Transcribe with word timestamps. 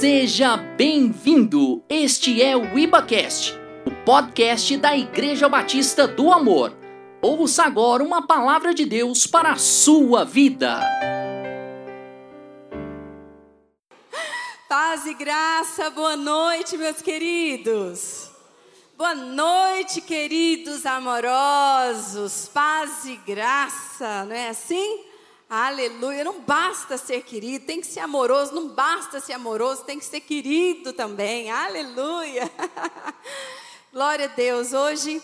Seja 0.00 0.56
bem-vindo! 0.56 1.84
Este 1.86 2.40
é 2.40 2.56
o 2.56 2.78
IbaCast, 2.78 3.52
o 3.84 3.90
podcast 4.02 4.74
da 4.78 4.96
Igreja 4.96 5.46
Batista 5.46 6.08
do 6.08 6.32
Amor. 6.32 6.74
Ouça 7.20 7.64
agora 7.64 8.02
uma 8.02 8.26
palavra 8.26 8.72
de 8.72 8.86
Deus 8.86 9.26
para 9.26 9.52
a 9.52 9.56
sua 9.56 10.24
vida. 10.24 10.80
Paz 14.66 15.04
e 15.04 15.12
graça, 15.12 15.90
boa 15.90 16.16
noite, 16.16 16.78
meus 16.78 17.02
queridos. 17.02 18.30
Boa 18.96 19.14
noite, 19.14 20.00
queridos 20.00 20.86
amorosos. 20.86 22.48
Paz 22.54 23.04
e 23.04 23.16
graça, 23.16 24.24
não 24.24 24.34
é 24.34 24.48
assim? 24.48 25.09
Aleluia. 25.52 26.22
Não 26.22 26.42
basta 26.42 26.96
ser 26.96 27.24
querido, 27.24 27.66
tem 27.66 27.80
que 27.80 27.86
ser 27.88 27.98
amoroso. 27.98 28.54
Não 28.54 28.68
basta 28.68 29.18
ser 29.18 29.32
amoroso, 29.32 29.82
tem 29.82 29.98
que 29.98 30.04
ser 30.04 30.20
querido 30.20 30.92
também. 30.92 31.50
Aleluia. 31.50 32.48
Glória 33.92 34.26
a 34.26 34.28
Deus. 34.28 34.72
Hoje 34.72 35.20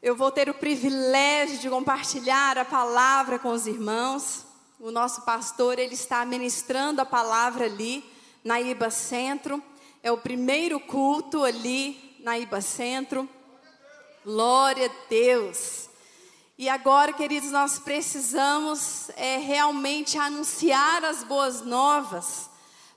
eu 0.00 0.14
vou 0.14 0.30
ter 0.30 0.48
o 0.48 0.54
privilégio 0.54 1.58
de 1.58 1.68
compartilhar 1.68 2.58
a 2.58 2.64
palavra 2.64 3.40
com 3.40 3.48
os 3.48 3.66
irmãos. 3.66 4.46
O 4.78 4.92
nosso 4.92 5.22
pastor, 5.22 5.80
ele 5.80 5.94
está 5.94 6.24
ministrando 6.24 7.00
a 7.00 7.04
palavra 7.04 7.64
ali 7.64 8.04
na 8.44 8.60
Iba 8.60 8.88
Centro. 8.88 9.60
É 10.00 10.12
o 10.12 10.18
primeiro 10.18 10.78
culto 10.78 11.42
ali 11.42 12.16
na 12.20 12.38
Iba 12.38 12.60
Centro. 12.60 13.28
Glória 14.24 14.86
a 14.86 15.08
Deus. 15.08 15.89
E 16.60 16.68
agora, 16.68 17.14
queridos, 17.14 17.50
nós 17.50 17.78
precisamos 17.78 19.08
é, 19.16 19.38
realmente 19.38 20.18
anunciar 20.18 21.02
as 21.02 21.24
boas 21.24 21.62
novas 21.62 22.50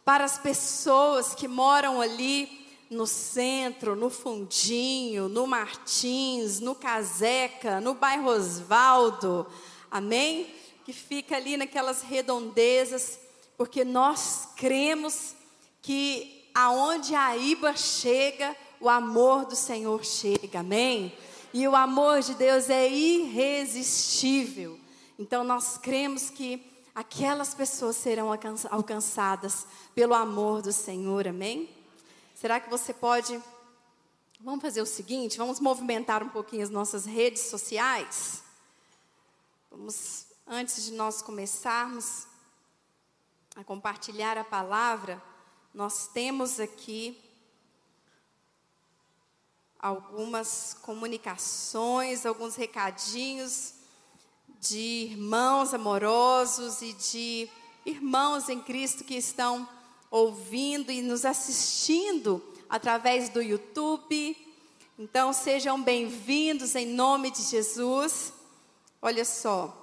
para 0.03 0.25
as 0.25 0.37
pessoas 0.37 1.33
que 1.33 1.47
moram 1.47 2.01
ali 2.01 2.67
no 2.89 3.07
centro, 3.07 3.95
no 3.95 4.09
Fundinho, 4.09 5.29
no 5.29 5.47
Martins, 5.47 6.59
no 6.59 6.75
Caseca, 6.75 7.79
no 7.79 7.93
bairro 7.93 8.31
Osvaldo, 8.31 9.47
amém? 9.89 10.53
Que 10.83 10.91
fica 10.91 11.37
ali 11.37 11.55
naquelas 11.55 12.01
redondezas, 12.01 13.17
porque 13.57 13.85
nós 13.85 14.49
cremos 14.57 15.35
que 15.81 16.49
aonde 16.53 17.15
a 17.15 17.37
Iba 17.37 17.77
chega, 17.77 18.57
o 18.81 18.89
amor 18.89 19.45
do 19.45 19.55
Senhor 19.55 20.03
chega, 20.03 20.59
amém? 20.59 21.13
E 21.53 21.67
o 21.67 21.75
amor 21.75 22.21
de 22.21 22.33
Deus 22.33 22.67
é 22.67 22.89
irresistível. 22.89 24.79
Então 25.19 25.43
nós 25.43 25.77
cremos 25.77 26.31
que 26.31 26.65
aquelas 26.95 27.53
pessoas 27.53 27.95
serão 27.95 28.29
alcançadas 28.71 29.67
pelo 29.93 30.15
amor 30.15 30.63
do 30.63 30.73
Senhor, 30.73 31.27
amém? 31.27 31.69
Será 32.33 32.59
que 32.59 32.69
você 32.69 32.91
pode. 32.91 33.39
Vamos 34.39 34.61
fazer 34.61 34.81
o 34.81 34.85
seguinte: 34.85 35.37
vamos 35.37 35.59
movimentar 35.59 36.23
um 36.23 36.29
pouquinho 36.29 36.63
as 36.63 36.71
nossas 36.71 37.05
redes 37.05 37.43
sociais. 37.43 38.43
Vamos, 39.69 40.25
antes 40.47 40.83
de 40.83 40.93
nós 40.93 41.21
começarmos 41.21 42.27
a 43.55 43.63
compartilhar 43.63 44.39
a 44.39 44.43
palavra, 44.43 45.21
nós 45.71 46.07
temos 46.07 46.59
aqui 46.59 47.22
algumas 49.83 50.77
comunicações, 50.81 52.25
alguns 52.25 52.55
recadinhos 52.55 53.73
de 54.57 55.09
irmãos 55.11 55.73
amorosos 55.73 56.81
e 56.81 56.93
de 56.93 57.49
irmãos 57.85 58.47
em 58.47 58.61
Cristo 58.61 59.03
que 59.03 59.15
estão 59.15 59.67
ouvindo 60.09 60.89
e 60.89 61.01
nos 61.01 61.25
assistindo 61.25 62.41
através 62.69 63.27
do 63.27 63.41
YouTube. 63.41 64.37
Então 64.97 65.33
sejam 65.33 65.83
bem-vindos 65.83 66.75
em 66.75 66.85
nome 66.85 67.29
de 67.29 67.41
Jesus. 67.41 68.31
Olha 69.01 69.25
só. 69.25 69.77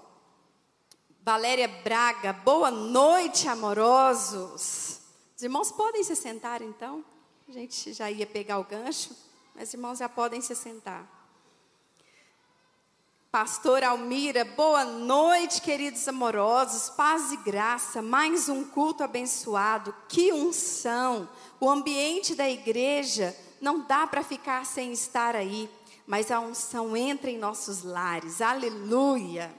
Valéria 1.23 1.69
Braga, 1.69 2.33
boa 2.33 2.71
noite, 2.71 3.47
amorosos. 3.47 4.99
Os 5.37 5.43
irmãos 5.43 5.71
podem 5.71 6.03
se 6.03 6.17
sentar 6.17 6.63
então? 6.63 7.05
A 7.47 7.53
gente 7.53 7.93
já 7.93 8.11
ia 8.11 8.27
pegar 8.27 8.59
o 8.59 8.65
gancho. 8.65 9.15
Mas 9.55 9.75
irmãos 9.75 9.99
já 9.99 10.09
podem 10.09 10.41
se 10.41 10.55
sentar. 10.55 11.21
Pastor 13.31 13.85
Almira, 13.85 14.45
boa 14.45 14.85
noite, 14.85 15.63
queridos 15.63 16.09
amorosos, 16.09 16.91
paz 16.91 17.31
e 17.31 17.37
graça, 17.37 18.03
mais 18.03 18.49
um 18.49 18.65
culto 18.65 19.05
abençoado, 19.05 19.95
que 20.09 20.33
unção! 20.33 21.29
O 21.61 21.71
ambiente 21.71 22.35
da 22.35 22.51
igreja 22.51 23.37
não 23.61 23.83
dá 23.83 24.05
para 24.05 24.25
ficar 24.25 24.67
sem 24.67 24.93
estar 24.93 25.37
aí, 25.37 25.71
mas 26.09 26.33
a 26.33 26.41
unção 26.41 26.97
entra 26.97 27.31
em 27.31 27.39
nossos 27.39 27.85
lares, 27.85 28.41
aleluia! 28.41 29.55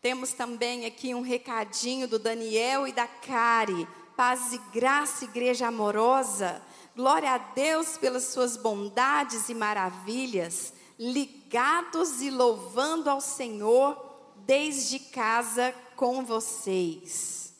Temos 0.00 0.32
também 0.32 0.86
aqui 0.86 1.14
um 1.14 1.20
recadinho 1.20 2.08
do 2.08 2.18
Daniel 2.18 2.86
e 2.88 2.92
da 2.92 3.06
Cari, 3.06 3.86
paz 4.16 4.52
e 4.54 4.58
graça, 4.72 5.24
igreja 5.24 5.68
amorosa. 5.68 6.62
Glória 6.96 7.32
a 7.32 7.38
Deus 7.38 7.96
pelas 7.96 8.22
suas 8.26 8.56
bondades 8.56 9.48
e 9.48 9.54
maravilhas, 9.54 10.72
ligados 10.96 12.22
e 12.22 12.30
louvando 12.30 13.10
ao 13.10 13.20
Senhor 13.20 14.00
desde 14.46 15.00
casa 15.00 15.74
com 15.96 16.24
vocês. 16.24 17.52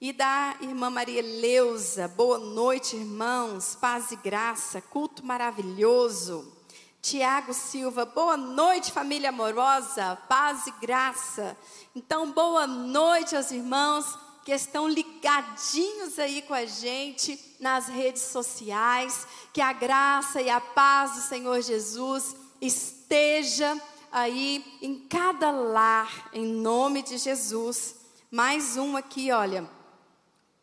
E 0.00 0.12
da 0.12 0.56
irmã 0.60 0.90
Maria 0.90 1.22
Leusa, 1.22 2.08
boa 2.08 2.40
noite, 2.40 2.96
irmãos, 2.96 3.76
paz 3.76 4.10
e 4.10 4.16
graça, 4.16 4.80
culto 4.80 5.24
maravilhoso. 5.24 6.52
Tiago 7.00 7.54
Silva, 7.54 8.04
boa 8.04 8.36
noite, 8.36 8.90
família 8.90 9.28
amorosa, 9.28 10.16
paz 10.28 10.66
e 10.66 10.72
graça. 10.80 11.56
Então, 11.94 12.32
boa 12.32 12.66
noite 12.66 13.36
aos 13.36 13.52
irmãos 13.52 14.18
que 14.44 14.52
estão 14.52 14.88
ligadinhos 14.88 16.18
aí 16.18 16.42
com 16.42 16.54
a 16.54 16.64
gente 16.64 17.38
nas 17.58 17.88
redes 17.88 18.22
sociais. 18.22 19.26
Que 19.52 19.60
a 19.60 19.72
graça 19.72 20.40
e 20.40 20.48
a 20.48 20.60
paz 20.60 21.12
do 21.12 21.20
Senhor 21.22 21.60
Jesus 21.60 22.34
esteja 22.60 23.80
aí 24.10 24.64
em 24.82 24.98
cada 25.08 25.50
lar, 25.50 26.30
em 26.32 26.46
nome 26.46 27.02
de 27.02 27.18
Jesus. 27.18 27.96
Mais 28.30 28.76
um 28.76 28.96
aqui, 28.96 29.30
olha. 29.30 29.68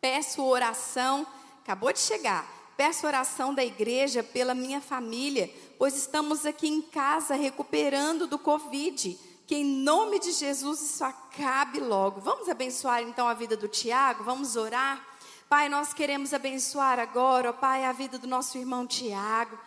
Peço 0.02 0.44
oração, 0.44 1.26
acabou 1.64 1.92
de 1.92 2.00
chegar. 2.00 2.48
Peço 2.78 3.08
oração 3.08 3.54
da 3.54 3.66
igreja 3.66 4.22
pela 4.22 4.54
minha 4.54 4.80
família, 4.80 5.52
pois 5.80 5.98
estamos 5.98 6.46
aqui 6.46 6.68
em 6.68 6.82
casa 6.82 7.34
recuperando 7.34 8.28
do 8.28 8.38
Covid. 8.38 9.18
Que 9.48 9.56
em 9.56 9.64
nome 9.64 10.20
de 10.20 10.34
Jesus 10.34 10.82
isso 10.82 11.06
acabe 11.06 11.80
logo. 11.80 12.20
Vamos 12.20 12.50
abençoar 12.50 13.02
então 13.02 13.30
a 13.30 13.34
vida 13.34 13.56
do 13.56 13.70
Tiago? 13.70 14.26
Vamos 14.26 14.58
orar? 14.58 15.02
Pai, 15.48 15.70
nós 15.70 15.94
queremos 15.94 16.34
abençoar 16.34 17.00
agora, 17.00 17.52
ó 17.52 17.54
Pai, 17.54 17.86
a 17.86 17.94
vida 17.94 18.18
do 18.18 18.28
nosso 18.28 18.58
irmão 18.58 18.86
Tiago 18.86 19.58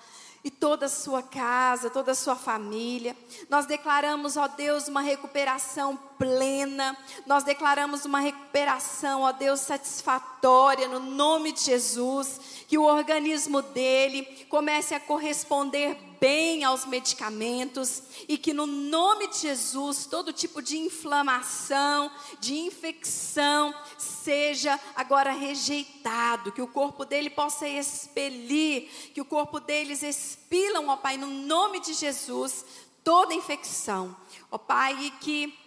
e 0.44 0.50
toda 0.50 0.84
a 0.84 0.88
sua 0.90 1.22
casa, 1.22 1.88
toda 1.88 2.12
a 2.12 2.14
sua 2.14 2.36
família. 2.36 3.16
Nós 3.48 3.64
declaramos, 3.64 4.36
ó 4.36 4.46
Deus, 4.48 4.86
uma 4.86 5.00
recuperação 5.00 5.96
plena. 6.18 6.94
Nós 7.26 7.42
declaramos 7.42 8.04
uma 8.04 8.20
recuperação, 8.20 9.22
ó 9.22 9.32
Deus, 9.32 9.60
satisfatória 9.60 10.88
no 10.88 11.00
nome 11.00 11.52
de 11.52 11.62
Jesus, 11.62 12.38
que 12.68 12.76
o 12.76 12.84
organismo 12.84 13.62
dele 13.62 14.24
comece 14.50 14.94
a 14.94 15.00
corresponder 15.00 16.09
bem 16.20 16.62
aos 16.62 16.84
medicamentos 16.84 18.02
e 18.28 18.36
que 18.36 18.52
no 18.52 18.66
nome 18.66 19.26
de 19.28 19.38
Jesus 19.38 20.04
todo 20.04 20.32
tipo 20.32 20.60
de 20.60 20.76
inflamação, 20.76 22.10
de 22.38 22.54
infecção 22.54 23.74
seja 23.96 24.78
agora 24.94 25.32
rejeitado, 25.32 26.52
que 26.52 26.60
o 26.60 26.68
corpo 26.68 27.04
dele 27.06 27.30
possa 27.30 27.66
expelir, 27.66 28.88
que 29.14 29.20
o 29.20 29.24
corpo 29.24 29.58
deles 29.58 30.02
expilam, 30.02 30.88
ó 30.88 30.96
Pai, 30.96 31.16
no 31.16 31.26
nome 31.26 31.80
de 31.80 31.94
Jesus, 31.94 32.64
toda 33.02 33.34
infecção, 33.34 34.14
ó 34.50 34.58
Pai, 34.58 34.96
e 35.04 35.10
que 35.12 35.58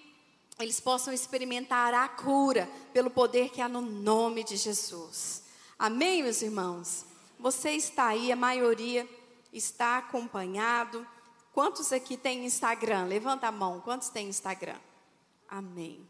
eles 0.60 0.80
possam 0.80 1.12
experimentar 1.12 1.94
a 1.96 2.08
cura 2.08 2.70
pelo 2.94 3.10
poder 3.10 3.50
que 3.50 3.60
há 3.60 3.68
no 3.68 3.82
nome 3.82 4.44
de 4.44 4.56
Jesus. 4.56 5.44
Amém, 5.80 6.22
meus 6.22 6.44
irmãos? 6.44 7.06
Você 7.40 7.72
está 7.72 8.08
aí, 8.08 8.32
a 8.32 8.36
maioria 8.36 9.10
está 9.54 10.00
acompanhado. 10.00 11.08
Quantos 11.54 11.94
aqui 11.94 12.18
tem 12.18 12.46
Instagram? 12.46 13.06
Levanta 13.06 13.48
a 13.48 13.52
mão. 13.52 13.80
Quantos 13.80 14.10
tem 14.10 14.28
Instagram? 14.28 14.80
Amém. 15.48 16.06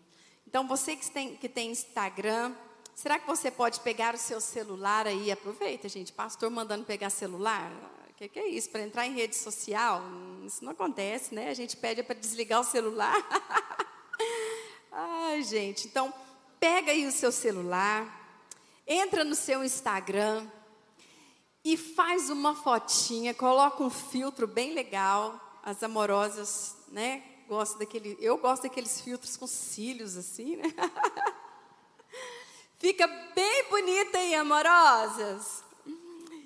Então, 0.48 0.68
você 0.68 0.96
que 0.96 1.12
tem, 1.12 1.36
que 1.36 1.50
tem 1.50 1.70
Instagram, 1.70 2.56
será 2.96 3.20
que 3.20 3.28
você 3.28 3.52
pode 3.52 3.82
pegar 3.82 4.16
o 4.16 4.18
seu 4.18 4.40
celular 4.40 5.06
aí? 5.06 5.32
Aproveita, 5.32 5.90
gente. 5.90 6.14
Pastor 6.14 6.50
mandando 6.50 6.86
pegar 6.86 7.10
celular. 7.10 7.72
O 8.10 8.14
que, 8.16 8.30
que, 8.30 8.40
é 8.40 8.48
isso? 8.48 8.70
Para 8.70 8.82
entrar 8.82 9.06
em 9.06 9.14
rede 9.14 9.36
social? 9.36 10.02
Isso 10.46 10.64
não 10.64 10.72
acontece, 10.72 11.36
né? 11.36 11.50
A 11.50 11.54
gente 11.54 11.76
pede 11.76 12.02
para 12.02 12.16
desligar 12.16 12.62
o 12.62 12.64
celular. 12.64 13.16
Ai, 14.92 15.44
gente. 15.44 15.88
Então, 15.88 16.14
pega 16.60 16.92
aí 16.92 17.06
o 17.06 17.12
seu 17.12 17.32
celular 17.32 18.22
entra 18.88 19.24
no 19.24 19.36
seu 19.36 19.64
Instagram 19.64 20.46
e 21.64 21.78
faz 21.78 22.30
uma 22.30 22.54
fotinha, 22.54 23.34
coloca 23.34 23.82
um 23.84 23.90
filtro 23.90 24.46
bem 24.46 24.74
legal. 24.74 25.40
As 25.64 25.82
amorosas, 25.82 26.76
né? 26.90 27.24
Gosto 27.48 27.80
daquele, 27.80 28.18
eu 28.20 28.38
gosto 28.38 28.64
daqueles 28.64 29.00
filtros 29.00 29.38
com 29.38 29.48
cílios 29.48 30.18
assim, 30.18 30.58
né? 30.58 30.66
Fica 32.78 33.08
bem 33.34 33.70
bonita 33.70 34.18
aí, 34.18 34.36
amorosas. 34.36 35.64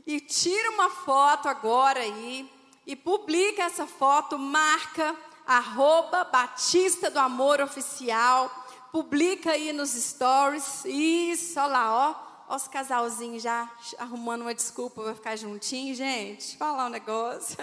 E 0.06 0.20
tira 0.20 0.70
uma 0.72 0.90
foto 0.90 1.50
agora 1.50 2.00
aí 2.00 2.48
e 2.86 2.96
publica 2.96 3.64
essa 3.64 3.88
foto, 3.88 4.38
marca 4.38 5.16
arroba 5.48 6.26
Batista 6.26 7.10
do 7.10 7.20
Amor 7.20 7.60
Oficial, 7.60 8.52
publica 8.92 9.52
aí 9.52 9.74
nos 9.74 9.92
stories, 9.92 10.86
isso, 10.86 11.60
olha 11.60 11.68
lá, 11.68 12.10
ó, 12.10 12.27
ó 12.48 12.56
os 12.56 12.68
casalzinhos 12.68 13.44
já 13.44 13.70
arrumando 13.98 14.42
uma 14.42 14.54
desculpa 14.54 15.04
para 15.04 15.16
ficar 15.16 15.36
juntinho, 15.36 15.94
gente, 15.94 16.58
falar 16.58 16.86
um 16.86 16.90
negócio. 16.90 17.58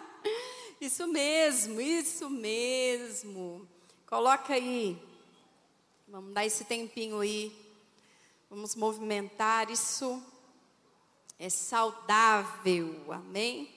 isso 0.80 1.06
mesmo, 1.06 1.80
isso 1.80 2.28
mesmo. 2.28 3.66
Coloca 4.06 4.54
aí, 4.54 5.00
vamos 6.06 6.34
dar 6.34 6.44
esse 6.44 6.64
tempinho 6.64 7.20
aí, 7.20 7.50
vamos 8.50 8.74
movimentar, 8.74 9.70
isso 9.70 10.22
é 11.38 11.48
saudável, 11.48 13.06
amém? 13.10 13.74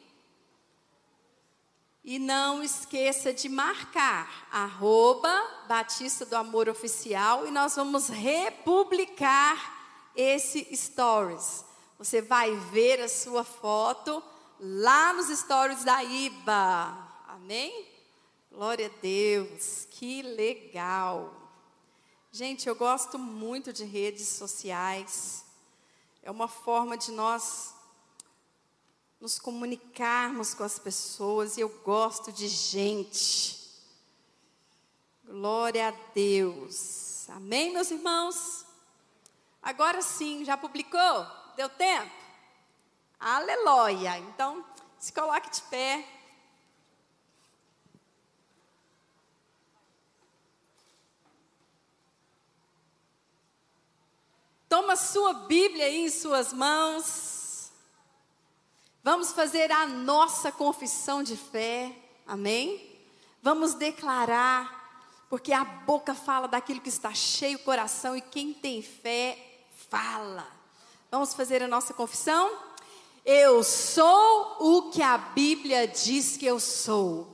E 2.03 2.19
não 2.19 2.61
esqueça 2.61 3.33
de 3.33 3.47
marcar 3.47 4.49
arroba 4.51 5.31
Batista 5.69 6.25
do 6.25 6.35
Amor 6.35 6.67
Oficial 6.67 7.47
e 7.47 7.51
nós 7.51 7.77
vamos 7.77 8.09
republicar 8.09 9.82
esse 10.15 10.75
stories. 10.75 11.63
Você 11.97 12.21
vai 12.21 12.55
ver 12.71 13.01
a 13.01 13.07
sua 13.07 13.43
foto 13.43 14.23
lá 14.59 15.13
nos 15.13 15.27
stories 15.27 15.83
da 15.83 16.03
IBA. 16.03 16.97
Amém? 17.27 17.87
Glória 18.51 18.87
a 18.87 19.01
Deus, 19.01 19.87
que 19.89 20.21
legal. 20.21 21.33
Gente, 22.31 22.67
eu 22.67 22.75
gosto 22.75 23.17
muito 23.17 23.71
de 23.71 23.83
redes 23.83 24.27
sociais. 24.27 25.45
É 26.21 26.31
uma 26.31 26.47
forma 26.47 26.97
de 26.97 27.11
nós 27.11 27.73
nos 29.19 29.39
comunicarmos 29.39 30.53
com 30.53 30.63
as 30.63 30.77
pessoas, 30.77 31.57
e 31.57 31.61
eu 31.61 31.69
gosto 31.69 32.31
de 32.31 32.47
gente. 32.47 33.57
Glória 35.23 35.87
a 35.87 35.91
Deus. 36.13 37.29
Amém, 37.29 37.71
meus 37.71 37.89
irmãos? 37.89 38.65
Agora 39.63 40.01
sim, 40.01 40.43
já 40.43 40.57
publicou? 40.57 41.25
Deu 41.55 41.69
tempo? 41.69 42.11
Aleluia. 43.17 44.17
Então, 44.17 44.65
se 44.99 45.13
coloque 45.13 45.49
de 45.49 45.61
pé. 45.61 46.05
Toma 54.67 54.97
sua 54.97 55.33
Bíblia 55.33 55.85
aí 55.85 56.05
em 56.05 56.09
suas 56.09 56.51
mãos. 56.51 57.71
Vamos 59.01 59.31
fazer 59.31 59.71
a 59.71 59.85
nossa 59.85 60.51
confissão 60.51 61.23
de 61.23 61.37
fé, 61.37 61.95
amém? 62.27 62.91
Vamos 63.41 63.75
declarar, 63.75 65.25
porque 65.29 65.53
a 65.53 65.63
boca 65.63 66.13
fala 66.13 66.47
daquilo 66.49 66.81
que 66.81 66.89
está 66.89 67.13
cheio 67.13 67.57
o 67.57 67.63
coração 67.63 68.15
e 68.15 68.21
quem 68.21 68.53
tem 68.53 68.81
fé 68.81 69.52
fala. 69.93 70.47
Vamos 71.11 71.35
fazer 71.35 71.61
a 71.61 71.67
nossa 71.67 71.93
confissão? 71.93 72.51
Eu 73.23 73.63
sou 73.63 74.57
o 74.59 74.89
que 74.89 75.03
a 75.03 75.19
Bíblia 75.19 75.87
diz 75.87 76.35
que 76.35 76.47
eu 76.47 76.59
sou. 76.59 77.27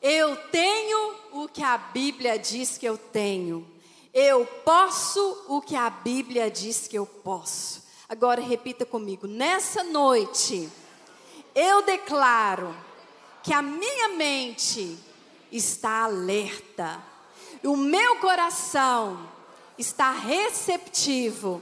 Eu 0.00 0.36
tenho 0.52 1.16
o 1.32 1.48
que 1.48 1.64
a 1.64 1.76
Bíblia 1.76 2.38
diz 2.38 2.78
que 2.78 2.86
eu 2.86 2.96
tenho. 2.96 3.66
Eu 4.14 4.46
posso 4.64 5.46
o 5.48 5.60
que 5.60 5.74
a 5.74 5.90
Bíblia 5.90 6.48
diz 6.48 6.86
que 6.86 6.96
eu 6.96 7.04
posso. 7.04 7.82
Agora 8.08 8.40
repita 8.40 8.86
comigo: 8.86 9.26
nessa 9.26 9.82
noite 9.82 10.70
eu 11.56 11.82
declaro 11.82 12.72
que 13.42 13.52
a 13.52 13.60
minha 13.60 14.10
mente 14.10 14.96
está 15.50 16.04
alerta, 16.04 17.02
o 17.64 17.76
meu 17.76 18.16
coração 18.18 19.28
está 19.76 20.12
receptivo 20.12 21.60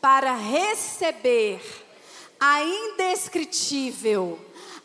para 0.00 0.34
receber 0.34 1.60
a 2.38 2.62
indescritível, 2.62 4.38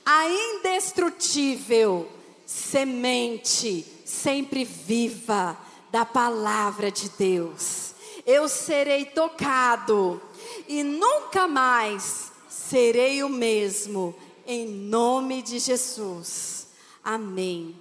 a 0.06 0.28
indestrutível 0.30 2.10
semente 2.46 3.86
sempre 4.06 4.64
viva 4.66 5.58
da 5.92 6.06
palavra 6.06 6.92
de 6.92 7.10
Deus. 7.10 7.94
Eu 8.26 8.48
serei 8.48 9.06
tocado 9.06 10.22
e 10.68 10.84
nunca 10.84 11.48
mais 11.48 12.32
serei 12.50 13.24
o 13.24 13.30
mesmo 13.30 14.16
em 14.46 14.68
nome 14.68 15.42
de 15.42 15.60
Jesus. 15.60 16.68
Amém. 17.04 17.76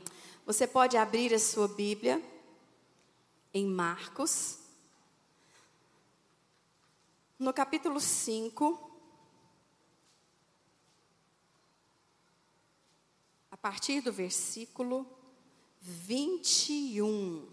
Você 0.47 0.67
pode 0.67 0.97
abrir 0.97 1.35
a 1.35 1.39
sua 1.39 1.69
Bíblia 1.69 2.23
em 3.53 3.67
Marcos, 3.67 4.59
no 7.41 7.55
capítulo 7.55 7.99
5. 7.99 8.91
A 13.51 13.57
partir 13.57 14.03
do 14.03 14.13
versículo 14.13 15.09
21. 15.81 17.49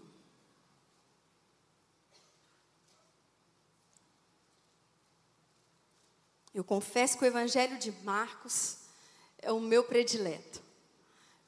Eu 6.52 6.62
confesso 6.62 7.16
que 7.16 7.24
o 7.24 7.26
Evangelho 7.26 7.78
de 7.78 7.90
Marcos 8.02 8.80
é 9.38 9.50
o 9.50 9.58
meu 9.58 9.84
predileto. 9.84 10.60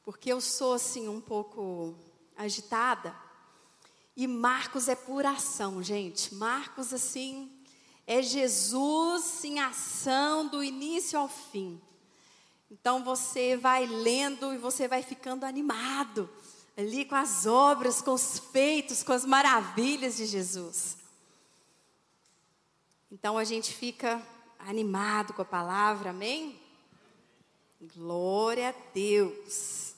Porque 0.03 0.33
eu 0.33 0.41
sou 0.41 0.73
assim 0.73 1.09
um 1.09 1.21
pouco 1.21 1.95
agitada. 2.35 3.15
E 4.17 4.27
Marcos 4.27 4.89
é 4.89 4.97
pura 4.97 5.31
ação, 5.31 5.83
gente. 5.83 6.35
Marcos 6.35 6.95
assim 6.95 7.60
é 8.07 8.23
Jesus 8.23 9.45
em 9.45 9.61
ação 9.61 10.49
do 10.49 10.63
início 10.63 11.19
ao 11.19 11.29
fim. 11.29 11.81
Então 12.71 13.03
você 13.03 13.57
vai 13.57 13.87
lendo 13.87 14.53
e 14.55 14.59
você 14.59 14.87
vai 14.87 15.03
ficando 15.03 15.45
animado 15.45 16.29
ali 16.77 17.05
com 17.05 17.15
as 17.15 17.47
obras, 17.47 18.01
com 18.01 18.13
os 18.13 18.39
feitos, 18.39 19.03
com 19.03 19.13
as 19.13 19.25
maravilhas 19.25 20.17
de 20.17 20.27
Jesus. 20.27 20.97
Então 23.11 23.37
a 23.37 23.45
gente 23.45 23.75
fica 23.75 24.23
animado 24.59 25.33
com 25.33 25.43
a 25.43 25.45
palavra, 25.45 26.11
amém? 26.11 26.59
Glória 27.97 28.69
a 28.69 28.75
Deus. 28.95 29.95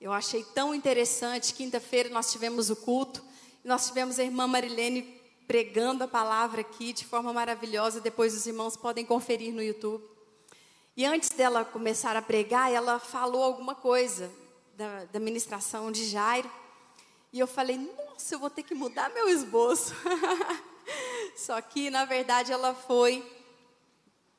Eu 0.00 0.12
achei 0.12 0.44
tão 0.44 0.74
interessante. 0.74 1.52
Quinta-feira 1.52 2.08
nós 2.08 2.32
tivemos 2.32 2.70
o 2.70 2.76
culto. 2.76 3.22
E 3.64 3.68
nós 3.68 3.86
tivemos 3.88 4.18
a 4.18 4.24
irmã 4.24 4.46
Marilene 4.46 5.17
pregando 5.48 6.04
a 6.04 6.08
palavra 6.08 6.60
aqui 6.60 6.92
de 6.92 7.04
forma 7.04 7.32
maravilhosa. 7.32 8.00
Depois 8.00 8.34
os 8.34 8.46
irmãos 8.46 8.76
podem 8.76 9.04
conferir 9.04 9.52
no 9.52 9.62
YouTube. 9.62 10.04
E 10.96 11.04
antes 11.04 11.30
dela 11.30 11.64
começar 11.64 12.16
a 12.16 12.22
pregar, 12.22 12.70
ela 12.70 13.00
falou 13.00 13.42
alguma 13.42 13.74
coisa 13.74 14.30
da, 14.74 15.06
da 15.06 15.18
ministração 15.18 15.90
de 15.90 16.04
Jairo. 16.04 16.50
E 17.32 17.40
eu 17.40 17.46
falei, 17.46 17.78
nossa, 17.78 18.34
eu 18.34 18.38
vou 18.38 18.50
ter 18.50 18.62
que 18.62 18.74
mudar 18.74 19.08
meu 19.10 19.28
esboço. 19.28 19.94
Só 21.34 21.60
que, 21.60 21.90
na 21.90 22.04
verdade, 22.04 22.52
ela 22.52 22.74
foi 22.74 23.24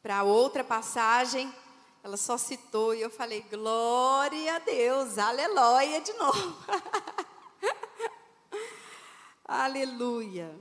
para 0.01 0.23
outra 0.23 0.63
passagem 0.63 1.53
ela 2.01 2.15
só 2.15 2.37
citou 2.37 2.95
e 2.95 3.01
eu 3.01 3.09
falei, 3.09 3.41
glória 3.51 4.55
a 4.55 4.59
Deus, 4.59 5.17
aleluia 5.17 5.99
de 5.99 6.13
novo. 6.13 6.57
Aleluia. 9.51 10.55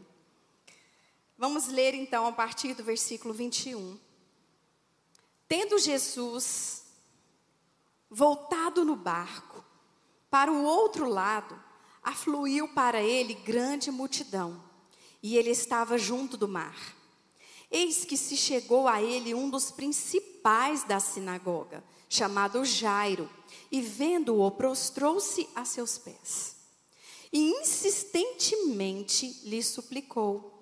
Vamos 1.38 1.68
ler 1.68 1.95
então 1.95 2.26
a 2.26 2.33
partir 2.33 2.75
do 2.75 2.83
versículo 2.83 3.33
21. 3.33 3.97
Tendo 5.47 5.78
Jesus 5.78 6.83
voltado 8.11 8.85
no 8.85 8.97
barco 8.97 9.64
para 10.28 10.50
o 10.50 10.64
outro 10.64 11.09
lado, 11.09 11.57
afluiu 12.02 12.66
para 12.75 13.00
ele 13.00 13.35
grande 13.35 13.88
multidão, 13.88 14.61
e 15.23 15.37
ele 15.37 15.50
estava 15.50 15.97
junto 15.97 16.37
do 16.37 16.49
mar. 16.49 16.97
Eis 17.71 18.04
que 18.04 18.16
se 18.16 18.37
chegou 18.37 18.88
a 18.88 19.00
ele 19.00 19.33
um 19.33 19.49
dos 19.49 19.71
principais 19.71 20.83
da 20.83 20.99
sinagoga, 20.99 21.85
chamado 22.09 22.64
Jairo, 22.64 23.30
e 23.71 23.80
vendo-o, 23.80 24.50
prostrou-se 24.50 25.49
a 25.54 25.64
seus 25.64 25.99
pés. 25.99 26.57
E 27.33 27.50
insistentemente 27.50 29.40
lhe 29.45 29.62
suplicou: 29.62 30.58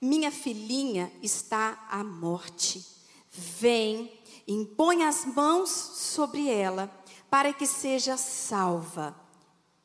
Minha 0.00 0.30
filhinha 0.30 1.12
está 1.22 1.86
à 1.90 2.02
morte. 2.02 2.84
Vem, 3.30 4.10
impõe 4.48 5.04
as 5.04 5.24
mãos 5.24 5.70
sobre 5.70 6.48
ela, 6.48 6.90
para 7.28 7.52
que 7.52 7.66
seja 7.66 8.16
salva 8.16 9.14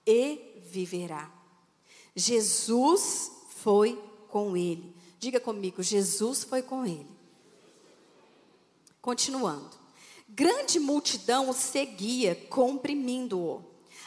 e 0.05 0.61
viverá. 0.71 1.31
Jesus 2.15 3.31
foi 3.49 4.01
com 4.29 4.55
ele. 4.55 4.95
Diga 5.19 5.39
comigo, 5.39 5.83
Jesus 5.83 6.43
foi 6.43 6.61
com 6.61 6.85
ele. 6.85 7.07
Continuando. 9.01 9.85
Grande 10.27 10.79
multidão 10.79 11.49
o 11.49 11.53
seguia, 11.53 12.35
comprimindo-o. 12.49 13.63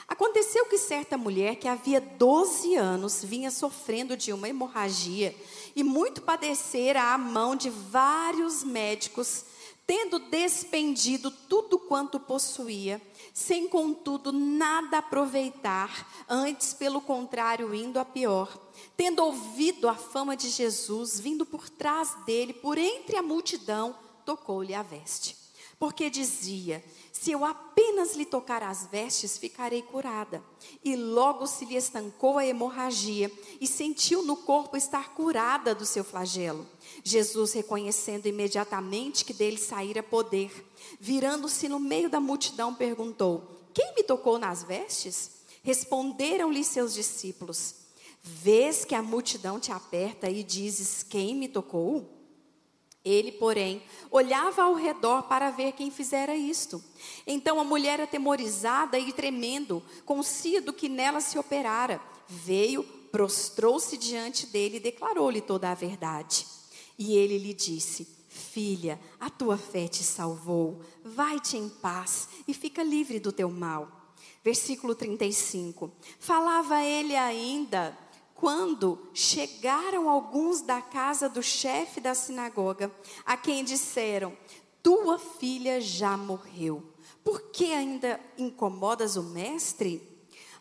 Aconteceu 0.09 0.67
que 0.67 0.79
certa 0.79 1.19
mulher 1.19 1.57
que 1.57 1.69
havia 1.69 2.00
12 2.00 2.75
anos 2.77 3.23
vinha 3.23 3.50
sofrendo 3.50 4.17
de 4.17 4.33
uma 4.33 4.49
hemorragia 4.49 5.35
e 5.75 5.83
muito 5.83 6.23
padecera 6.23 7.13
à 7.13 7.19
mão 7.19 7.55
de 7.57 7.71
vários 7.71 8.63
médicos, 8.65 9.45
tendo 9.87 10.19
despendido 10.19 11.31
tudo 11.31 11.79
quanto 11.79 12.21
possuía, 12.21 13.01
sem 13.33 13.67
contudo 13.69 14.33
nada 14.33 14.99
aproveitar, 14.99 16.25
antes 16.29 16.75
pelo 16.75 17.01
contrário 17.01 17.75
indo 17.75 17.99
a 17.99 18.05
pior. 18.05 18.55
Tendo 18.97 19.25
ouvido 19.25 19.89
a 19.89 19.95
fama 19.95 20.37
de 20.37 20.51
Jesus, 20.51 21.19
vindo 21.19 21.47
por 21.47 21.71
trás 21.71 22.15
dele, 22.27 22.53
por 22.53 22.77
entre 22.77 23.17
a 23.17 23.23
multidão, 23.23 23.97
tocou-lhe 24.25 24.75
a 24.75 24.83
veste. 24.83 25.37
Porque 25.79 26.11
dizia: 26.11 26.85
Se 27.21 27.33
eu 27.33 27.45
apenas 27.45 28.15
lhe 28.15 28.25
tocar 28.25 28.63
as 28.63 28.87
vestes, 28.87 29.37
ficarei 29.37 29.83
curada. 29.83 30.41
E 30.85 30.95
logo 30.95 31.49
se 31.49 31.65
lhe 31.65 31.75
estancou 31.75 32.39
a 32.39 32.47
hemorragia 32.47 33.31
e 33.61 33.67
sentiu 33.67 34.23
no 34.23 34.37
corpo 34.37 34.77
estar 34.77 35.15
curada 35.15 35.75
do 35.75 35.85
seu 35.85 36.05
flagelo. 36.05 36.65
Jesus, 37.03 37.55
reconhecendo 37.55 38.27
imediatamente 38.27 39.25
que 39.25 39.35
dele 39.35 39.59
saíra 39.59 40.01
poder, 40.01 40.65
virando-se 41.01 41.69
no 41.69 41.81
meio 41.81 42.09
da 42.09 42.21
multidão, 42.21 42.73
perguntou: 42.73 43.67
Quem 43.75 43.95
me 43.97 44.05
tocou 44.05 44.39
nas 44.39 44.63
vestes? 44.63 45.39
Responderam-lhe 45.65 46.63
seus 46.63 46.95
discípulos: 46.95 47.75
Vês 48.23 48.85
que 48.85 48.95
a 48.95 49.03
multidão 49.03 49.59
te 49.59 49.73
aperta 49.73 50.31
e 50.31 50.45
dizes: 50.45 51.03
Quem 51.03 51.35
me 51.35 51.49
tocou? 51.49 52.18
Ele, 53.05 53.33
porém, 53.33 53.83
olhava 54.11 54.62
ao 54.62 54.75
redor 54.75 55.23
para 55.23 55.50
ver 55.50 55.73
quem 55.73 55.90
fizera 55.90 56.37
isto. 56.37 56.83
Então 57.26 57.61
a 57.61 57.64
mulher, 57.64 58.00
atemorizada 58.00 58.99
e 58.99 59.12
tremendo, 59.12 59.83
do 60.64 60.73
que 60.73 60.88
nela 60.88 61.21
se 61.21 61.38
operara, 61.38 62.00
veio, 62.26 62.83
prostrou-se 63.11 63.97
diante 63.97 64.47
dele 64.47 64.76
e 64.76 64.81
declarou-lhe 64.81 65.40
toda 65.40 65.71
a 65.71 65.75
verdade. 65.75 66.47
E 66.99 67.17
ele 67.17 67.38
lhe 67.38 67.55
disse: 67.55 68.07
Filha, 68.28 69.00
a 69.19 69.31
tua 69.31 69.57
fé 69.57 69.88
te 69.88 70.02
salvou. 70.02 70.81
Vai-te 71.05 71.57
em 71.57 71.69
paz 71.69 72.28
e 72.47 72.52
fica 72.52 72.83
livre 72.83 73.19
do 73.19 73.33
teu 73.33 73.50
mal. 73.50 74.14
Versículo 74.45 74.95
35. 74.95 75.90
Falava 76.19 76.83
ele 76.83 77.17
ainda 77.17 77.97
quando 78.38 79.11
chegaram 79.12 80.09
alguns 80.09 80.61
da 80.61 80.80
casa 80.80 81.28
do 81.28 81.42
chefe 81.42 82.00
da 82.00 82.14
sinagoga, 82.14 82.88
a 83.26 83.37
quem 83.37 83.64
disseram: 83.64 84.33
Tua 84.80 85.18
filha 85.18 85.80
já 85.80 86.16
morreu. 86.16 86.85
Por 87.25 87.50
que 87.50 87.73
ainda 87.73 88.21
incomodas 88.38 89.16
o 89.16 89.25
mestre? 89.25 90.00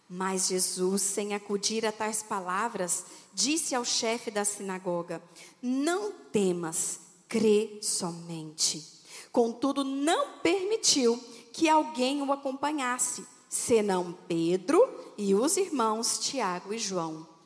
Mas 0.09 0.47
Jesus, 0.47 1.03
sem 1.03 1.35
acudir 1.35 1.85
a 1.85 1.91
tais 1.91 2.23
palavras, 2.23 3.05
disse 3.31 3.75
ao 3.75 3.85
chefe 3.85 4.31
da 4.31 4.43
sinagoga: 4.43 5.21
Não 5.61 6.11
temas, 6.11 6.99
crê 7.29 7.77
somente. 7.83 8.83
Contudo, 9.31 9.83
não 9.83 10.39
permitiu 10.39 11.23
que 11.53 11.69
alguém 11.69 12.23
o 12.23 12.33
acompanhasse, 12.33 13.23
senão 13.47 14.17
Pedro 14.27 14.83
e 15.15 15.35
os 15.35 15.57
irmãos 15.57 16.17
Tiago 16.17 16.73
e 16.73 16.79
João. 16.79 17.36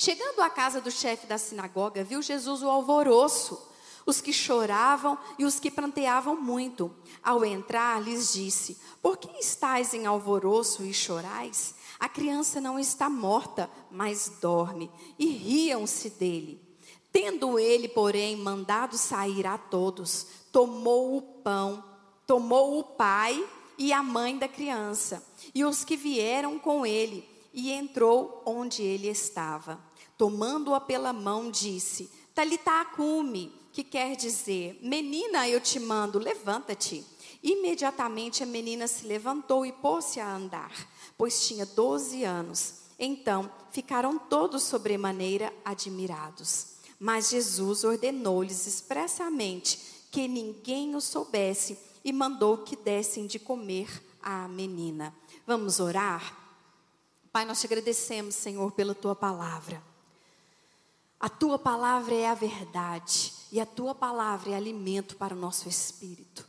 Chegando 0.00 0.42
à 0.42 0.48
casa 0.48 0.80
do 0.80 0.92
chefe 0.92 1.26
da 1.26 1.36
sinagoga, 1.36 2.04
viu 2.04 2.22
Jesus 2.22 2.62
o 2.62 2.68
alvoroço, 2.68 3.60
os 4.06 4.20
que 4.20 4.32
choravam 4.32 5.18
e 5.36 5.44
os 5.44 5.58
que 5.58 5.72
pranteavam 5.72 6.40
muito. 6.40 6.94
Ao 7.20 7.44
entrar, 7.44 8.00
lhes 8.00 8.32
disse: 8.32 8.78
Por 9.02 9.16
que 9.16 9.28
estáis 9.40 9.92
em 9.94 10.06
alvoroço 10.06 10.84
e 10.84 10.94
chorais? 10.94 11.74
A 11.98 12.08
criança 12.08 12.60
não 12.60 12.78
está 12.78 13.10
morta, 13.10 13.68
mas 13.90 14.34
dorme. 14.40 14.88
E 15.18 15.26
riam-se 15.26 16.10
dele. 16.10 16.62
Tendo 17.10 17.58
ele, 17.58 17.88
porém, 17.88 18.36
mandado 18.36 18.96
sair 18.96 19.48
a 19.48 19.58
todos, 19.58 20.28
tomou 20.52 21.16
o 21.16 21.22
pão, 21.22 21.82
tomou 22.24 22.78
o 22.78 22.84
pai 22.84 23.44
e 23.76 23.92
a 23.92 24.00
mãe 24.00 24.38
da 24.38 24.46
criança, 24.46 25.26
e 25.52 25.64
os 25.64 25.82
que 25.82 25.96
vieram 25.96 26.56
com 26.56 26.86
ele, 26.86 27.28
e 27.52 27.72
entrou 27.72 28.44
onde 28.46 28.84
ele 28.84 29.08
estava 29.08 29.87
tomando-a 30.18 30.80
pela 30.80 31.12
mão, 31.12 31.50
disse: 31.50 32.10
Talitacume, 32.34 33.52
que 33.72 33.84
quer 33.84 34.16
dizer: 34.16 34.78
Menina, 34.82 35.48
eu 35.48 35.60
te 35.60 35.78
mando, 35.78 36.18
levanta-te. 36.18 37.06
Imediatamente 37.42 38.42
a 38.42 38.46
menina 38.46 38.88
se 38.88 39.06
levantou 39.06 39.64
e 39.64 39.70
pôs-se 39.70 40.18
a 40.18 40.34
andar, 40.34 40.72
pois 41.16 41.46
tinha 41.46 41.64
doze 41.64 42.24
anos. 42.24 42.74
Então 42.98 43.48
ficaram 43.70 44.18
todos 44.18 44.64
sobremaneira 44.64 45.52
admirados. 45.64 46.78
Mas 46.98 47.30
Jesus 47.30 47.84
ordenou-lhes 47.84 48.66
expressamente 48.66 49.78
que 50.10 50.26
ninguém 50.26 50.96
o 50.96 51.00
soubesse 51.00 51.78
e 52.04 52.12
mandou 52.12 52.58
que 52.58 52.74
dessem 52.74 53.26
de 53.26 53.38
comer 53.38 54.02
à 54.20 54.48
menina. 54.48 55.14
Vamos 55.46 55.78
orar? 55.78 56.36
Pai, 57.30 57.44
nós 57.44 57.60
te 57.60 57.66
agradecemos, 57.66 58.34
Senhor, 58.34 58.72
pela 58.72 58.96
tua 58.96 59.14
palavra. 59.14 59.80
A 61.20 61.28
tua 61.28 61.58
palavra 61.58 62.14
é 62.14 62.28
a 62.28 62.34
verdade 62.34 63.32
e 63.50 63.60
a 63.60 63.66
tua 63.66 63.94
palavra 63.94 64.50
é 64.50 64.54
alimento 64.54 65.16
para 65.16 65.34
o 65.34 65.38
nosso 65.38 65.68
espírito. 65.68 66.46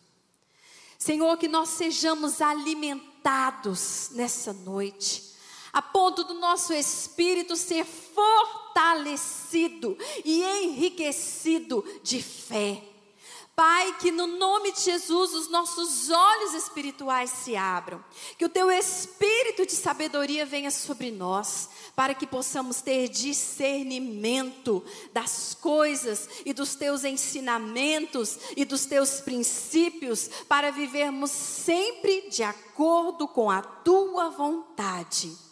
Senhor, 0.98 1.38
que 1.38 1.48
nós 1.48 1.70
sejamos 1.70 2.42
alimentados 2.42 4.10
nessa 4.12 4.54
noite, 4.54 5.34
a 5.72 5.82
ponto 5.82 6.24
do 6.24 6.36
nosso 6.36 6.74
espírito 6.74 7.56
ser 7.56 7.86
fortalecido 7.86 9.98
e 10.26 10.44
enriquecido 10.44 11.84
de 12.04 12.22
fé. 12.22 12.84
Pai, 13.60 13.94
que 14.00 14.10
no 14.10 14.26
nome 14.26 14.72
de 14.72 14.80
Jesus 14.80 15.34
os 15.34 15.50
nossos 15.50 16.10
olhos 16.10 16.54
espirituais 16.54 17.30
se 17.30 17.58
abram, 17.58 18.02
que 18.38 18.46
o 18.46 18.50
teu 18.50 18.72
espírito 18.72 19.66
de 19.66 19.74
sabedoria 19.74 20.46
venha 20.46 20.72
sobre 20.72 21.12
nós, 21.12 21.70
para 21.94 22.14
que 22.14 22.26
possamos 22.26 22.80
ter 22.80 23.10
discernimento 23.10 24.82
das 25.12 25.54
coisas 25.54 26.30
e 26.46 26.54
dos 26.54 26.76
teus 26.76 27.04
ensinamentos 27.04 28.40
e 28.56 28.64
dos 28.64 28.86
teus 28.86 29.20
princípios, 29.20 30.30
para 30.48 30.72
vivermos 30.72 31.30
sempre 31.30 32.30
de 32.30 32.44
acordo 32.44 33.28
com 33.28 33.52
a 33.52 33.62
tua 33.62 34.30
vontade. 34.30 35.49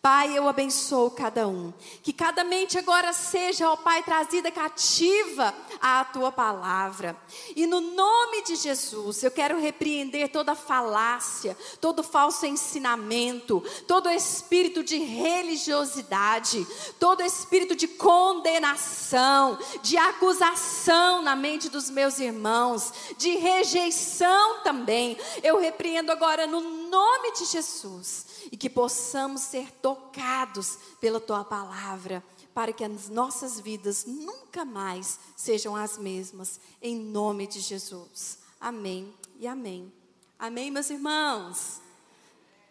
Pai, 0.00 0.38
eu 0.38 0.46
abençoo 0.48 1.10
cada 1.10 1.48
um. 1.48 1.72
Que 2.04 2.12
cada 2.12 2.44
mente 2.44 2.78
agora 2.78 3.12
seja, 3.12 3.68
ó 3.68 3.76
Pai, 3.76 4.00
trazida 4.04 4.48
cativa 4.48 5.52
à 5.80 6.04
tua 6.04 6.30
palavra. 6.30 7.16
E 7.56 7.66
no 7.66 7.80
nome 7.80 8.42
de 8.44 8.54
Jesus, 8.54 9.24
eu 9.24 9.30
quero 9.30 9.58
repreender 9.58 10.30
toda 10.30 10.54
falácia, 10.54 11.58
todo 11.80 12.04
falso 12.04 12.46
ensinamento, 12.46 13.60
todo 13.88 14.08
espírito 14.08 14.84
de 14.84 14.98
religiosidade, 14.98 16.64
todo 17.00 17.24
espírito 17.24 17.74
de 17.74 17.88
condenação, 17.88 19.58
de 19.82 19.96
acusação 19.96 21.22
na 21.22 21.34
mente 21.34 21.68
dos 21.68 21.90
meus 21.90 22.20
irmãos, 22.20 22.92
de 23.16 23.30
rejeição 23.30 24.60
também. 24.60 25.18
Eu 25.42 25.58
repreendo 25.58 26.12
agora 26.12 26.46
no 26.46 26.60
nome 26.60 27.32
de 27.32 27.46
Jesus 27.46 28.27
e 28.50 28.56
que 28.56 28.70
possamos 28.70 29.42
ser 29.42 29.70
tocados 29.70 30.78
pela 31.00 31.20
tua 31.20 31.44
palavra, 31.44 32.24
para 32.54 32.72
que 32.72 32.82
as 32.82 33.08
nossas 33.08 33.60
vidas 33.60 34.04
nunca 34.06 34.64
mais 34.64 35.18
sejam 35.36 35.76
as 35.76 35.98
mesmas, 35.98 36.60
em 36.82 36.96
nome 36.96 37.46
de 37.46 37.60
Jesus. 37.60 38.38
Amém 38.60 39.14
e 39.38 39.46
amém. 39.46 39.92
Amém, 40.38 40.70
meus 40.70 40.90
irmãos? 40.90 41.80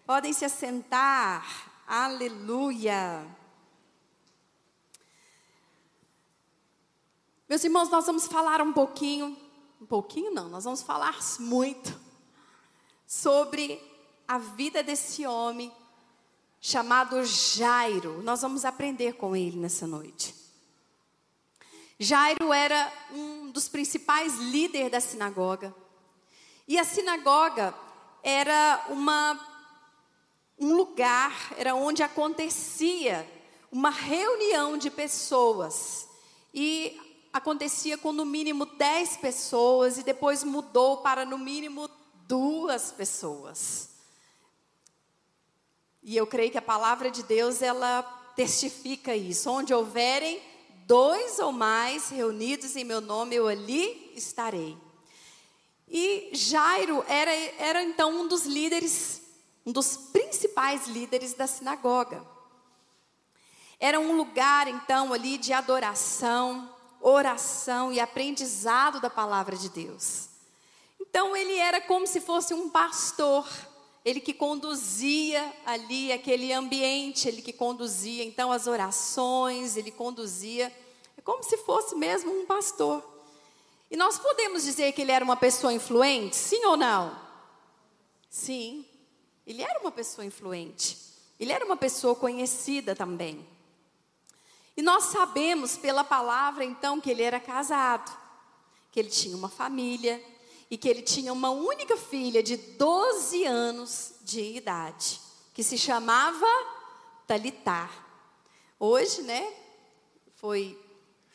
Podem 0.05 0.34
se 0.34 0.46
assentar. 0.46 1.46
Aleluia. 1.86 3.25
Meus 7.48 7.63
irmãos, 7.63 7.89
nós 7.89 8.05
vamos 8.05 8.27
falar 8.27 8.62
um 8.62 8.74
pouquinho, 8.74 9.38
um 9.81 9.86
pouquinho 9.86 10.31
não, 10.31 10.50
nós 10.50 10.65
vamos 10.65 10.81
falar 10.81 11.17
muito 11.39 11.98
sobre 13.05 13.81
a 14.27 14.38
vida 14.38 14.84
desse 14.84 15.25
homem 15.25 15.72
chamado 16.60 17.24
Jairo. 17.24 18.22
Nós 18.22 18.41
vamos 18.41 18.65
aprender 18.65 19.13
com 19.13 19.36
ele 19.36 19.57
nessa 19.57 19.88
noite. 19.88 20.36
Jairo 22.00 22.51
era 22.51 22.91
um 23.12 23.50
dos 23.50 23.67
principais 23.67 24.38
líderes 24.38 24.91
da 24.91 25.00
sinagoga. 25.00 25.74
E 26.67 26.77
a 26.77 26.84
sinagoga 26.84 27.74
era 28.22 28.86
uma, 28.89 29.39
um 30.60 30.75
lugar, 30.75 31.53
era 31.57 31.74
onde 31.74 32.03
acontecia 32.03 33.27
uma 33.72 33.89
reunião 33.89 34.77
de 34.77 34.91
pessoas. 34.91 36.07
E 36.53 37.00
acontecia 37.31 37.98
com 37.98 38.12
no 38.12 38.25
mínimo 38.25 38.65
10 38.65 39.17
pessoas 39.17 39.98
e 39.98 40.03
depois 40.03 40.43
mudou 40.43 40.98
para 40.98 41.25
no 41.25 41.38
mínimo 41.38 41.89
duas 42.27 42.91
pessoas. 42.91 43.97
E 46.07 46.15
eu 46.15 46.25
creio 46.25 46.49
que 46.49 46.57
a 46.57 46.61
palavra 46.61 47.11
de 47.11 47.21
Deus 47.21 47.61
ela 47.61 48.01
testifica 48.33 49.13
isso. 49.13 49.51
Onde 49.51 49.73
houverem 49.73 50.41
dois 50.85 51.37
ou 51.37 51.51
mais 51.51 52.07
reunidos 52.07 52.77
em 52.77 52.85
meu 52.85 53.01
nome, 53.01 53.35
eu 53.35 53.45
ali 53.45 54.13
estarei. 54.15 54.77
E 55.85 56.29
Jairo 56.31 57.03
era, 57.09 57.29
era 57.59 57.83
então 57.83 58.21
um 58.21 58.25
dos 58.25 58.45
líderes, 58.45 59.21
um 59.65 59.73
dos 59.73 59.97
principais 59.97 60.87
líderes 60.87 61.33
da 61.33 61.45
sinagoga. 61.45 62.25
Era 63.77 63.99
um 63.99 64.15
lugar 64.15 64.69
então 64.69 65.11
ali 65.11 65.37
de 65.37 65.51
adoração, 65.51 66.73
oração 67.01 67.91
e 67.91 67.99
aprendizado 67.99 69.01
da 69.01 69.09
palavra 69.09 69.57
de 69.57 69.67
Deus. 69.67 70.29
Então 71.01 71.35
ele 71.35 71.57
era 71.57 71.81
como 71.81 72.07
se 72.07 72.21
fosse 72.21 72.53
um 72.53 72.69
pastor, 72.69 73.45
ele 74.07 74.21
que 74.21 74.33
conduzia 74.33 75.53
ali 75.65 76.13
aquele 76.13 76.53
ambiente, 76.53 77.27
ele 77.27 77.41
que 77.41 77.51
conduzia 77.51 78.23
então 78.23 78.53
as 78.53 78.65
orações, 78.65 79.75
ele 79.75 79.91
conduzia, 79.91 80.73
é 81.17 81.21
como 81.21 81.43
se 81.43 81.57
fosse 81.57 81.93
mesmo 81.93 82.31
um 82.31 82.45
pastor. 82.45 83.03
E 83.91 83.97
nós 83.97 84.17
podemos 84.17 84.63
dizer 84.63 84.93
que 84.93 85.01
ele 85.01 85.11
era 85.11 85.25
uma 85.25 85.35
pessoa 85.35 85.73
influente, 85.73 86.37
sim 86.37 86.63
ou 86.63 86.77
não? 86.77 87.19
Sim, 88.29 88.85
ele 89.45 89.61
era 89.61 89.77
uma 89.81 89.91
pessoa 89.91 90.23
influente, 90.23 90.97
ele 91.37 91.51
era 91.51 91.65
uma 91.65 91.75
pessoa 91.75 92.15
conhecida 92.15 92.95
também. 92.95 93.45
E 94.77 94.81
nós 94.81 95.03
sabemos 95.03 95.75
pela 95.75 96.05
palavra 96.05 96.63
então 96.63 97.01
que 97.01 97.11
ele 97.11 97.23
era 97.23 97.41
casado, 97.41 98.17
que 98.89 99.01
ele 99.01 99.09
tinha 99.09 99.35
uma 99.35 99.49
família 99.49 100.23
e 100.69 100.77
que 100.77 100.88
ele 100.88 101.01
tinha 101.01 101.31
uma 101.31 101.50
única 101.50 101.95
filha 101.95 102.43
de 102.43 102.57
12 102.57 103.45
anos 103.45 104.15
de 104.21 104.57
idade, 104.57 105.21
que 105.53 105.63
se 105.63 105.77
chamava 105.77 106.45
Talitar. 107.25 108.05
Hoje, 108.79 109.21
né, 109.21 109.53
foi 110.36 110.79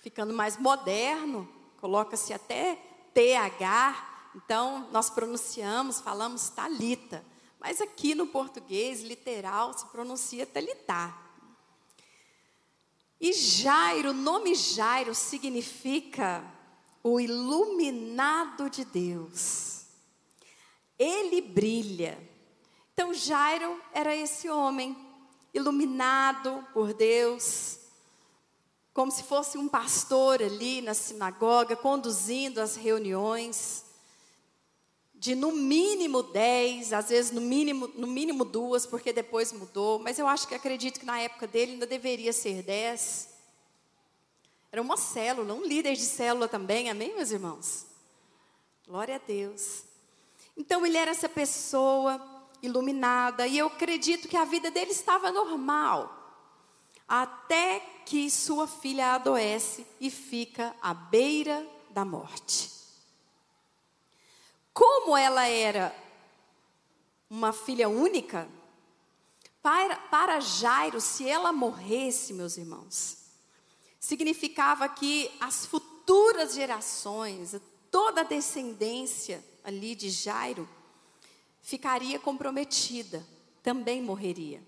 ficando 0.02 0.34
mais 0.34 0.56
moderno, 0.56 1.48
coloca-se 1.80 2.32
até 2.32 2.78
TH, 3.14 4.30
então 4.36 4.88
nós 4.92 5.10
pronunciamos, 5.10 6.00
falamos 6.00 6.48
Talita, 6.50 7.24
mas 7.58 7.80
aqui 7.80 8.14
no 8.14 8.26
português 8.26 9.02
literal 9.02 9.76
se 9.76 9.86
pronuncia 9.86 10.46
Talitar. 10.46 11.20
E 13.20 13.32
Jairo, 13.32 14.10
o 14.10 14.14
nome 14.14 14.54
Jairo 14.54 15.14
significa 15.14 16.44
o 17.02 17.20
iluminado 17.20 18.70
de 18.70 18.84
Deus. 18.84 19.86
Ele 20.98 21.40
brilha. 21.40 22.18
Então 22.92 23.12
Jairo 23.12 23.80
era 23.92 24.14
esse 24.14 24.48
homem, 24.48 24.96
iluminado 25.52 26.66
por 26.72 26.94
Deus, 26.94 27.78
como 28.94 29.10
se 29.10 29.22
fosse 29.22 29.56
um 29.56 29.68
pastor 29.68 30.42
ali 30.42 30.82
na 30.82 30.94
sinagoga, 30.94 31.74
conduzindo 31.74 32.60
as 32.60 32.76
reuniões 32.76 33.84
de 35.14 35.36
no 35.36 35.52
mínimo 35.52 36.20
dez, 36.20 36.92
às 36.92 37.08
vezes 37.08 37.30
no 37.30 37.40
mínimo, 37.40 37.86
no 37.94 38.08
mínimo 38.08 38.44
duas, 38.44 38.84
porque 38.84 39.12
depois 39.12 39.52
mudou, 39.52 40.00
mas 40.00 40.18
eu 40.18 40.26
acho 40.26 40.48
que 40.48 40.54
acredito 40.54 40.98
que 40.98 41.06
na 41.06 41.20
época 41.20 41.46
dele 41.46 41.74
ainda 41.74 41.86
deveria 41.86 42.32
ser 42.32 42.64
dez. 42.64 43.28
Era 44.72 44.80
uma 44.80 44.96
célula, 44.96 45.52
um 45.52 45.66
líder 45.66 45.94
de 45.94 46.02
célula 46.02 46.48
também, 46.48 46.88
amém, 46.88 47.14
meus 47.14 47.30
irmãos? 47.30 47.84
Glória 48.86 49.16
a 49.16 49.18
Deus. 49.18 49.84
Então 50.56 50.86
ele 50.86 50.96
era 50.96 51.10
essa 51.10 51.28
pessoa 51.28 52.18
iluminada, 52.62 53.46
e 53.46 53.58
eu 53.58 53.66
acredito 53.66 54.28
que 54.28 54.36
a 54.36 54.46
vida 54.46 54.70
dele 54.70 54.92
estava 54.92 55.30
normal, 55.30 56.18
até 57.06 57.80
que 58.06 58.30
sua 58.30 58.66
filha 58.66 59.14
adoece 59.14 59.86
e 60.00 60.10
fica 60.10 60.74
à 60.80 60.94
beira 60.94 61.68
da 61.90 62.04
morte. 62.04 62.70
Como 64.72 65.14
ela 65.14 65.46
era 65.46 65.94
uma 67.28 67.52
filha 67.52 67.90
única, 67.90 68.48
para, 69.60 69.96
para 69.96 70.40
Jairo, 70.40 70.98
se 70.98 71.28
ela 71.28 71.52
morresse, 71.52 72.32
meus 72.32 72.56
irmãos, 72.56 73.21
significava 74.02 74.88
que 74.88 75.30
as 75.38 75.64
futuras 75.64 76.54
gerações, 76.54 77.54
toda 77.88 78.22
a 78.22 78.24
descendência 78.24 79.42
ali 79.62 79.94
de 79.94 80.10
Jairo, 80.10 80.68
ficaria 81.62 82.18
comprometida, 82.18 83.24
também 83.62 84.02
morreria. 84.02 84.60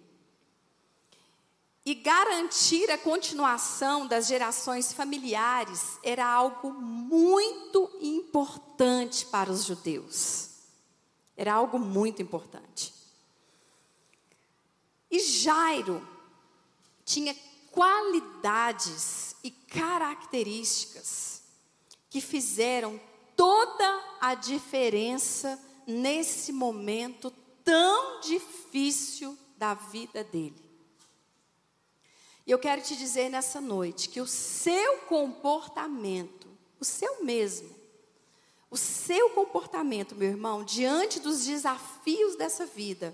E 1.84 1.94
garantir 1.94 2.88
a 2.92 2.96
continuação 2.96 4.06
das 4.06 4.28
gerações 4.28 4.92
familiares 4.92 5.98
era 6.04 6.24
algo 6.24 6.72
muito 6.72 7.90
importante 8.00 9.26
para 9.26 9.50
os 9.50 9.64
judeus. 9.64 10.50
Era 11.36 11.54
algo 11.54 11.76
muito 11.76 12.22
importante. 12.22 12.94
E 15.10 15.18
Jairo 15.18 16.06
tinha 17.04 17.36
qualidades 17.74 19.34
e 19.42 19.50
características 19.50 21.42
que 22.08 22.20
fizeram 22.20 23.00
toda 23.37 24.16
a 24.20 24.37
diferença 24.37 25.60
nesse 25.84 26.52
momento 26.52 27.32
tão 27.64 28.20
difícil 28.20 29.37
da 29.58 29.74
vida 29.74 30.22
dele. 30.22 30.62
E 32.46 32.50
eu 32.52 32.60
quero 32.60 32.80
te 32.80 32.94
dizer 32.94 33.28
nessa 33.28 33.60
noite 33.60 34.08
que 34.08 34.20
o 34.20 34.26
seu 34.26 34.98
comportamento, 35.08 36.46
o 36.78 36.84
seu 36.84 37.24
mesmo, 37.24 37.74
o 38.70 38.76
seu 38.76 39.30
comportamento, 39.30 40.14
meu 40.14 40.28
irmão, 40.28 40.62
diante 40.62 41.18
dos 41.18 41.44
desafios 41.44 42.37
dessa 42.37 42.66
vida, 42.66 43.12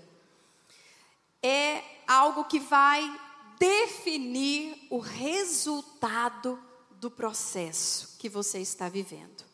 é 1.41 1.83
algo 2.05 2.43
que 2.43 2.59
vai 2.59 3.30
definir 3.61 4.87
o 4.89 4.97
resultado 4.97 6.59
do 6.93 7.11
processo 7.11 8.17
que 8.17 8.27
você 8.27 8.57
está 8.57 8.89
vivendo. 8.89 9.45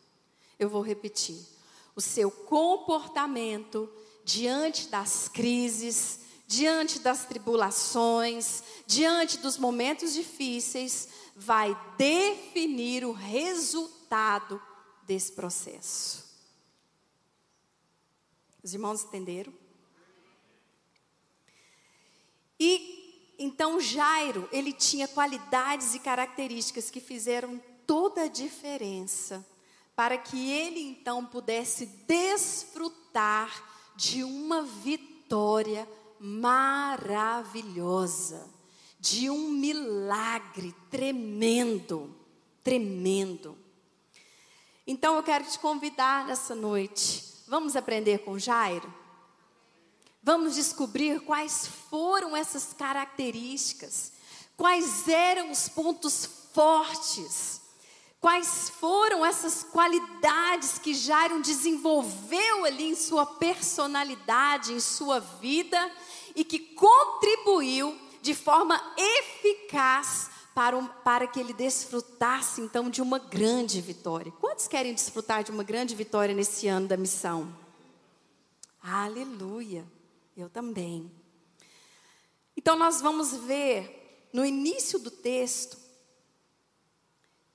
Eu 0.57 0.69
vou 0.69 0.81
repetir. 0.81 1.45
O 1.93 1.99
seu 1.99 2.31
comportamento 2.31 3.91
diante 4.23 4.87
das 4.87 5.27
crises, 5.27 6.21
diante 6.47 6.99
das 6.99 7.25
tribulações, 7.25 8.63
diante 8.85 9.39
dos 9.39 9.57
momentos 9.57 10.13
difíceis, 10.13 11.09
vai 11.35 11.77
definir 11.97 13.03
o 13.03 13.11
resultado 13.11 14.61
desse 15.03 15.33
processo. 15.33 16.25
Os 18.63 18.73
irmãos 18.73 19.03
entenderam? 19.03 19.53
E 22.57 22.96
então 23.37 23.79
Jairo, 23.79 24.49
ele 24.51 24.73
tinha 24.73 25.07
qualidades 25.07 25.93
e 25.93 25.99
características 25.99 26.89
que 26.89 26.99
fizeram 26.99 27.61
toda 27.85 28.23
a 28.23 28.27
diferença 28.27 29.45
para 29.95 30.17
que 30.17 30.51
ele 30.51 30.79
então 30.81 31.25
pudesse 31.25 31.85
desfrutar 32.07 33.63
de 33.95 34.23
uma 34.23 34.61
vitória 34.61 35.87
maravilhosa, 36.19 37.67
de 38.99 39.29
um 39.29 39.49
milagre 39.49 40.73
tremendo, 40.89 42.15
tremendo. 42.63 43.57
Então 44.85 45.15
eu 45.15 45.23
quero 45.23 45.45
te 45.45 45.57
convidar 45.59 46.25
nessa 46.25 46.53
noite. 46.55 47.23
Vamos 47.47 47.75
aprender 47.75 48.19
com 48.19 48.37
Jairo? 48.37 48.93
Vamos 50.27 50.55
descobrir 50.55 51.21
quais 51.21 51.69
foram 51.89 52.35
essas 52.35 52.73
características, 52.73 54.11
quais 54.57 55.07
eram 55.07 55.51
os 55.51 55.69
pontos 55.69 56.27
fortes, 56.53 57.61
quais 58.19 58.69
foram 58.69 59.25
essas 59.25 59.63
qualidades 59.63 60.79
que 60.79 60.93
Jairo 60.93 61.41
desenvolveu 61.41 62.65
ali 62.65 62.89
em 62.89 62.95
sua 62.95 63.25
personalidade, 63.25 64.73
em 64.73 64.81
sua 64.81 65.21
vida 65.21 65.89
e 66.35 66.43
que 66.43 66.59
contribuiu 66.59 67.97
de 68.21 68.35
forma 68.35 68.77
eficaz 68.97 70.29
para, 70.53 70.77
um, 70.77 70.87
para 71.05 71.25
que 71.25 71.39
ele 71.39 71.53
desfrutasse 71.53 72.59
então 72.59 72.89
de 72.89 73.01
uma 73.01 73.17
grande 73.17 73.79
vitória. 73.79 74.33
Quantos 74.41 74.67
querem 74.67 74.93
desfrutar 74.93 75.45
de 75.45 75.51
uma 75.51 75.63
grande 75.63 75.95
vitória 75.95 76.35
nesse 76.35 76.67
ano 76.67 76.85
da 76.85 76.97
missão? 76.97 77.47
Aleluia, 78.83 79.85
eu 80.37 80.49
também. 80.49 81.11
Então 82.55 82.75
nós 82.75 83.01
vamos 83.01 83.35
ver 83.35 84.29
no 84.31 84.45
início 84.45 84.99
do 84.99 85.09
texto 85.09 85.77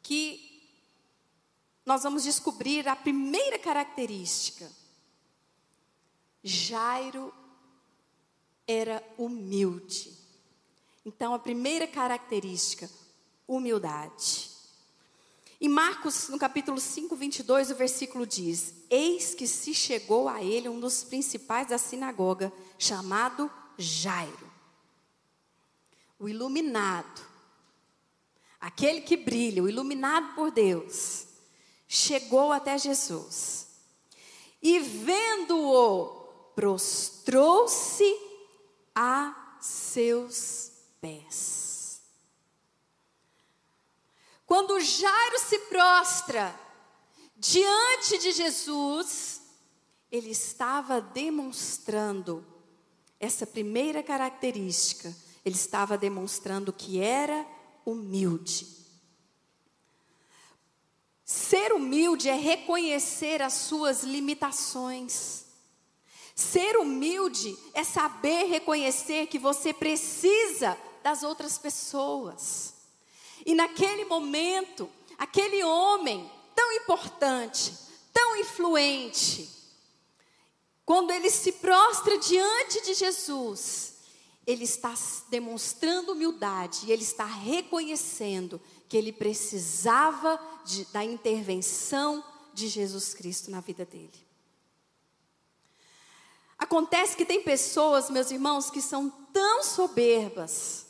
que 0.03 0.53
nós 1.87 2.03
vamos 2.03 2.25
descobrir 2.25 2.89
a 2.89 2.97
primeira 2.97 3.59
característica. 3.59 4.71
Jairo 6.43 7.33
era 8.67 9.03
humilde. 9.17 10.17
Então, 11.05 11.35
a 11.35 11.39
primeira 11.39 11.87
característica, 11.87 12.89
humildade. 13.47 14.51
Em 15.61 15.69
Marcos, 15.69 16.29
no 16.29 16.39
capítulo 16.39 16.81
5, 16.81 17.15
22, 17.15 17.71
o 17.71 17.77
versículo 17.77 18.27
diz: 18.27 18.75
Eis 18.91 19.33
que 19.33 19.47
se 19.47 19.73
chegou 19.73 20.29
a 20.29 20.43
ele 20.43 20.69
um 20.69 20.81
dos 20.81 21.05
principais 21.05 21.69
da 21.69 21.79
sinagoga, 21.79 22.53
chamado 22.83 23.49
Jairo. 23.79 24.51
O 26.19 26.29
iluminado, 26.29 27.23
aquele 28.61 29.01
que 29.03 29.17
brilha, 29.17 29.63
o 29.63 29.69
iluminado 29.69 30.35
por 30.35 30.51
Deus, 30.51 31.27
chegou 31.87 32.51
até 32.51 32.77
Jesus. 32.77 33.69
E 34.61 34.81
vendo-o, 34.81 36.07
prostrou-se 36.57 38.05
a 38.95 39.57
seus 39.61 40.73
pés. 41.01 42.03
Quando 44.45 44.81
Jairo 44.81 45.39
se 45.39 45.59
prostra 45.61 46.55
diante 47.37 48.19
de 48.19 48.33
Jesus, 48.33 49.41
ele 50.11 50.31
estava 50.31 51.01
demonstrando 51.01 52.52
essa 53.23 53.47
primeira 53.47 54.03
característica, 54.03 55.17
ele 55.45 55.55
estava 55.55 55.97
demonstrando 55.97 56.73
que 56.73 57.01
era 57.01 57.47
humilde. 57.87 58.67
Ser 61.25 61.73
humilde 61.73 62.29
é 62.29 62.35
reconhecer 62.35 63.41
as 63.41 63.53
suas 63.53 64.03
limitações. 64.03 65.45
Ser 66.35 66.77
humilde 66.77 67.57
é 67.75 67.85
saber 67.85 68.47
reconhecer 68.47 69.29
que 69.29 69.39
você 69.39 69.73
precisa 69.73 70.77
das 71.05 71.23
outras 71.23 71.57
pessoas. 71.57 72.75
E 73.47 73.55
naquele 73.55 74.05
momento, 74.05 74.91
aquele 75.17 75.63
homem 75.63 76.29
tão 76.57 76.73
importante, 76.73 77.73
tão 78.13 78.37
influente, 78.37 79.62
quando 80.85 81.11
ele 81.11 81.31
se 81.31 81.53
prostra 81.53 82.19
diante 82.19 82.83
de 82.83 82.95
Jesus, 82.95 83.95
ele 84.47 84.65
está 84.65 84.93
demonstrando 85.29 86.13
humildade 86.13 86.91
ele 86.91 87.03
está 87.03 87.25
reconhecendo 87.25 88.61
que 88.89 88.97
ele 88.97 89.13
precisava 89.13 90.41
de, 90.65 90.85
da 90.87 91.05
intervenção 91.05 92.25
de 92.53 92.69
Jesus 92.69 93.15
Cristo 93.15 93.51
na 93.51 93.61
vida 93.61 93.85
dele. 93.85 94.27
Acontece 96.59 97.17
que 97.17 97.25
tem 97.25 97.43
pessoas, 97.43 98.11
meus 98.11 98.31
irmãos, 98.31 98.71
que 98.71 98.81
são 98.81 99.09
tão 99.33 99.63
soberbas 99.63 100.87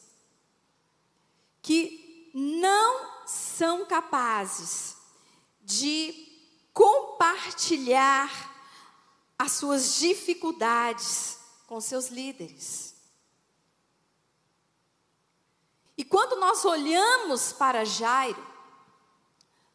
que 1.62 2.30
não 2.34 3.26
são 3.26 3.86
capazes 3.86 4.96
de 5.62 6.28
compartilhar 6.74 8.51
as 9.42 9.50
suas 9.52 9.96
dificuldades 9.96 11.36
com 11.66 11.80
seus 11.80 12.06
líderes. 12.06 12.94
E 15.98 16.04
quando 16.04 16.38
nós 16.38 16.64
olhamos 16.64 17.52
para 17.52 17.84
Jairo, 17.84 18.46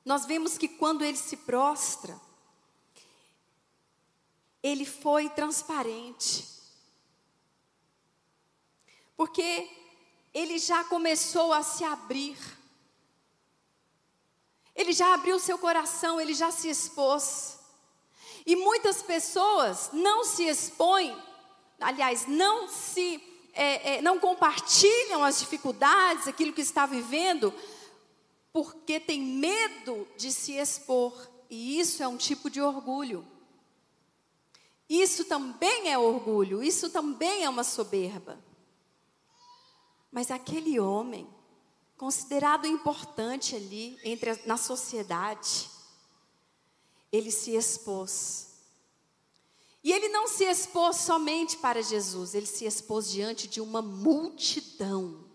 nós 0.05 0.25
vemos 0.25 0.57
que 0.57 0.69
quando 0.69 1.03
ele 1.03 1.17
se 1.17 1.35
prostra, 1.35 2.17
ele 4.63 4.85
foi 4.85 5.29
transparente. 5.29 6.47
Porque 9.17 9.69
ele 10.33 10.59
já 10.59 10.85
começou 10.85 11.51
a 11.51 11.61
se 11.61 11.83
abrir. 11.83 12.37
Ele 14.73 14.93
já 14.93 15.13
abriu 15.13 15.37
seu 15.41 15.57
coração, 15.57 16.21
ele 16.21 16.33
já 16.33 16.51
se 16.51 16.69
expôs. 16.69 17.56
E 18.47 18.55
muitas 18.55 19.03
pessoas 19.03 19.89
não 19.91 20.23
se 20.23 20.47
expõem, 20.47 21.13
aliás, 21.81 22.25
não 22.25 22.69
se 22.69 23.21
é, 23.53 23.95
é, 23.95 24.01
não 24.01 24.17
compartilham 24.17 25.21
as 25.21 25.39
dificuldades, 25.39 26.29
aquilo 26.29 26.53
que 26.53 26.61
está 26.61 26.85
vivendo, 26.85 27.53
porque 28.53 29.01
tem 29.01 29.21
medo 29.21 30.07
de 30.15 30.31
se 30.31 30.53
expor. 30.53 31.13
E 31.49 31.77
isso 31.77 32.01
é 32.01 32.07
um 32.07 32.15
tipo 32.15 32.49
de 32.49 32.61
orgulho. 32.61 33.27
Isso 34.87 35.25
também 35.25 35.91
é 35.91 35.97
orgulho, 35.97 36.63
isso 36.63 36.89
também 36.89 37.43
é 37.43 37.49
uma 37.49 37.65
soberba. 37.65 38.39
Mas 40.09 40.31
aquele 40.31 40.79
homem, 40.79 41.27
considerado 41.97 42.65
importante 42.65 43.57
ali 43.57 43.99
entre 44.05 44.39
na 44.45 44.55
sociedade, 44.55 45.69
ele 47.11 47.31
se 47.31 47.55
expôs. 47.55 48.47
E 49.83 49.91
ele 49.91 50.09
não 50.09 50.27
se 50.27 50.43
expôs 50.43 50.97
somente 50.97 51.57
para 51.57 51.81
Jesus, 51.81 52.33
ele 52.33 52.45
se 52.45 52.65
expôs 52.65 53.09
diante 53.09 53.47
de 53.47 53.61
uma 53.61 53.81
multidão. 53.81 55.25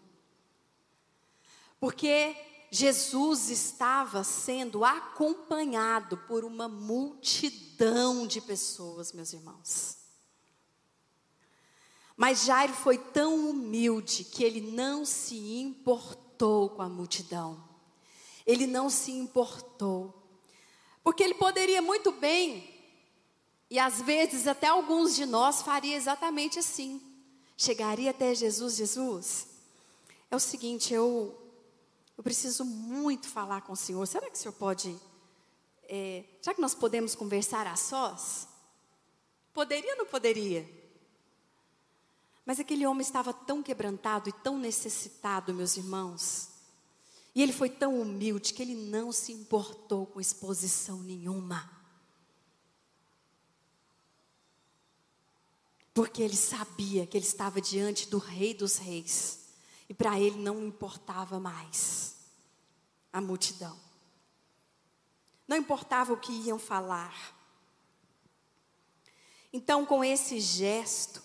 Porque 1.81 2.37
Jesus 2.71 3.51
estava 3.51 4.23
sendo 4.25 4.85
acompanhado 4.85 6.17
por 6.29 6.45
uma 6.45 6.69
multidão 6.69 8.27
de 8.27 8.41
pessoas, 8.41 9.13
meus 9.13 9.33
irmãos. 9.33 9.99
Mas 12.17 12.45
Jairo 12.45 12.73
foi 12.73 12.99
tão 12.99 13.51
humilde 13.51 14.25
que 14.25 14.45
ele 14.45 14.61
não 14.61 15.05
se 15.05 15.37
importou 15.61 16.71
com 16.71 16.83
a 16.83 16.89
multidão. 16.89 17.63
Ele 18.47 18.67
não 18.67 18.89
se 18.89 19.11
importou. 19.11 20.22
Porque 21.03 21.23
ele 21.23 21.35
poderia 21.35 21.83
muito 21.83 22.13
bem, 22.13 22.73
e 23.69 23.79
às 23.79 24.01
vezes 24.01 24.47
até 24.47 24.69
alguns 24.69 25.17
de 25.17 25.27
nós 25.27 25.63
faria 25.63 25.97
exatamente 25.97 26.59
assim. 26.59 27.01
Chegaria 27.57 28.11
até 28.11 28.35
Jesus, 28.35 28.77
Jesus, 28.77 29.47
é 30.31 30.37
o 30.37 30.41
seguinte, 30.41 30.93
eu 30.95 31.39
eu 32.17 32.23
preciso 32.23 32.65
muito 32.65 33.29
falar 33.29 33.63
com 33.63 33.73
o 33.73 33.77
Senhor. 33.77 34.07
Será 34.07 34.31
que 34.31 34.37
o 34.37 34.39
Senhor 34.39 34.53
pode. 34.53 34.97
É, 35.89 36.25
será 36.41 36.55
que 36.55 36.61
nós 36.61 36.73
podemos 36.75 37.17
conversar 37.17 37.67
a 37.67 37.75
sós? 37.75 38.47
Poderia 39.53 39.93
ou 39.93 39.99
não 39.99 40.07
poderia? 40.07 40.65
Mas 42.47 42.61
aquele 42.61 42.87
homem 42.87 43.03
estava 43.03 43.33
tão 43.33 43.61
quebrantado 43.61 44.29
e 44.29 44.33
tão 44.33 44.57
necessitado, 44.57 45.53
meus 45.53 45.77
irmãos. 45.77 46.52
E 47.35 47.43
ele 47.43 47.53
foi 47.53 47.71
tão 47.71 48.01
humilde 48.01 48.53
que 48.53 48.63
ele 48.63 48.75
não 48.75 49.11
se 49.11 49.33
importou 49.33 50.07
com 50.07 50.21
exposição 50.21 51.03
nenhuma. 51.03 51.71
Porque 55.95 56.23
ele 56.23 56.37
sabia 56.37 57.07
que 57.07 57.17
ele 57.17 57.25
estava 57.25 57.61
diante 57.61 58.09
do 58.09 58.19
Rei 58.19 58.55
dos 58.55 58.77
Reis. 58.77 59.41
E 59.89 59.95
para 59.95 60.19
ele 60.19 60.39
não 60.39 60.63
importava 60.65 61.39
mais 61.39 62.17
a 63.13 63.21
multidão. 63.21 63.79
Não 65.47 65.57
importava 65.57 66.13
o 66.13 66.17
que 66.17 66.33
iam 66.33 66.59
falar. 66.59 67.39
Então, 69.53 69.85
com 69.85 70.03
esse 70.03 70.41
gesto, 70.41 71.23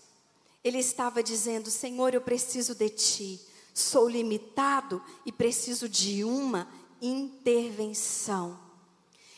ele 0.64 0.80
estava 0.80 1.24
dizendo: 1.24 1.72
Senhor, 1.72 2.14
eu 2.14 2.22
preciso 2.22 2.76
de 2.76 2.90
ti. 2.90 3.40
Sou 3.78 4.10
limitado 4.10 5.00
e 5.24 5.32
preciso 5.32 5.88
de 5.88 6.24
uma 6.24 6.68
intervenção. 7.00 8.60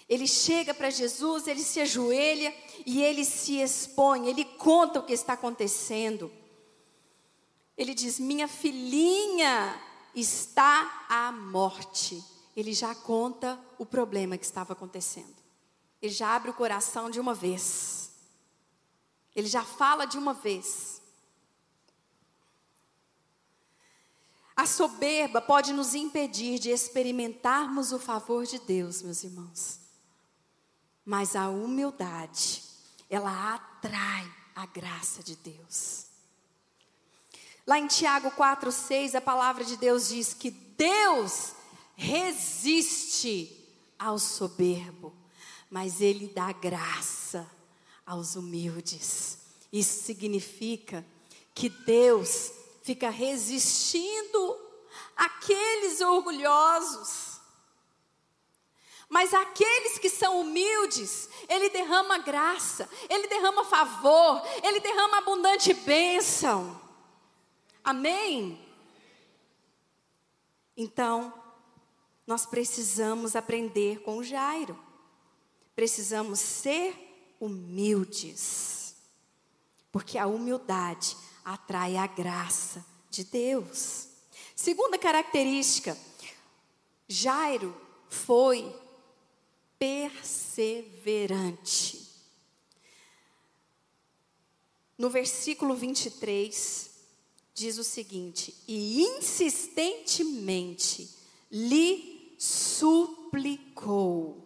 Ele 0.08 0.26
chega 0.26 0.74
para 0.74 0.90
Jesus, 0.90 1.46
ele 1.46 1.62
se 1.62 1.82
ajoelha 1.82 2.56
e 2.86 3.04
ele 3.04 3.26
se 3.26 3.60
expõe, 3.60 4.30
ele 4.30 4.46
conta 4.46 5.02
o 5.02 5.06
que 5.06 5.12
está 5.12 5.34
acontecendo. 5.34 6.32
Ele 7.78 7.94
diz: 7.94 8.18
Minha 8.18 8.48
filhinha 8.48 9.78
está 10.16 11.06
à 11.10 11.34
morte. 11.34 12.24
Ele 12.56 12.72
já 12.72 12.96
conta 12.96 13.60
o 13.78 13.86
problema 13.86 14.38
que 14.38 14.46
estava 14.46 14.72
acontecendo. 14.72 15.36
Ele 16.02 16.14
já 16.14 16.34
abre 16.34 16.50
o 16.50 16.54
coração 16.54 17.10
de 17.10 17.20
uma 17.20 17.34
vez. 17.34 18.10
Ele 19.36 19.48
já 19.48 19.66
fala 19.66 20.06
de 20.06 20.18
uma 20.18 20.34
vez. 20.34 20.99
A 24.60 24.66
soberba 24.66 25.40
pode 25.40 25.72
nos 25.72 25.96
impedir 25.96 26.60
de 26.60 26.70
experimentarmos 26.70 27.94
o 27.94 27.98
favor 27.98 28.46
de 28.46 28.60
Deus, 28.60 29.02
meus 29.02 29.24
irmãos. 29.24 29.80
Mas 31.06 31.34
a 31.34 31.48
humildade, 31.48 32.62
ela 33.10 33.54
atrai 33.54 34.30
a 34.54 34.66
graça 34.66 35.24
de 35.24 35.38
Deus. 35.38 36.08
Lá 37.66 37.80
em 37.80 37.88
Tiago 37.88 38.32
4,6, 38.32 39.16
a 39.16 39.22
palavra 39.22 39.64
de 39.64 39.78
Deus 39.78 40.10
diz 40.10 40.34
que 40.34 40.52
Deus 40.52 41.54
resiste 41.96 43.66
ao 43.98 44.20
soberbo, 44.20 45.16
mas 45.70 46.02
Ele 46.02 46.28
dá 46.36 46.52
graça 46.52 47.50
aos 48.06 48.36
humildes. 48.36 49.38
Isso 49.72 50.04
significa 50.04 51.06
que 51.56 51.70
Deus 51.70 52.52
fica 52.90 53.12
resistindo 53.12 54.60
àqueles 55.16 56.02
orgulhosos. 56.02 57.40
Mas 59.08 59.32
aqueles 59.32 60.00
que 60.00 60.10
são 60.10 60.42
humildes, 60.42 61.30
Ele 61.48 61.70
derrama 61.70 62.18
graça, 62.18 62.90
Ele 63.08 63.28
derrama 63.28 63.64
favor, 63.64 64.42
Ele 64.64 64.80
derrama 64.80 65.20
abundante 65.20 65.72
bênção. 65.72 66.82
Amém? 67.84 68.60
Então, 70.76 71.32
nós 72.26 72.48
precisamos 72.48 73.36
aprender 73.36 74.02
com 74.02 74.18
o 74.18 74.24
Jairo. 74.24 74.80
Precisamos 75.76 76.40
ser 76.40 77.36
humildes. 77.40 78.96
Porque 79.92 80.18
a 80.18 80.26
humildade 80.26 81.16
atrai 81.54 81.98
a 81.98 82.06
graça 82.06 82.86
de 83.10 83.24
Deus. 83.24 84.08
Segunda 84.56 85.00
característica, 85.00 85.98
Jairo 87.08 87.76
foi 88.08 88.72
perseverante. 89.80 92.08
No 94.96 95.10
versículo 95.10 95.76
23, 95.76 96.92
diz 97.56 97.80
o 97.80 97.84
seguinte: 97.84 98.54
E 98.68 99.02
insistentemente 99.02 101.10
lhe 101.52 102.36
suplicou. 102.38 104.46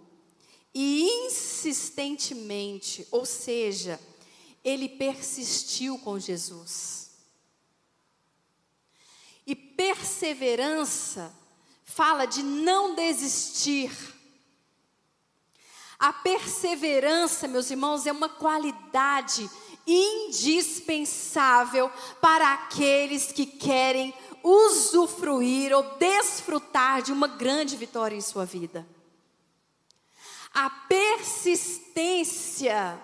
E 0.73 1.03
insistentemente, 1.25 3.05
ou 3.11 3.25
seja, 3.25 3.99
ele 4.63 4.88
persistiu 4.88 5.99
com 5.99 6.17
Jesus. 6.17 7.12
E 9.45 9.54
perseverança 9.56 11.34
fala 11.84 12.26
de 12.26 12.41
não 12.41 12.95
desistir. 12.95 13.91
A 15.99 16.13
perseverança, 16.13 17.47
meus 17.47 17.69
irmãos, 17.69 18.08
é 18.08 18.12
uma 18.12 18.30
qualidade 18.30 19.47
indispensável 19.86 21.91
para 22.21 22.54
aqueles 22.54 23.34
que 23.34 23.45
querem 23.45 24.13
usufruir 24.41 25.73
ou 25.73 25.84
desfrutar 25.97 27.02
de 27.02 27.12
uma 27.12 27.28
grande 27.28 27.76
vitória 27.76 28.15
em 28.15 28.21
sua 28.21 28.45
vida. 28.45 28.88
A 30.54 30.69
persistência 30.69 32.97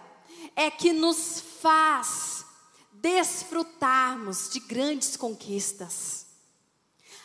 é 0.56 0.70
que 0.70 0.94
nos 0.94 1.42
faz 1.62 2.46
desfrutarmos 2.92 4.50
de 4.50 4.60
grandes 4.60 5.16
conquistas. 5.16 6.28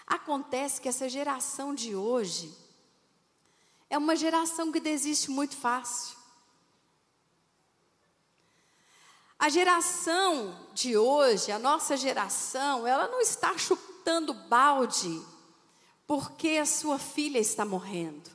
Acontece 0.07 0.81
que 0.81 0.89
essa 0.89 1.09
geração 1.09 1.75
de 1.75 1.95
hoje 1.95 2.57
é 3.89 3.97
uma 3.97 4.17
geração 4.17 4.71
que 4.71 4.81
desiste 4.81 5.31
muito 5.31 5.57
fácil. 5.57 6.17
A 9.39 9.49
geração 9.49 10.69
de 10.73 10.97
hoje, 10.97 11.51
a 11.51 11.59
nossa 11.59 11.97
geração, 11.97 12.87
ela 12.87 13.09
não 13.09 13.21
está 13.21 13.57
chutando 13.59 14.33
balde 14.33 15.23
porque 16.07 16.51
a 16.51 16.67
sua 16.67 16.99
filha 16.99 17.39
está 17.39 17.65
morrendo. 17.65 18.31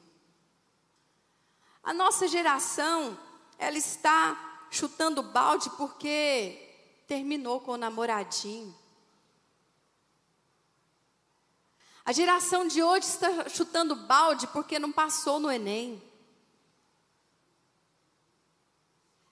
A 1.84 1.94
nossa 1.94 2.28
geração, 2.28 3.18
ela 3.58 3.78
está 3.78 4.49
chutando 4.70 5.24
balde 5.24 5.70
porque 5.72 6.70
terminou 7.08 7.60
com 7.60 7.72
o 7.72 7.78
namoradinho. 7.78 8.78
A 12.06 12.12
geração 12.12 12.68
de 12.68 12.82
hoje 12.82 13.06
está 13.08 13.48
chutando 13.50 13.96
balde 13.96 14.48
porque 14.48 14.80
não 14.80 14.92
passou 14.92 15.40
no 15.40 15.52
Enem. 15.52 16.02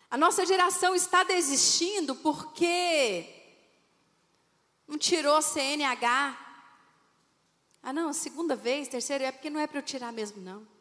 A 0.10 0.18
nossa 0.18 0.46
geração 0.46 0.96
está 0.96 1.24
desistindo 1.24 2.16
porque 2.16 3.28
não 4.88 4.98
tirou 4.98 5.42
CNH. 5.42 6.38
Ah, 7.84 7.94
não, 7.94 8.14
segunda 8.14 8.56
vez, 8.56 8.88
terceira, 8.88 9.26
é 9.26 9.32
porque 9.32 9.50
não 9.50 9.60
é 9.60 9.68
para 9.68 9.80
eu 9.80 9.84
tirar 9.84 10.12
mesmo, 10.14 10.42
não. 10.42 10.77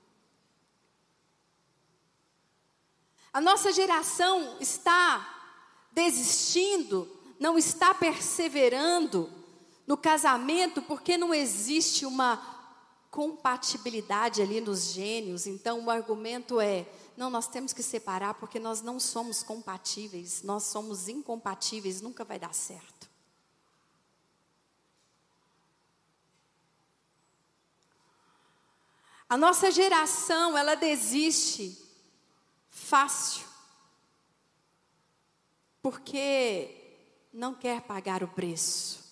A 3.37 3.41
nossa 3.43 3.71
geração 3.71 4.57
está 4.61 5.61
desistindo, 5.93 7.07
não 7.39 7.59
está 7.59 7.93
perseverando 7.93 9.31
no 9.87 9.95
casamento 9.95 10.81
porque 10.81 11.19
não 11.19 11.35
existe 11.35 12.07
uma 12.07 12.39
compatibilidade 13.11 14.41
ali 14.41 14.59
nos 14.59 14.85
gênios. 14.85 15.47
Então 15.47 15.85
o 15.85 15.91
argumento 15.91 16.59
é: 16.59 16.89
não, 17.15 17.29
nós 17.29 17.47
temos 17.47 17.75
que 17.75 17.83
separar 17.83 18.33
porque 18.33 18.59
nós 18.59 18.81
não 18.81 18.99
somos 18.99 19.43
compatíveis, 19.43 20.43
nós 20.43 20.63
somos 20.63 21.07
incompatíveis, 21.07 22.01
nunca 22.01 22.25
vai 22.25 22.39
dar 22.39 22.55
certo. 22.55 23.07
A 29.29 29.37
nossa 29.37 29.71
geração, 29.71 30.57
ela 30.57 30.75
desiste 30.75 31.85
fácil, 32.87 33.45
porque 35.83 36.71
não 37.33 37.53
quer 37.53 37.83
pagar 37.83 38.23
o 38.23 38.29
preço 38.29 39.05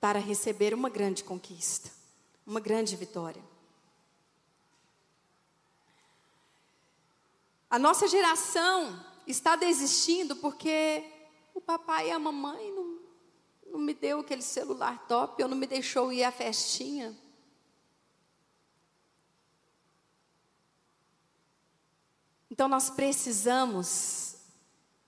para 0.00 0.20
receber 0.20 0.72
uma 0.72 0.88
grande 0.88 1.24
conquista, 1.24 1.90
uma 2.46 2.60
grande 2.60 2.94
vitória. 2.94 3.42
A 7.68 7.78
nossa 7.78 8.06
geração 8.06 9.04
está 9.26 9.56
desistindo 9.56 10.36
porque 10.36 11.04
o 11.52 11.60
papai 11.60 12.08
e 12.08 12.12
a 12.12 12.18
mamãe 12.20 12.70
não, 12.70 13.00
não 13.66 13.80
me 13.80 13.94
deu 13.94 14.20
aquele 14.20 14.42
celular 14.42 15.08
top, 15.08 15.42
ou 15.42 15.48
não 15.48 15.56
me 15.56 15.66
deixou 15.66 16.12
ir 16.12 16.22
à 16.22 16.30
festinha. 16.30 17.23
Então 22.54 22.68
nós 22.68 22.88
precisamos 22.88 24.36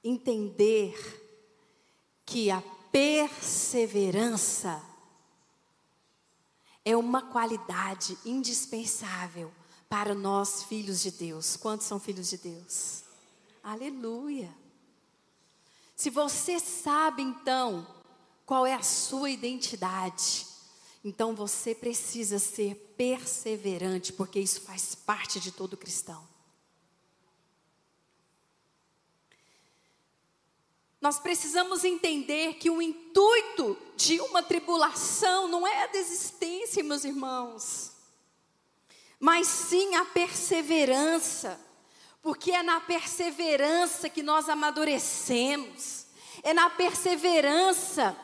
entender 0.03 0.93
que 2.25 2.51
a 2.51 2.61
perseverança 2.91 4.83
é 6.85 6.97
uma 6.97 7.23
qualidade 7.23 8.19
indispensável 8.25 9.53
para 9.89 10.13
nós, 10.13 10.65
filhos 10.65 11.01
de 11.01 11.13
Deus. 11.13 11.57
Quantos 11.57 11.87
são 11.87 12.01
filhos 12.01 12.31
de 12.31 12.39
Deus? 12.39 13.05
Aleluia. 13.63 14.53
Se 15.95 16.11
você 16.11 16.59
sabe 16.59 17.23
então 17.23 17.87
qual 18.45 18.67
é 18.67 18.75
a 18.75 18.83
sua 18.83 19.31
identidade, 19.31 20.49
então 21.05 21.33
você 21.33 21.77
precisa 21.77 22.41
ser 22.41 22.75
perseverante, 22.97 24.13
porque 24.13 24.41
isso 24.41 24.63
faz 24.63 24.97
parte 24.97 25.39
de 25.39 25.53
todo 25.53 25.77
cristão. 25.77 26.35
Nós 31.07 31.21
precisamos 31.21 31.85
entender 31.85 32.55
que 32.55 32.69
o 32.69 32.83
intuito 32.83 33.79
de 33.97 34.21
uma 34.23 34.43
tribulação 34.43 35.47
não 35.47 35.65
é 35.65 35.85
a 35.85 35.87
desistência, 35.87 36.83
meus 36.83 37.05
irmãos, 37.05 37.93
mas 39.21 39.47
sim 39.47 39.95
a 39.95 40.05
perseverança, 40.05 41.61
porque 42.21 42.51
é 42.51 42.61
na 42.61 42.81
perseverança 42.81 44.09
que 44.09 44.21
nós 44.21 44.49
amadurecemos, 44.49 46.07
é 46.43 46.53
na 46.53 46.71
perseverança 46.71 48.17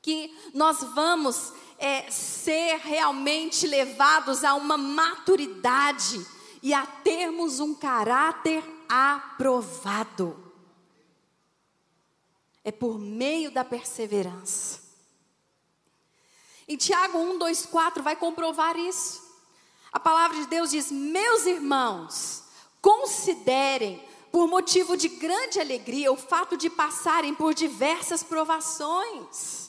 que 0.00 0.34
nós 0.54 0.82
vamos 0.82 1.52
é, 1.78 2.10
ser 2.10 2.78
realmente 2.78 3.66
levados 3.66 4.44
a 4.44 4.54
uma 4.54 4.78
maturidade 4.78 6.26
e 6.62 6.72
a 6.72 6.86
termos 6.86 7.60
um 7.60 7.74
caráter 7.74 8.64
aprovado 8.88 10.47
é 12.64 12.72
por 12.72 12.98
meio 12.98 13.50
da 13.50 13.64
perseverança. 13.64 14.80
Em 16.66 16.76
Tiago 16.76 17.18
1, 17.18 17.38
2, 17.38 17.66
4 17.66 18.02
vai 18.02 18.14
comprovar 18.14 18.76
isso. 18.76 19.22
A 19.90 19.98
palavra 19.98 20.36
de 20.38 20.46
Deus 20.46 20.70
diz: 20.70 20.90
Meus 20.90 21.46
irmãos, 21.46 22.44
considerem 22.82 24.06
por 24.30 24.46
motivo 24.46 24.96
de 24.96 25.08
grande 25.08 25.58
alegria 25.58 26.12
o 26.12 26.16
fato 26.16 26.56
de 26.56 26.68
passarem 26.68 27.34
por 27.34 27.54
diversas 27.54 28.22
provações. 28.22 29.67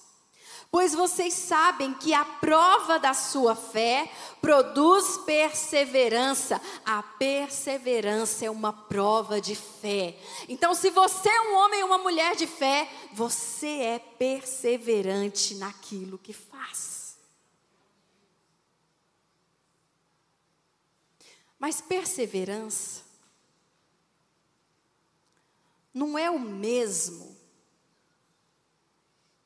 Pois 0.72 0.94
vocês 0.94 1.34
sabem 1.34 1.96
que 1.96 2.14
a 2.14 2.24
prova 2.24 3.00
da 3.00 3.14
sua 3.14 3.56
fé 3.56 4.12
produz 4.40 5.18
perseverança. 5.26 6.62
A 6.86 7.02
perseverança 7.02 8.46
é 8.46 8.52
uma 8.52 8.72
prova 8.72 9.42
de 9.42 9.56
fé. 9.56 10.16
Então, 10.48 10.76
se 10.76 10.92
você 10.92 11.28
é 11.28 11.42
um 11.42 11.56
homem 11.56 11.82
ou 11.82 11.88
uma 11.88 11.98
mulher 11.98 12.36
de 12.36 12.46
fé, 12.46 12.88
você 13.14 13.68
é 13.68 14.00
perseverante 14.00 15.56
naquilo 15.56 16.20
que 16.20 16.34
faz. 16.34 17.18
Mas 21.58 21.82
perseverança 21.82 23.04
não 25.94 26.18
é 26.18 26.30
o 26.30 26.40
mesmo 26.40 27.36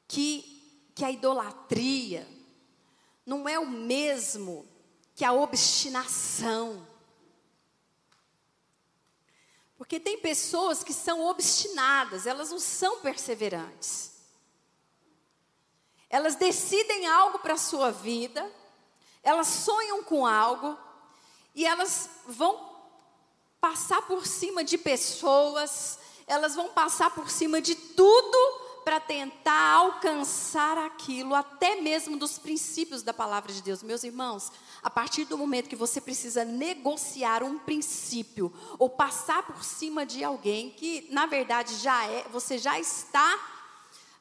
que, 0.07 0.52
que 0.95 1.03
a 1.03 1.11
idolatria, 1.11 2.27
não 3.25 3.47
é 3.47 3.57
o 3.57 3.67
mesmo 3.67 4.67
que 5.15 5.25
a 5.25 5.33
obstinação. 5.33 6.87
Porque 9.77 9.99
tem 9.99 10.19
pessoas 10.19 10.83
que 10.83 10.93
são 10.93 11.25
obstinadas, 11.25 12.25
elas 12.25 12.51
não 12.51 12.59
são 12.59 12.99
perseverantes. 12.99 14.11
Elas 16.09 16.35
decidem 16.35 17.07
algo 17.07 17.39
para 17.39 17.53
a 17.53 17.57
sua 17.57 17.91
vida, 17.91 18.49
elas 19.23 19.47
sonham 19.47 20.03
com 20.03 20.27
algo, 20.27 20.77
e 21.55 21.65
elas 21.65 22.09
vão 22.27 22.71
passar 23.59 24.01
por 24.03 24.27
cima 24.27 24.63
de 24.63 24.77
pessoas, 24.77 25.97
elas 26.27 26.55
vão 26.55 26.69
passar 26.69 27.09
por 27.11 27.29
cima 27.29 27.61
de 27.61 27.75
tudo 27.75 28.62
para 28.83 28.99
tentar 28.99 29.73
alcançar 29.73 30.77
aquilo, 30.77 31.33
até 31.33 31.81
mesmo 31.81 32.17
dos 32.17 32.37
princípios 32.37 33.01
da 33.01 33.13
palavra 33.13 33.51
de 33.51 33.61
Deus. 33.61 33.81
Meus 33.81 34.03
irmãos, 34.03 34.51
a 34.81 34.89
partir 34.89 35.25
do 35.25 35.37
momento 35.37 35.69
que 35.69 35.75
você 35.75 36.01
precisa 36.01 36.43
negociar 36.43 37.43
um 37.43 37.57
princípio 37.57 38.53
ou 38.77 38.89
passar 38.89 39.43
por 39.43 39.63
cima 39.63 40.05
de 40.05 40.23
alguém 40.23 40.69
que, 40.71 41.07
na 41.09 41.25
verdade, 41.25 41.75
já 41.75 42.05
é, 42.05 42.25
você 42.31 42.57
já 42.57 42.79
está 42.79 43.39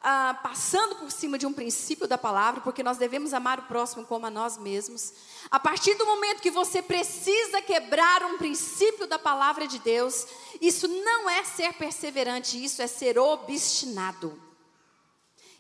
ah, 0.05 0.39
passando 0.43 0.97
por 0.97 1.13
cima 1.13 1.39
de 1.39 1.47
um 1.47 1.53
princípio 1.53 2.09
da 2.09 2.19
palavra, 2.19 2.61
porque 2.61 2.83
nós 2.83 2.99
devemos 2.99 3.33
amar 3.33 3.61
o 3.61 3.63
próximo 3.63 4.05
como 4.05 4.27
a 4.27 4.31
nós 4.31 4.59
mesmos. 4.59 5.13
A 5.49 5.61
partir 5.61 5.95
do 5.95 6.05
momento 6.05 6.43
que 6.43 6.51
você 6.51 6.83
precisa 6.83 7.63
quebrar 7.63 8.25
um 8.25 8.37
princípio 8.37 9.07
da 9.07 9.19
palavra 9.19 9.67
de 9.67 9.79
Deus, 9.79 10.27
isso 10.61 10.89
não 10.89 11.31
é 11.31 11.45
ser 11.45 11.73
perseverante, 11.75 12.63
isso 12.63 12.83
é 12.83 12.89
ser 12.89 13.17
obstinado. 13.17 14.52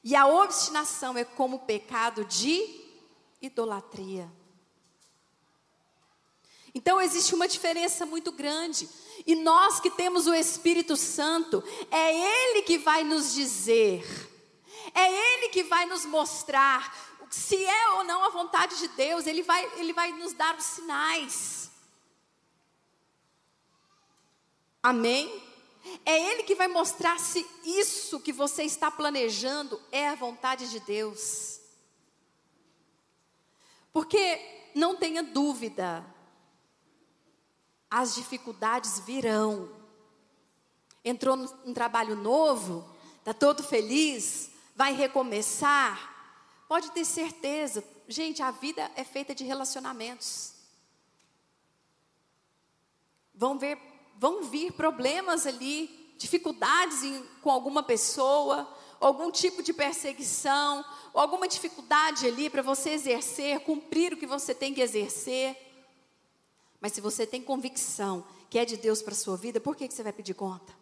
E 0.02 0.16
a 0.16 0.26
obstinação 0.26 1.16
é 1.16 1.24
como 1.24 1.56
o 1.56 1.60
pecado 1.60 2.24
de 2.24 2.80
idolatria. 3.40 4.30
Então 6.74 7.00
existe 7.00 7.34
uma 7.34 7.46
diferença 7.46 8.06
muito 8.06 8.32
grande. 8.32 8.88
E 9.26 9.34
nós 9.34 9.78
que 9.78 9.90
temos 9.90 10.26
o 10.26 10.34
Espírito 10.34 10.96
Santo, 10.96 11.62
é 11.90 12.50
Ele 12.52 12.62
que 12.62 12.78
vai 12.78 13.04
nos 13.04 13.32
dizer 13.32 14.30
é 14.94 15.34
Ele 15.34 15.48
que 15.48 15.62
vai 15.62 15.86
nos 15.86 16.04
mostrar 16.04 17.10
se 17.30 17.64
é 17.64 17.88
ou 17.92 18.04
não 18.04 18.24
a 18.24 18.28
vontade 18.28 18.78
de 18.78 18.88
Deus, 18.88 19.26
Ele 19.26 19.42
vai, 19.42 19.64
Ele 19.78 19.92
vai 19.92 20.12
nos 20.12 20.32
dar 20.34 20.56
os 20.56 20.64
sinais. 20.64 21.70
Amém? 24.82 25.51
É 26.04 26.30
Ele 26.30 26.42
que 26.44 26.54
vai 26.54 26.68
mostrar 26.68 27.18
se 27.18 27.46
isso 27.64 28.20
que 28.20 28.32
você 28.32 28.62
está 28.62 28.90
planejando 28.90 29.80
é 29.90 30.08
a 30.08 30.14
vontade 30.14 30.70
de 30.70 30.80
Deus. 30.80 31.60
Porque 33.92 34.70
não 34.74 34.96
tenha 34.96 35.22
dúvida, 35.22 36.04
as 37.90 38.14
dificuldades 38.14 39.00
virão. 39.00 39.70
Entrou 41.04 41.36
num 41.36 41.74
trabalho 41.74 42.16
novo, 42.16 42.88
está 43.18 43.34
todo 43.34 43.62
feliz, 43.62 44.50
vai 44.74 44.94
recomeçar, 44.94 46.64
pode 46.68 46.90
ter 46.92 47.04
certeza, 47.04 47.84
gente, 48.08 48.42
a 48.42 48.50
vida 48.50 48.90
é 48.96 49.04
feita 49.04 49.34
de 49.34 49.44
relacionamentos. 49.44 50.54
Vão, 53.34 53.58
ver, 53.58 53.78
vão 54.22 54.44
vir 54.44 54.70
problemas 54.70 55.48
ali, 55.48 56.14
dificuldades 56.16 57.02
em, 57.02 57.24
com 57.42 57.50
alguma 57.50 57.82
pessoa, 57.82 58.72
algum 59.00 59.32
tipo 59.32 59.64
de 59.64 59.72
perseguição, 59.72 60.84
ou 61.12 61.20
alguma 61.20 61.48
dificuldade 61.48 62.28
ali 62.28 62.48
para 62.48 62.62
você 62.62 62.90
exercer, 62.90 63.58
cumprir 63.64 64.12
o 64.12 64.16
que 64.16 64.24
você 64.24 64.54
tem 64.54 64.72
que 64.72 64.80
exercer. 64.80 65.56
Mas 66.80 66.92
se 66.92 67.00
você 67.00 67.26
tem 67.26 67.42
convicção 67.42 68.24
que 68.48 68.60
é 68.60 68.64
de 68.64 68.76
Deus 68.76 69.02
para 69.02 69.12
a 69.12 69.16
sua 69.16 69.36
vida, 69.36 69.60
por 69.60 69.74
que, 69.74 69.88
que 69.88 69.94
você 69.94 70.04
vai 70.04 70.12
pedir 70.12 70.34
conta? 70.34 70.72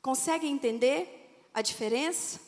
Consegue 0.00 0.46
entender 0.46 1.48
a 1.52 1.60
diferença? 1.60 2.38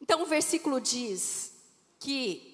Então 0.00 0.20
o 0.20 0.26
versículo 0.26 0.80
diz 0.80 1.54
que 2.00 2.53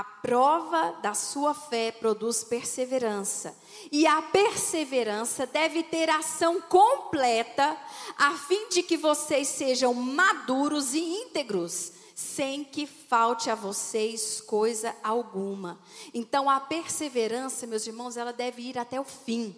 a 0.00 0.04
prova 0.04 0.92
da 1.02 1.14
sua 1.14 1.54
fé 1.54 1.92
produz 1.92 2.44
perseverança, 2.44 3.56
e 3.90 4.06
a 4.06 4.22
perseverança 4.22 5.46
deve 5.46 5.82
ter 5.82 6.08
ação 6.08 6.60
completa, 6.60 7.76
a 8.16 8.32
fim 8.36 8.68
de 8.68 8.82
que 8.82 8.96
vocês 8.96 9.48
sejam 9.48 9.92
maduros 9.94 10.94
e 10.94 11.00
íntegros, 11.00 11.92
sem 12.14 12.64
que 12.64 12.86
falte 12.86 13.50
a 13.50 13.54
vocês 13.54 14.40
coisa 14.40 14.94
alguma. 15.02 15.78
Então 16.14 16.48
a 16.48 16.60
perseverança, 16.60 17.66
meus 17.66 17.86
irmãos, 17.86 18.16
ela 18.16 18.32
deve 18.32 18.62
ir 18.62 18.78
até 18.78 19.00
o 19.00 19.04
fim 19.04 19.54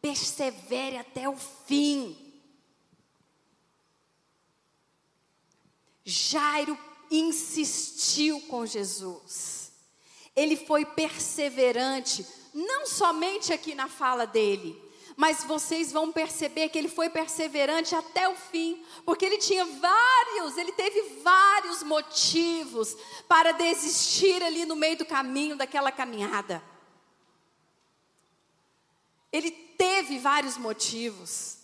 persevere 0.00 0.96
até 0.96 1.28
o 1.28 1.36
fim. 1.36 2.16
Jairo 6.04 6.78
insistiu 7.10 8.40
com 8.42 8.64
Jesus. 8.64 9.57
Ele 10.38 10.54
foi 10.54 10.84
perseverante, 10.84 12.24
não 12.54 12.86
somente 12.86 13.52
aqui 13.52 13.74
na 13.74 13.88
fala 13.88 14.24
dele, 14.24 14.80
mas 15.16 15.42
vocês 15.42 15.90
vão 15.90 16.12
perceber 16.12 16.68
que 16.68 16.78
ele 16.78 16.88
foi 16.88 17.10
perseverante 17.10 17.92
até 17.92 18.28
o 18.28 18.36
fim, 18.36 18.80
porque 19.04 19.24
ele 19.24 19.38
tinha 19.38 19.64
vários, 19.64 20.56
ele 20.56 20.70
teve 20.70 21.02
vários 21.24 21.82
motivos 21.82 22.96
para 23.26 23.50
desistir 23.50 24.40
ali 24.44 24.64
no 24.64 24.76
meio 24.76 24.96
do 24.96 25.04
caminho 25.04 25.56
daquela 25.56 25.90
caminhada. 25.90 26.62
Ele 29.32 29.50
teve 29.50 30.20
vários 30.20 30.56
motivos. 30.56 31.58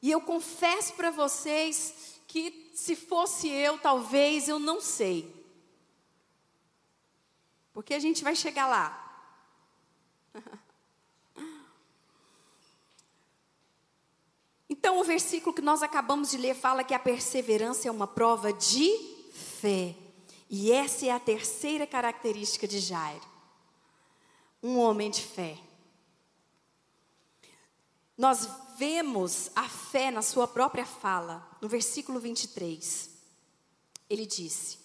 E 0.00 0.10
eu 0.10 0.22
confesso 0.22 0.94
para 0.94 1.10
vocês 1.10 2.18
que 2.26 2.70
se 2.74 2.96
fosse 2.96 3.50
eu, 3.50 3.76
talvez 3.76 4.48
eu 4.48 4.58
não 4.58 4.80
sei. 4.80 5.30
Porque 7.74 7.92
a 7.92 7.98
gente 7.98 8.24
vai 8.24 8.34
chegar 8.34 8.66
lá. 8.66 9.00
Então, 14.66 14.98
o 14.98 15.04
versículo 15.04 15.54
que 15.54 15.62
nós 15.62 15.82
acabamos 15.82 16.30
de 16.30 16.36
ler 16.36 16.54
fala 16.54 16.84
que 16.84 16.92
a 16.92 16.98
perseverança 16.98 17.88
é 17.88 17.90
uma 17.90 18.06
prova 18.06 18.52
de 18.52 18.90
fé. 19.32 19.94
E 20.50 20.70
essa 20.72 21.06
é 21.06 21.10
a 21.10 21.18
terceira 21.18 21.86
característica 21.86 22.66
de 22.66 22.80
Jairo. 22.80 23.24
Um 24.62 24.78
homem 24.78 25.10
de 25.10 25.22
fé. 25.22 25.58
Nós 28.16 28.46
vemos 28.76 29.50
a 29.56 29.68
fé 29.68 30.10
na 30.10 30.22
sua 30.22 30.46
própria 30.46 30.84
fala, 30.84 31.48
no 31.62 31.68
versículo 31.68 32.20
23. 32.20 33.10
Ele 34.10 34.26
disse: 34.26 34.78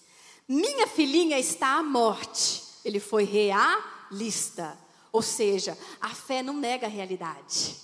Minha 0.48 0.86
filhinha 0.86 1.38
está 1.38 1.76
à 1.76 1.82
morte. 1.82 2.69
Ele 2.84 3.00
foi 3.00 3.24
realista. 3.24 4.78
Ou 5.12 5.22
seja, 5.22 5.76
a 6.00 6.10
fé 6.10 6.42
não 6.42 6.54
nega 6.54 6.86
a 6.86 6.90
realidade. 6.90 7.76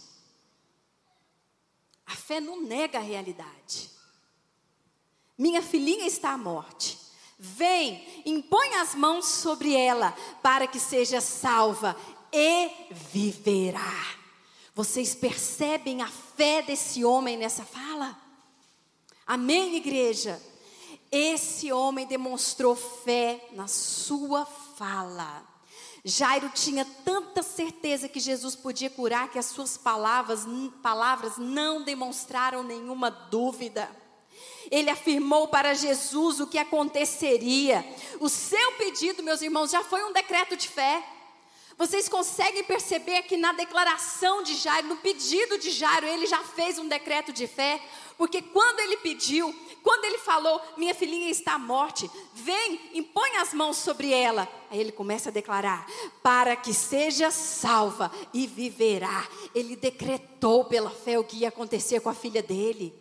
A 2.07 2.15
fé 2.15 2.41
não 2.41 2.63
nega 2.63 2.99
a 2.99 3.03
realidade. 3.03 3.91
Minha 5.37 5.61
filhinha 5.61 6.07
está 6.07 6.31
à 6.31 6.39
morte. 6.39 6.99
Vem, 7.39 8.23
impõe 8.25 8.77
as 8.77 8.95
mãos 8.95 9.27
sobre 9.27 9.75
ela, 9.75 10.17
para 10.43 10.67
que 10.67 10.81
seja 10.81 11.21
salva 11.21 11.95
e 12.33 12.71
viverá. 12.91 14.17
Vocês 14.75 15.15
percebem 15.15 16.01
a 16.01 16.09
fé 16.09 16.63
desse 16.63 17.05
homem 17.05 17.37
nessa 17.37 17.65
fala? 17.65 18.17
Amém, 19.27 19.77
igreja? 19.77 20.41
Esse 21.11 21.73
homem 21.73 22.07
demonstrou 22.07 22.77
fé 22.77 23.49
na 23.53 23.67
sua 23.69 24.47
fala. 24.77 25.45
Jairo 26.05 26.51
tinha 26.51 26.85
tanta 27.05 27.43
certeza 27.43 28.09
que 28.09 28.21
Jesus 28.21 28.55
podia 28.55 28.89
curar 28.89 29.29
que 29.29 29.39
as 29.39 29.47
suas 29.47 29.77
palavras, 29.77 30.47
palavras 30.83 31.37
não 31.37 31.83
demonstraram 31.83 32.63
nenhuma 32.63 33.11
dúvida. 33.11 33.91
Ele 34.71 34.91
afirmou 34.91 35.49
para 35.49 35.75
Jesus 35.75 36.41
o 36.41 36.47
que 36.47 36.59
aconteceria. 36.59 37.85
O 38.21 38.29
seu 38.29 38.73
pedido, 38.73 39.23
meus 39.23 39.43
irmãos, 39.43 39.71
já 39.71 39.83
foi 39.83 40.05
um 40.05 40.13
decreto 40.13 40.57
de 40.57 40.69
fé. 40.69 41.03
Vocês 41.79 42.09
conseguem 42.09 42.65
perceber 42.65 43.23
que 43.23 43.37
na 43.37 43.53
declaração 43.53 44.43
de 44.43 44.55
Jairo, 44.55 44.89
no 44.89 44.97
pedido 44.97 45.59
de 45.59 45.71
Jairo, 45.71 46.07
ele 46.07 46.27
já 46.27 46.43
fez 46.43 46.79
um 46.79 46.89
decreto 46.89 47.35
de 47.35 47.47
fé, 47.47 47.83
porque 48.17 48.41
quando 48.41 48.81
ele 48.81 48.97
pediu, 48.97 49.55
quando 49.83 50.07
ele 50.07 50.17
falou, 50.17 50.59
minha 50.79 50.95
filhinha 50.95 51.29
está 51.29 51.55
à 51.55 51.59
morte, 51.59 52.11
vem, 52.33 52.81
impõe 52.95 53.37
as 53.37 53.53
mãos 53.53 53.77
sobre 53.77 54.11
ela. 54.11 54.49
Aí 54.71 54.81
ele 54.81 54.91
começa 54.91 55.29
a 55.29 55.33
declarar: 55.33 55.87
para 56.23 56.57
que 56.57 56.73
seja 56.73 57.31
salva 57.31 58.11
e 58.33 58.47
viverá. 58.47 59.29
Ele 59.55 59.77
decretou 59.77 60.65
pela 60.65 60.91
fé 60.91 61.19
o 61.19 61.25
que 61.25 61.37
ia 61.37 61.49
acontecer 61.49 62.01
com 62.01 62.09
a 62.09 62.15
filha 62.15 62.43
dele. 62.43 62.95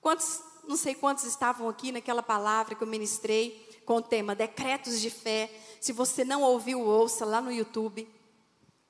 Quantos, 0.00 0.40
não 0.66 0.76
sei 0.76 0.94
quantos 0.94 1.24
estavam 1.24 1.68
aqui 1.68 1.92
naquela 1.92 2.22
palavra 2.22 2.74
que 2.74 2.82
eu 2.82 2.88
ministrei 2.88 3.68
com 3.84 3.96
o 3.96 4.02
tema 4.02 4.34
decretos 4.34 5.00
de 5.00 5.10
fé. 5.10 5.50
Se 5.80 5.92
você 5.92 6.24
não 6.24 6.42
ouviu, 6.42 6.80
ouça 6.82 7.24
lá 7.24 7.40
no 7.40 7.50
YouTube, 7.50 8.06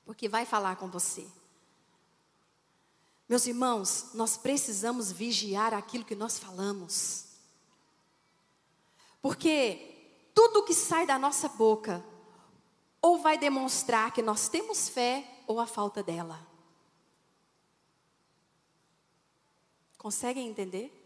porque 0.05 0.27
vai 0.27 0.45
falar 0.45 0.75
com 0.75 0.89
você. 0.89 1.25
Meus 3.29 3.47
irmãos, 3.47 4.09
nós 4.13 4.35
precisamos 4.35 5.09
vigiar 5.09 5.73
aquilo 5.73 6.03
que 6.03 6.15
nós 6.15 6.37
falamos. 6.37 7.27
Porque 9.21 10.29
tudo 10.35 10.63
que 10.63 10.73
sai 10.73 11.07
da 11.07 11.17
nossa 11.17 11.47
boca 11.47 12.03
ou 13.01 13.19
vai 13.19 13.37
demonstrar 13.37 14.11
que 14.11 14.21
nós 14.21 14.49
temos 14.49 14.89
fé 14.89 15.25
ou 15.47 15.61
a 15.61 15.65
falta 15.65 16.03
dela. 16.03 16.45
Conseguem 19.97 20.49
entender? 20.49 21.00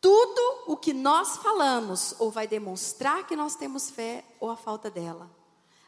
Tudo 0.00 0.64
o 0.66 0.76
que 0.76 0.94
nós 0.94 1.36
falamos 1.36 2.14
ou 2.18 2.30
vai 2.30 2.46
demonstrar 2.46 3.26
que 3.26 3.36
nós 3.36 3.54
temos 3.54 3.90
fé 3.90 4.24
ou 4.40 4.48
a 4.48 4.56
falta 4.56 4.90
dela. 4.90 5.30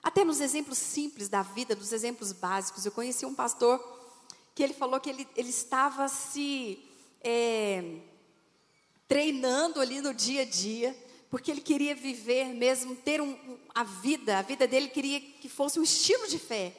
Até 0.03 0.25
nos 0.25 0.41
exemplos 0.41 0.79
simples 0.79 1.29
da 1.29 1.43
vida, 1.43 1.75
nos 1.75 1.93
exemplos 1.93 2.33
básicos. 2.33 2.85
Eu 2.85 2.93
conheci 2.93 3.25
um 3.25 3.35
pastor 3.35 3.81
que 4.55 4.63
ele 4.63 4.75
falou 4.75 5.01
que 5.01 5.09
ele, 5.09 5.27
ele 5.37 5.49
estava 5.49 6.09
se 6.09 6.79
é, 7.23 8.01
treinando 9.09 9.81
ali 9.81 10.01
no 10.01 10.13
dia 10.13 10.43
a 10.43 10.45
dia, 10.45 10.97
porque 11.31 11.51
ele 11.51 11.61
queria 11.61 11.95
viver 11.95 12.47
mesmo, 12.49 12.95
ter 12.97 13.21
um, 13.21 13.59
a 13.75 13.85
vida, 13.85 14.39
a 14.39 14.43
vida 14.43 14.67
dele 14.67 14.89
queria 14.89 15.21
que 15.21 15.49
fosse 15.49 15.79
um 15.81 15.83
estilo 15.83 16.29
de 16.29 16.39
fé. 16.39 16.77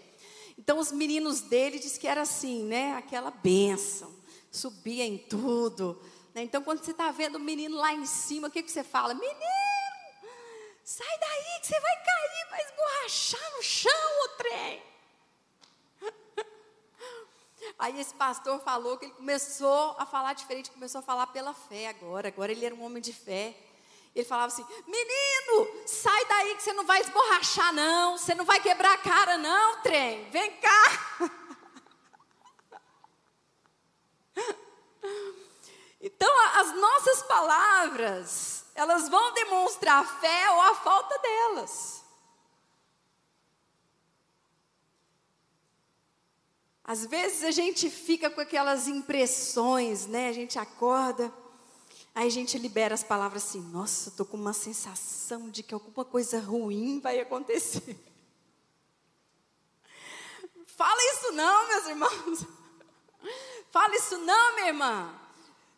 Então 0.57 0.77
os 0.77 0.91
meninos 0.91 1.41
dele 1.41 1.79
diz 1.79 1.97
que 1.97 2.07
era 2.07 2.21
assim, 2.21 2.63
né? 2.63 2.93
Aquela 2.93 3.31
bênção, 3.31 4.11
subia 4.51 5.03
em 5.03 5.17
tudo. 5.17 5.99
Né? 6.33 6.43
Então 6.43 6.63
quando 6.63 6.83
você 6.83 6.91
está 6.91 7.11
vendo 7.11 7.35
o 7.35 7.39
menino 7.39 7.77
lá 7.77 7.93
em 7.93 8.05
cima, 8.05 8.47
o 8.47 8.51
que, 8.51 8.63
que 8.63 8.71
você 8.71 8.83
fala? 8.83 9.13
Menino, 9.13 9.39
sai 10.83 11.17
daí 11.19 11.59
que 11.61 11.67
você 11.67 11.79
vai 11.79 11.95
cair, 12.03 12.47
vai 12.49 12.61
esborrachar 12.63 13.51
no 13.55 13.63
chão 13.63 13.91
o 14.25 14.29
trem. 14.37 14.83
Aí 17.79 17.99
esse 17.99 18.13
pastor 18.13 18.59
falou 18.61 18.97
que 18.97 19.05
ele 19.05 19.13
começou 19.13 19.95
a 19.97 20.05
falar 20.05 20.33
diferente, 20.33 20.69
começou 20.71 20.99
a 20.99 21.01
falar 21.01 21.27
pela 21.27 21.53
fé 21.53 21.87
agora. 21.87 22.27
Agora 22.27 22.51
ele 22.51 22.65
era 22.65 22.75
um 22.75 22.83
homem 22.83 23.01
de 23.01 23.13
fé. 23.13 23.55
Ele 24.15 24.25
falava 24.25 24.47
assim: 24.47 24.65
Menino, 24.85 25.87
sai 25.87 26.25
daí 26.25 26.55
que 26.55 26.63
você 26.63 26.73
não 26.73 26.85
vai 26.85 27.01
esborrachar, 27.01 27.73
não. 27.73 28.17
Você 28.17 28.35
não 28.35 28.45
vai 28.45 28.59
quebrar 28.59 28.93
a 28.93 28.97
cara, 28.97 29.37
não, 29.37 29.81
trem. 29.81 30.29
Vem 30.29 30.51
cá. 30.57 31.31
Então, 36.05 36.29
as 36.59 36.75
nossas 36.75 37.23
palavras, 37.23 38.65
elas 38.75 39.07
vão 39.07 39.33
demonstrar 39.33 40.03
a 40.03 40.05
fé 40.05 40.51
ou 40.51 40.59
a 40.59 40.75
falta 40.75 41.17
delas. 41.17 42.03
Às 46.83 47.05
vezes 47.05 47.45
a 47.45 47.51
gente 47.51 47.89
fica 47.89 48.29
com 48.29 48.41
aquelas 48.41 48.89
impressões, 48.89 50.05
né? 50.05 50.27
A 50.27 50.33
gente 50.33 50.59
acorda, 50.59 51.33
aí 52.13 52.27
a 52.27 52.31
gente 52.31 52.57
libera 52.57 52.93
as 52.93 53.03
palavras 53.05 53.45
assim: 53.45 53.61
nossa, 53.71 54.09
estou 54.09 54.25
com 54.25 54.35
uma 54.35 54.51
sensação 54.51 55.49
de 55.49 55.63
que 55.63 55.73
alguma 55.73 56.03
coisa 56.03 56.37
ruim 56.37 56.99
vai 56.99 57.21
acontecer. 57.21 57.97
Fala 60.67 61.01
isso 61.13 61.31
não, 61.31 61.67
meus 61.69 61.87
irmãos. 61.87 62.45
Fala 63.71 63.95
isso 63.95 64.17
não, 64.17 64.55
minha 64.55 64.67
irmã. 64.67 65.22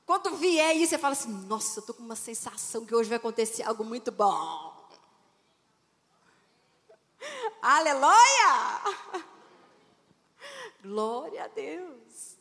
Quando 0.06 0.36
vier 0.36 0.76
isso, 0.76 0.92
você 0.92 0.98
fala 0.98 1.14
assim: 1.14 1.32
nossa, 1.48 1.80
estou 1.80 1.96
com 1.96 2.04
uma 2.04 2.16
sensação 2.16 2.86
que 2.86 2.94
hoje 2.94 3.10
vai 3.10 3.18
acontecer 3.18 3.64
algo 3.64 3.84
muito 3.84 4.12
bom. 4.12 4.88
Aleluia! 7.62 9.26
Glória 10.82 11.46
a 11.46 11.48
Deus. 11.48 12.38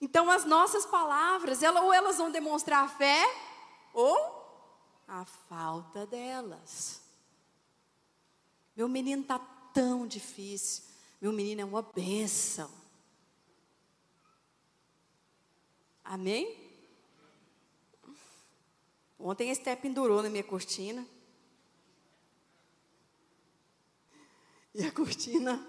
Então 0.00 0.30
as 0.30 0.44
nossas 0.44 0.86
palavras, 0.86 1.62
ela, 1.62 1.82
ou 1.82 1.92
elas 1.92 2.16
vão 2.16 2.30
demonstrar 2.30 2.84
a 2.84 2.88
fé, 2.88 3.22
ou 3.92 4.16
a 5.06 5.24
falta 5.24 6.06
delas. 6.06 7.02
Meu 8.74 8.88
menino 8.88 9.22
está 9.22 9.38
tão 9.72 10.06
difícil. 10.06 10.84
Meu 11.20 11.32
menino 11.32 11.60
é 11.60 11.64
uma 11.64 11.82
bênção. 11.82 12.81
Amém? 16.04 16.62
Ontem 19.18 19.50
a 19.50 19.52
Esté 19.52 19.76
pendurou 19.76 20.22
na 20.22 20.28
minha 20.28 20.42
cortina. 20.42 21.06
E 24.74 24.84
a 24.84 24.90
cortina 24.90 25.64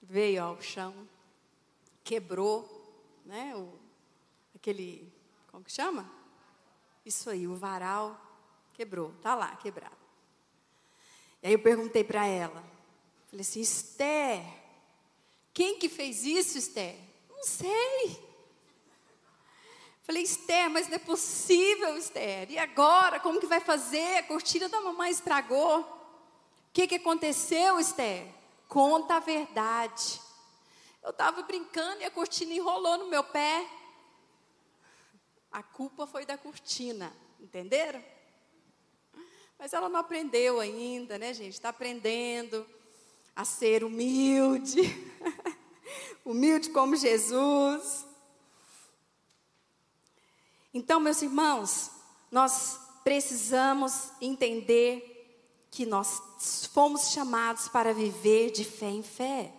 veio 0.00 0.42
ao 0.42 0.60
chão, 0.60 1.08
quebrou, 2.02 2.66
né? 3.24 3.54
O, 3.54 3.78
aquele, 4.56 5.12
como 5.50 5.62
que 5.62 5.70
chama? 5.70 6.10
Isso 7.04 7.30
aí, 7.30 7.46
o 7.46 7.54
varal 7.54 8.20
quebrou, 8.72 9.12
tá 9.20 9.34
lá, 9.34 9.54
quebrado. 9.56 9.96
E 11.42 11.48
aí 11.48 11.52
eu 11.52 11.58
perguntei 11.58 12.02
para 12.02 12.26
ela, 12.26 12.64
falei 13.26 13.42
assim, 13.42 13.60
Esther, 13.60 14.42
quem 15.52 15.78
que 15.78 15.88
fez 15.88 16.24
isso, 16.24 16.56
Esther? 16.56 16.98
Não 17.28 17.44
sei. 17.44 18.31
Falei, 20.02 20.22
Esther, 20.22 20.68
mas 20.68 20.88
não 20.88 20.96
é 20.96 20.98
possível, 20.98 21.96
Esther. 21.96 22.50
E 22.50 22.58
agora, 22.58 23.20
como 23.20 23.38
que 23.38 23.46
vai 23.46 23.60
fazer? 23.60 24.18
A 24.18 24.22
cortina 24.24 24.68
da 24.68 24.80
mamãe 24.80 25.10
estragou. 25.10 25.80
O 25.80 26.72
que, 26.72 26.88
que 26.88 26.96
aconteceu, 26.96 27.78
Esther? 27.78 28.26
Conta 28.66 29.16
a 29.16 29.20
verdade. 29.20 30.20
Eu 31.02 31.10
estava 31.10 31.42
brincando 31.42 32.00
e 32.00 32.04
a 32.04 32.10
cortina 32.10 32.52
enrolou 32.52 32.98
no 32.98 33.08
meu 33.08 33.22
pé. 33.22 33.64
A 35.52 35.62
culpa 35.62 36.06
foi 36.06 36.26
da 36.26 36.36
cortina, 36.36 37.12
entenderam? 37.40 38.02
Mas 39.58 39.72
ela 39.72 39.88
não 39.88 40.00
aprendeu 40.00 40.58
ainda, 40.58 41.18
né, 41.18 41.32
gente? 41.32 41.52
Está 41.52 41.68
aprendendo 41.68 42.66
a 43.36 43.44
ser 43.44 43.84
humilde, 43.84 44.80
humilde 46.24 46.70
como 46.70 46.96
Jesus. 46.96 48.06
Então, 50.74 50.98
meus 50.98 51.20
irmãos, 51.20 51.90
nós 52.30 52.78
precisamos 53.04 54.10
entender 54.20 55.08
que 55.70 55.84
nós 55.84 56.66
fomos 56.72 57.10
chamados 57.10 57.68
para 57.68 57.92
viver 57.92 58.50
de 58.50 58.64
fé 58.64 58.90
em 58.90 59.02
fé. 59.02 59.52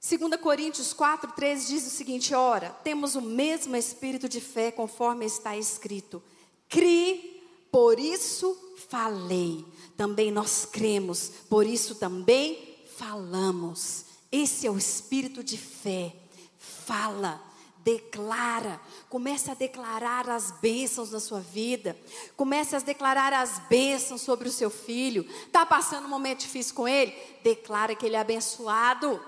2 0.00 0.40
Coríntios 0.40 0.92
4, 0.92 1.32
13 1.32 1.66
diz 1.66 1.86
o 1.86 1.90
seguinte: 1.90 2.34
Ora, 2.34 2.70
temos 2.82 3.14
o 3.14 3.20
mesmo 3.20 3.76
espírito 3.76 4.28
de 4.28 4.40
fé, 4.40 4.72
conforme 4.72 5.26
está 5.26 5.56
escrito. 5.56 6.22
Cri, 6.68 7.42
por 7.70 7.98
isso 7.98 8.56
falei. 8.88 9.64
Também 9.96 10.30
nós 10.30 10.64
cremos, 10.64 11.30
por 11.48 11.66
isso 11.66 11.96
também 11.96 12.78
falamos. 12.96 14.06
Esse 14.32 14.66
é 14.66 14.70
o 14.70 14.78
espírito 14.78 15.44
de 15.44 15.58
fé. 15.58 16.14
Fala, 16.58 17.42
declara, 17.82 18.80
comece 19.08 19.50
a 19.50 19.54
declarar 19.54 20.28
as 20.28 20.50
bênçãos 20.50 21.10
na 21.10 21.20
sua 21.20 21.40
vida, 21.40 21.96
comece 22.36 22.76
a 22.76 22.78
declarar 22.78 23.32
as 23.32 23.58
bênçãos 23.60 24.20
sobre 24.20 24.48
o 24.48 24.52
seu 24.52 24.70
filho. 24.70 25.26
Está 25.46 25.64
passando 25.64 26.04
um 26.04 26.10
momento 26.10 26.40
difícil 26.40 26.74
com 26.74 26.86
ele? 26.86 27.12
Declara 27.42 27.94
que 27.94 28.04
ele 28.04 28.16
é 28.16 28.20
abençoado, 28.20 29.20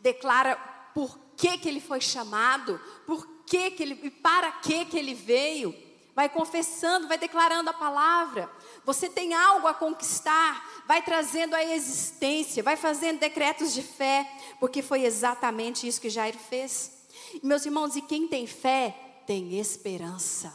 declara 0.00 0.56
por 0.94 1.18
que, 1.36 1.58
que 1.58 1.68
ele 1.68 1.80
foi 1.80 2.00
chamado, 2.00 2.80
por 3.06 3.26
que, 3.46 3.70
que 3.72 3.82
ele 3.82 3.98
e 4.02 4.10
para 4.10 4.52
que, 4.52 4.84
que 4.84 4.98
ele 4.98 5.14
veio. 5.14 5.74
Vai 6.14 6.28
confessando, 6.28 7.06
vai 7.06 7.16
declarando 7.16 7.70
a 7.70 7.72
palavra. 7.72 8.50
Você 8.84 9.08
tem 9.08 9.34
algo 9.34 9.68
a 9.68 9.74
conquistar, 9.74 10.82
vai 10.84 11.00
trazendo 11.00 11.54
a 11.54 11.62
existência, 11.62 12.60
vai 12.60 12.76
fazendo 12.76 13.20
decretos 13.20 13.72
de 13.72 13.82
fé, 13.82 14.28
porque 14.58 14.82
foi 14.82 15.04
exatamente 15.04 15.86
isso 15.86 16.00
que 16.00 16.10
Jairo 16.10 16.36
fez. 16.36 16.97
Meus 17.42 17.64
irmãos, 17.64 17.96
e 17.96 18.02
quem 18.02 18.26
tem 18.28 18.46
fé 18.46 19.22
tem 19.26 19.58
esperança. 19.58 20.54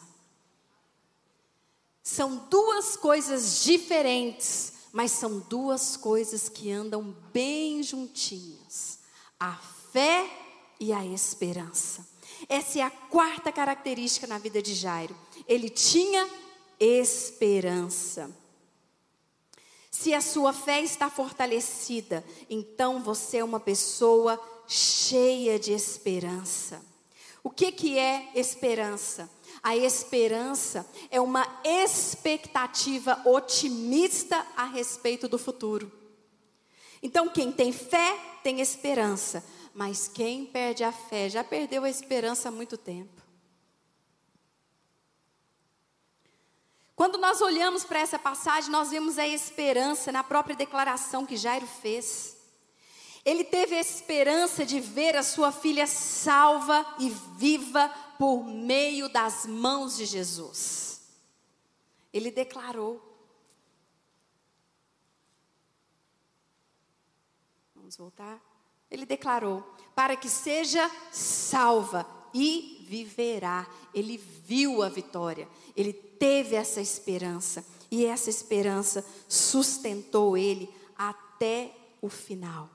São 2.02 2.48
duas 2.50 2.98
coisas 2.98 3.64
diferentes, 3.64 4.74
mas 4.92 5.12
são 5.12 5.40
duas 5.40 5.96
coisas 5.96 6.50
que 6.50 6.72
andam 6.72 7.16
bem 7.32 7.82
juntinhas: 7.82 9.00
a 9.40 9.56
fé 9.92 10.30
e 10.80 10.92
a 10.92 11.06
esperança. 11.06 12.06
Essa 12.50 12.80
é 12.80 12.82
a 12.82 12.92
quarta 12.92 13.52
característica 13.52 14.28
na 14.28 14.38
vida 14.38 14.62
de 14.62 14.74
Jairo. 14.74 15.16
Ele 15.48 15.70
tinha 15.70 16.30
esperança. 16.80 18.30
Se 19.90 20.14
a 20.14 20.20
sua 20.20 20.52
fé 20.52 20.82
está 20.82 21.10
fortalecida, 21.10 22.26
então 22.50 23.02
você 23.02 23.38
é 23.38 23.44
uma 23.44 23.60
pessoa 23.60 24.38
cheia 24.68 25.60
de 25.60 25.72
esperança. 25.72 26.82
O 27.44 27.50
que, 27.50 27.72
que 27.72 28.00
é 28.00 28.32
esperança? 28.36 29.30
A 29.62 29.76
esperança 29.76 30.86
é 31.10 31.20
uma 31.20 31.46
expectativa 31.64 33.22
otimista 33.26 34.46
a 34.56 34.66
respeito 34.66 35.28
do 35.28 35.38
futuro. 35.38 35.92
Então, 37.02 37.28
quem 37.30 37.52
tem 37.52 37.72
fé 37.72 38.18
tem 38.44 38.62
esperança, 38.62 39.44
mas 39.74 40.08
quem 40.08 40.46
perde 40.46 40.84
a 40.84 40.92
fé 40.92 41.30
já 41.30 41.44
perdeu 41.44 41.84
a 41.84 41.90
esperança 41.90 42.50
há 42.50 42.52
muito 42.52 42.78
tempo. 42.78 43.24
Quando 46.96 47.18
nós 47.18 47.42
olhamos 47.42 47.84
para 47.84 48.00
essa 48.00 48.20
passagem, 48.20 48.70
nós 48.70 48.92
vemos 48.92 49.18
a 49.18 49.28
esperança 49.28 50.12
na 50.12 50.24
própria 50.24 50.56
declaração 50.56 51.26
que 51.26 51.36
Jairo 51.36 51.66
fez. 51.66 52.33
Ele 53.26 53.44
teve 53.44 53.76
a 53.76 53.80
esperança 53.80 54.66
de 54.66 54.80
ver 54.80 55.16
a 55.16 55.24
sua 55.24 55.52
filha 55.52 55.88
salva 55.88 56.86
e 57.00 57.10
viva 57.38 57.88
por 58.20 58.44
meio 58.44 59.08
das 59.08 59.46
mãos 59.46 59.96
de 59.96 60.06
Jesus. 60.06 61.02
Ele 62.12 62.32
declarou. 62.32 63.02
Vamos 67.74 67.96
voltar? 67.96 68.42
Ele 68.92 69.06
declarou: 69.06 69.64
para 69.96 70.16
que 70.16 70.30
seja 70.30 70.90
salva 71.12 72.06
e 72.34 72.86
viverá. 72.90 73.68
Ele 73.94 74.18
viu 74.18 74.84
a 74.84 74.90
vitória, 74.90 75.48
ele 75.76 75.94
teve 75.94 76.56
essa 76.56 76.82
esperança, 76.82 77.66
e 77.90 78.06
essa 78.06 78.30
esperança 78.30 79.06
sustentou 79.30 80.38
ele 80.38 80.70
até 80.98 81.74
o 82.02 82.10
final. 82.10 82.70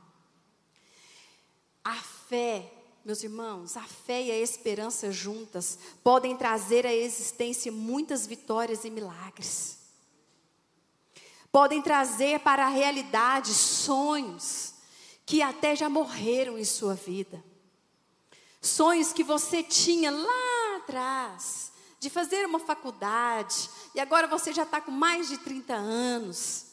A 1.89 1.95
fé, 1.95 2.71
meus 3.03 3.23
irmãos, 3.23 3.75
a 3.75 3.83
fé 3.83 4.25
e 4.25 4.31
a 4.31 4.39
esperança 4.39 5.11
juntas 5.11 5.79
podem 6.05 6.37
trazer 6.37 6.87
à 6.87 6.93
existência 6.93 7.73
muitas 7.73 8.27
vitórias 8.27 8.85
e 8.85 8.91
milagres. 8.91 9.79
Podem 11.51 11.81
trazer 11.81 12.41
para 12.41 12.67
a 12.67 12.69
realidade 12.69 13.55
sonhos 13.55 14.75
que 15.25 15.41
até 15.41 15.75
já 15.75 15.89
morreram 15.89 16.59
em 16.59 16.65
sua 16.65 16.93
vida. 16.93 17.43
Sonhos 18.61 19.11
que 19.11 19.25
você 19.25 19.63
tinha 19.63 20.11
lá 20.11 20.77
atrás, 20.77 21.73
de 21.99 22.11
fazer 22.11 22.45
uma 22.45 22.59
faculdade, 22.59 23.71
e 23.95 24.01
agora 24.01 24.27
você 24.27 24.53
já 24.53 24.65
está 24.65 24.79
com 24.79 24.91
mais 24.91 25.27
de 25.27 25.39
30 25.39 25.73
anos. 25.73 26.67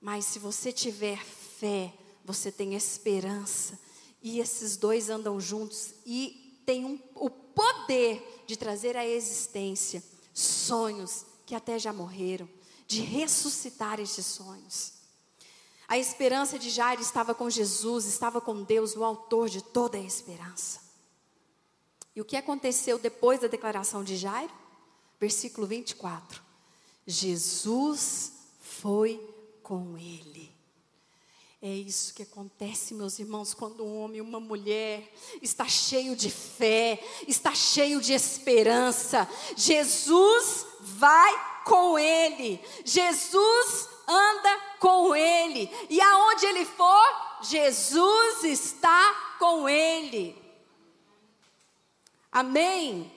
Mas 0.00 0.24
se 0.24 0.40
você 0.40 0.72
tiver 0.72 1.24
fé, 1.24 1.94
você 2.24 2.50
tem 2.50 2.74
esperança, 2.74 3.83
e 4.24 4.40
esses 4.40 4.78
dois 4.78 5.10
andam 5.10 5.38
juntos 5.38 5.92
e 6.06 6.58
tem 6.64 6.82
um, 6.82 6.98
o 7.14 7.28
poder 7.28 8.42
de 8.46 8.56
trazer 8.56 8.96
à 8.96 9.06
existência 9.06 10.02
sonhos 10.32 11.26
que 11.44 11.54
até 11.54 11.78
já 11.78 11.92
morreram, 11.92 12.48
de 12.86 13.02
ressuscitar 13.02 14.00
estes 14.00 14.24
sonhos. 14.24 14.94
A 15.86 15.98
esperança 15.98 16.58
de 16.58 16.70
Jairo 16.70 17.02
estava 17.02 17.34
com 17.34 17.50
Jesus, 17.50 18.06
estava 18.06 18.40
com 18.40 18.62
Deus, 18.62 18.96
o 18.96 19.04
autor 19.04 19.50
de 19.50 19.62
toda 19.62 19.98
a 19.98 20.00
esperança. 20.00 20.80
E 22.16 22.20
o 22.22 22.24
que 22.24 22.36
aconteceu 22.36 22.98
depois 22.98 23.40
da 23.40 23.46
declaração 23.46 24.02
de 24.02 24.16
Jairo? 24.16 24.52
Versículo 25.20 25.66
24. 25.66 26.42
Jesus 27.06 28.32
foi 28.58 29.20
com 29.62 29.98
ele. 29.98 30.53
É 31.66 31.70
isso 31.70 32.12
que 32.12 32.22
acontece, 32.22 32.92
meus 32.92 33.18
irmãos, 33.18 33.54
quando 33.54 33.86
um 33.86 34.02
homem 34.02 34.18
e 34.18 34.20
uma 34.20 34.38
mulher 34.38 35.10
está 35.40 35.66
cheio 35.66 36.14
de 36.14 36.28
fé, 36.28 37.02
está 37.26 37.54
cheio 37.54 38.02
de 38.02 38.12
esperança. 38.12 39.26
Jesus 39.56 40.66
vai 40.78 41.62
com 41.64 41.98
ele. 41.98 42.60
Jesus 42.84 43.88
anda 44.06 44.60
com 44.78 45.16
ele. 45.16 45.70
E 45.88 45.98
aonde 46.02 46.44
ele 46.44 46.66
for, 46.66 47.40
Jesus 47.40 48.44
está 48.44 49.36
com 49.38 49.66
ele. 49.66 50.36
Amém. 52.30 53.10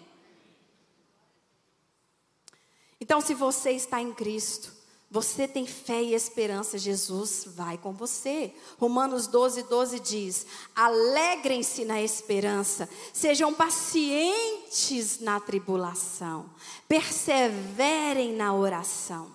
Então, 3.01 3.19
se 3.19 3.33
você 3.33 3.71
está 3.71 4.01
em 4.01 4.13
Cristo, 4.13 4.76
você 5.17 5.47
tem 5.47 5.65
fé 5.65 6.03
e 6.03 6.13
esperança, 6.13 6.77
Jesus 6.77 7.45
vai 7.47 7.75
com 7.75 7.91
você. 7.91 8.53
Romanos 8.77 9.25
12, 9.25 9.63
12 9.63 9.99
diz: 9.99 10.45
Alegrem-se 10.75 11.83
na 11.85 11.99
esperança, 11.99 12.87
sejam 13.11 13.51
pacientes 13.51 15.19
na 15.19 15.39
tribulação, 15.39 16.47
perseverem 16.87 18.33
na 18.33 18.53
oração. 18.53 19.31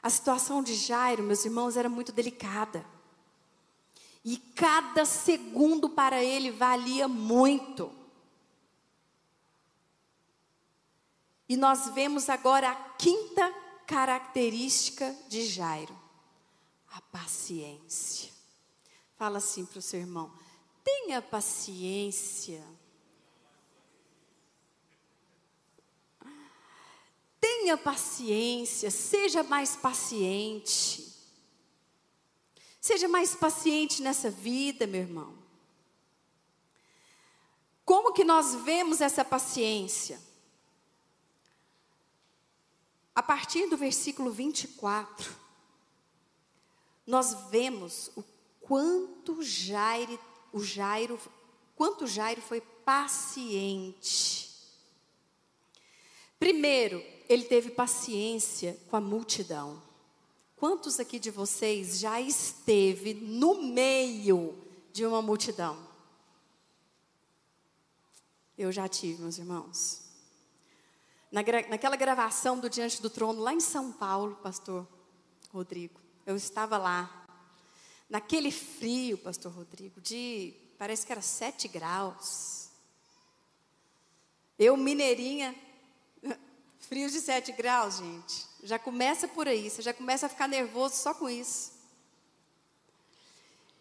A 0.00 0.08
situação 0.08 0.62
de 0.62 0.76
Jairo, 0.76 1.24
meus 1.24 1.44
irmãos, 1.44 1.76
era 1.76 1.88
muito 1.88 2.12
delicada. 2.12 2.86
E 4.24 4.36
cada 4.36 5.04
segundo 5.04 5.88
para 5.88 6.22
ele 6.22 6.52
valia 6.52 7.08
muito. 7.08 7.90
E 11.50 11.56
nós 11.56 11.88
vemos 11.88 12.28
agora 12.28 12.70
a 12.70 12.76
quinta 12.94 13.52
característica 13.84 15.12
de 15.28 15.44
Jairo: 15.44 15.98
a 16.92 17.00
paciência. 17.00 18.30
Fala 19.16 19.38
assim 19.38 19.66
para 19.66 19.80
o 19.80 19.82
seu 19.82 19.98
irmão: 19.98 20.32
tenha 20.84 21.20
paciência. 21.20 22.64
Tenha 27.40 27.76
paciência, 27.76 28.88
seja 28.88 29.42
mais 29.42 29.74
paciente. 29.74 31.12
Seja 32.80 33.08
mais 33.08 33.34
paciente 33.34 34.02
nessa 34.02 34.30
vida, 34.30 34.86
meu 34.86 35.00
irmão. 35.00 35.36
Como 37.84 38.12
que 38.12 38.22
nós 38.22 38.54
vemos 38.54 39.00
essa 39.00 39.24
paciência? 39.24 40.29
A 43.20 43.22
partir 43.22 43.66
do 43.66 43.76
versículo 43.76 44.30
24, 44.30 45.30
nós 47.06 47.50
vemos 47.50 48.10
o 48.16 48.24
quanto 48.62 49.42
Jairo, 49.42 50.18
o 50.50 50.64
Jairo, 50.64 51.20
quanto 51.76 52.06
Jairo 52.06 52.40
foi 52.40 52.62
paciente. 52.62 54.50
Primeiro, 56.38 57.04
ele 57.28 57.44
teve 57.44 57.70
paciência 57.72 58.80
com 58.88 58.96
a 58.96 59.02
multidão. 59.02 59.82
Quantos 60.56 60.98
aqui 60.98 61.18
de 61.18 61.30
vocês 61.30 61.98
já 61.98 62.18
esteve 62.22 63.12
no 63.12 63.62
meio 63.62 64.56
de 64.94 65.04
uma 65.04 65.20
multidão? 65.20 65.78
Eu 68.56 68.72
já 68.72 68.88
tive, 68.88 69.20
meus 69.20 69.36
irmãos. 69.36 70.09
Na, 71.30 71.42
naquela 71.68 71.94
gravação 71.94 72.58
do 72.58 72.68
Diante 72.68 73.00
do 73.00 73.08
Trono, 73.08 73.40
lá 73.40 73.54
em 73.54 73.60
São 73.60 73.92
Paulo, 73.92 74.36
pastor 74.42 74.86
Rodrigo, 75.52 76.00
eu 76.26 76.34
estava 76.34 76.76
lá. 76.76 77.08
Naquele 78.08 78.50
frio, 78.50 79.16
pastor 79.18 79.52
Rodrigo, 79.52 80.00
de 80.00 80.52
parece 80.76 81.06
que 81.06 81.12
era 81.12 81.22
sete 81.22 81.68
graus. 81.68 82.70
Eu, 84.58 84.76
mineirinha, 84.76 85.54
frio 86.80 87.08
de 87.08 87.20
sete 87.20 87.52
graus, 87.52 87.98
gente. 87.98 88.46
Já 88.64 88.78
começa 88.78 89.28
por 89.28 89.46
aí, 89.46 89.70
você 89.70 89.82
já 89.82 89.94
começa 89.94 90.26
a 90.26 90.28
ficar 90.28 90.48
nervoso 90.48 90.96
só 90.96 91.14
com 91.14 91.30
isso. 91.30 91.72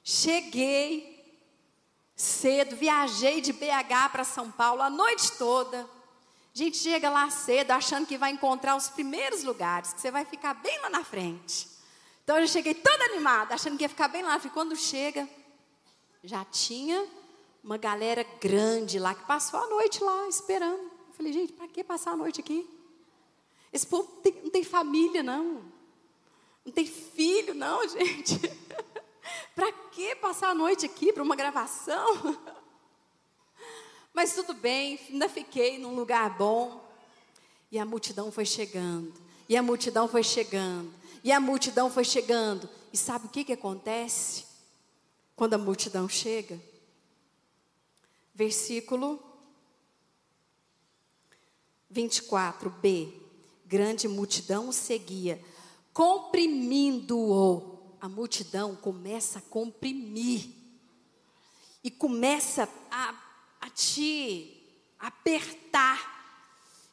Cheguei, 0.04 1.20
cedo, 2.16 2.76
viajei 2.76 3.42
de 3.42 3.54
BH 3.54 4.12
para 4.12 4.24
São 4.24 4.52
Paulo 4.52 4.82
a 4.82 4.90
noite 4.90 5.32
toda. 5.34 5.90
Gente 6.60 6.76
chega 6.76 7.10
lá 7.10 7.30
cedo 7.30 7.72
achando 7.72 8.06
que 8.06 8.18
vai 8.18 8.32
encontrar 8.32 8.76
os 8.76 8.90
primeiros 8.90 9.46
lugares, 9.46 9.94
que 9.94 10.02
você 10.02 10.12
vai 10.12 10.26
ficar 10.26 10.54
bem 10.56 10.78
lá 10.82 10.90
na 10.90 11.06
frente. 11.06 11.70
Então 12.22 12.38
eu 12.38 12.46
cheguei 12.50 12.74
toda 12.74 13.02
animada, 13.06 13.56
achando 13.56 13.78
que 13.78 13.86
ia 13.86 13.88
ficar 13.88 14.10
bem 14.10 14.24
lá. 14.24 14.38
E 14.44 14.50
quando 14.50 14.76
chega, 14.76 15.26
já 16.22 16.44
tinha 16.44 17.08
uma 17.64 17.78
galera 17.78 18.26
grande 18.42 19.00
lá 19.00 19.16
que 19.16 19.24
passou 19.24 19.58
a 19.58 19.68
noite 19.70 20.04
lá 20.04 20.28
esperando. 20.28 20.82
Eu 20.82 21.14
falei, 21.14 21.32
gente, 21.32 21.54
para 21.54 21.66
que 21.70 21.82
passar 21.82 22.12
a 22.12 22.18
noite 22.18 22.42
aqui? 22.42 22.70
Esse 23.72 23.88
povo 23.88 24.12
tem, 24.22 24.34
não 24.44 24.50
tem 24.50 24.62
família, 24.66 25.24
não. 25.24 25.64
Não 26.66 26.74
tem 26.74 26.86
filho, 26.86 27.54
não, 27.54 27.88
gente. 27.88 28.38
para 29.56 29.72
que 29.72 30.14
passar 30.16 30.50
a 30.50 30.54
noite 30.54 30.86
aqui 30.86 31.14
para 31.14 31.24
uma 31.24 31.38
gravação? 31.38 32.38
Mas 34.20 34.34
tudo 34.34 34.54
bem, 34.54 35.00
ainda 35.10 35.30
fiquei 35.30 35.80
num 35.80 35.96
lugar 35.96 36.38
bom. 36.38 36.86
E 37.72 37.80
a 37.80 37.86
multidão 37.86 38.30
foi 38.30 38.44
chegando. 38.44 39.14
E 39.48 39.56
a 39.56 39.64
multidão 39.64 40.10
foi 40.10 40.24
chegando. 40.24 40.94
E 41.24 41.32
a 41.32 41.40
multidão 41.40 41.90
foi 41.90 42.04
chegando. 42.04 42.68
E 42.92 42.98
sabe 42.98 43.28
o 43.28 43.30
que, 43.30 43.46
que 43.46 43.54
acontece? 43.54 44.44
Quando 45.38 45.54
a 45.54 45.58
multidão 45.58 46.10
chega? 46.10 46.60
Versículo 48.36 49.24
24b. 51.90 53.14
Grande 53.66 54.06
multidão 54.10 54.74
seguia, 54.74 55.42
comprimindo-o. 55.94 57.80
A 58.02 58.10
multidão 58.10 58.76
começa 58.76 59.40
a 59.40 59.44
comprimir. 59.44 60.50
E 61.82 61.90
começa 61.90 62.68
a 62.92 63.29
a 63.60 63.70
te 63.70 64.60
apertar. 65.00 66.18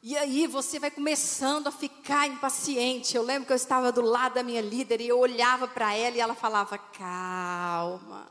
E 0.02 0.16
aí 0.16 0.46
você 0.46 0.78
vai 0.78 0.90
começando 0.90 1.66
a 1.66 1.72
ficar 1.72 2.28
impaciente. 2.28 3.16
Eu 3.16 3.22
lembro 3.22 3.46
que 3.46 3.52
eu 3.52 3.56
estava 3.56 3.90
do 3.90 4.02
lado 4.02 4.34
da 4.34 4.42
minha 4.42 4.60
líder 4.60 5.00
e 5.00 5.08
eu 5.08 5.18
olhava 5.18 5.66
para 5.66 5.94
ela 5.94 6.16
e 6.16 6.20
ela 6.20 6.34
falava: 6.34 6.78
"Calma". 6.78 8.30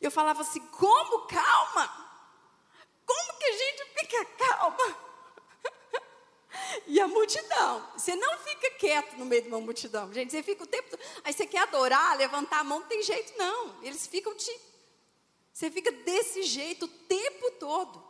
Eu 0.00 0.10
falava 0.10 0.42
assim: 0.42 0.60
"Como 0.60 1.26
calma? 1.26 1.86
Como 3.04 3.38
que 3.38 3.44
a 3.44 3.52
gente 3.52 3.84
fica 3.98 4.24
calma?" 4.24 5.04
E 6.86 7.00
a 7.00 7.08
multidão. 7.08 7.88
Você 7.96 8.14
não 8.14 8.38
fica 8.38 8.70
quieto 8.72 9.16
no 9.16 9.24
meio 9.24 9.42
de 9.42 9.48
uma 9.48 9.60
multidão, 9.60 10.12
gente. 10.12 10.30
Você 10.30 10.42
fica 10.42 10.64
o 10.64 10.66
tempo. 10.66 10.96
Aí 11.24 11.32
você 11.32 11.46
quer 11.46 11.62
adorar, 11.62 12.16
levantar 12.16 12.60
a 12.60 12.64
mão, 12.64 12.80
não 12.80 12.86
tem 12.86 13.02
jeito, 13.02 13.36
não. 13.36 13.82
Eles 13.82 14.06
ficam 14.06 14.34
te 14.34 14.50
você 15.54 15.70
fica 15.70 15.92
desse 15.92 16.42
jeito 16.42 16.86
o 16.86 16.88
tempo 16.88 17.52
todo. 17.60 17.98
O 17.98 18.04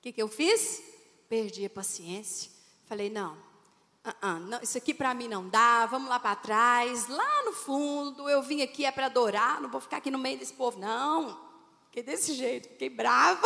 que, 0.00 0.12
que 0.12 0.22
eu 0.22 0.28
fiz? 0.28 0.80
Perdi 1.28 1.64
a 1.64 1.70
paciência. 1.70 2.48
Falei, 2.84 3.10
não, 3.10 3.32
uh 3.32 4.10
-uh, 4.22 4.38
não 4.38 4.60
isso 4.62 4.78
aqui 4.78 4.94
para 4.94 5.12
mim 5.14 5.26
não 5.26 5.48
dá, 5.48 5.84
vamos 5.86 6.08
lá 6.08 6.20
para 6.20 6.36
trás, 6.36 7.08
lá 7.08 7.44
no 7.44 7.52
fundo, 7.52 8.28
eu 8.28 8.40
vim 8.40 8.62
aqui 8.62 8.84
é 8.84 8.92
para 8.92 9.06
adorar, 9.06 9.60
não 9.60 9.68
vou 9.68 9.80
ficar 9.80 9.96
aqui 9.96 10.12
no 10.12 10.18
meio 10.18 10.38
desse 10.38 10.52
povo, 10.52 10.78
não. 10.78 11.40
Fiquei 11.86 12.04
desse 12.04 12.34
jeito, 12.34 12.68
fiquei 12.68 12.88
brava, 12.88 13.42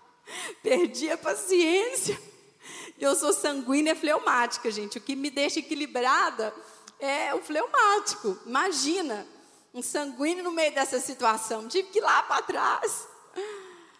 perdi 0.62 1.10
a 1.10 1.18
paciência. 1.18 2.18
Eu 2.98 3.14
sou 3.14 3.32
sanguínea 3.32 3.94
fleumática, 3.94 4.70
gente. 4.70 4.96
O 4.96 5.02
que 5.02 5.14
me 5.14 5.28
deixa 5.28 5.58
equilibrada 5.58 6.54
é 6.98 7.34
o 7.34 7.42
fleumático. 7.42 8.38
Imagina, 8.46 9.26
um 9.76 9.82
sanguíneo 9.82 10.42
no 10.42 10.52
meio 10.52 10.74
dessa 10.74 10.98
situação. 10.98 11.68
Tive 11.68 11.90
que 11.90 11.98
ir 11.98 12.02
lá 12.02 12.22
para 12.22 12.42
trás. 12.42 13.06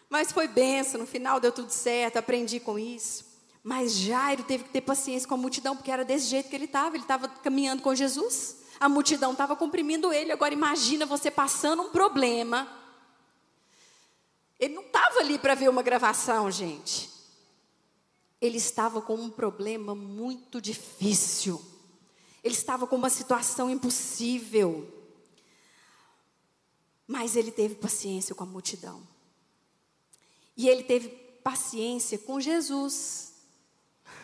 Mas 0.09 0.33
foi 0.33 0.49
benção, 0.49 0.99
no 0.99 1.07
final 1.07 1.39
deu 1.39 1.53
tudo 1.53 1.71
certo, 1.71 2.17
aprendi 2.17 2.59
com 2.59 2.79
isso. 2.79 3.27
Mas 3.63 3.93
Jairo 3.93 4.43
teve 4.43 4.65
que 4.65 4.71
ter 4.71 4.81
paciência 4.81 5.29
com 5.29 5.35
a 5.35 5.37
multidão, 5.37 5.77
porque 5.77 5.91
era 5.91 6.03
desse 6.03 6.29
jeito 6.29 6.49
que 6.49 6.57
ele 6.57 6.65
estava. 6.65 6.97
Ele 6.97 7.05
estava 7.05 7.29
caminhando 7.29 7.83
com 7.83 7.95
Jesus, 7.95 8.57
a 8.81 8.89
multidão 8.89 9.33
estava 9.33 9.55
comprimindo 9.55 10.15
ele. 10.15 10.33
Agora 10.33 10.55
imagina 10.55 11.05
você 11.05 11.31
passando 11.31 11.83
um 11.83 11.91
problema. 11.91 12.67
Ele 14.59 14.75
não 14.75 14.83
estava 14.83 15.19
ali 15.19 15.39
para 15.39 15.55
ver 15.55 15.69
uma 15.69 15.83
gravação, 15.83 16.51
gente. 16.51 17.11
Ele 18.41 18.57
estava 18.57 19.03
com 19.03 19.17
um 19.17 19.29
problema 19.29 19.95
muito 19.95 20.59
difícil. 20.59 21.63
Ele 22.43 22.55
estava 22.55 22.87
com 22.87 22.97
uma 22.97 23.11
situação 23.11 23.69
impossível. 23.69 24.96
Mas 27.07 27.37
ele 27.37 27.51
teve 27.51 27.75
paciência 27.75 28.35
com 28.35 28.43
a 28.43 28.47
multidão. 28.47 29.07
E 30.57 30.69
ele 30.69 30.83
teve 30.83 31.09
paciência 31.45 32.19
com 32.19 32.41
Jesus. 32.41 33.35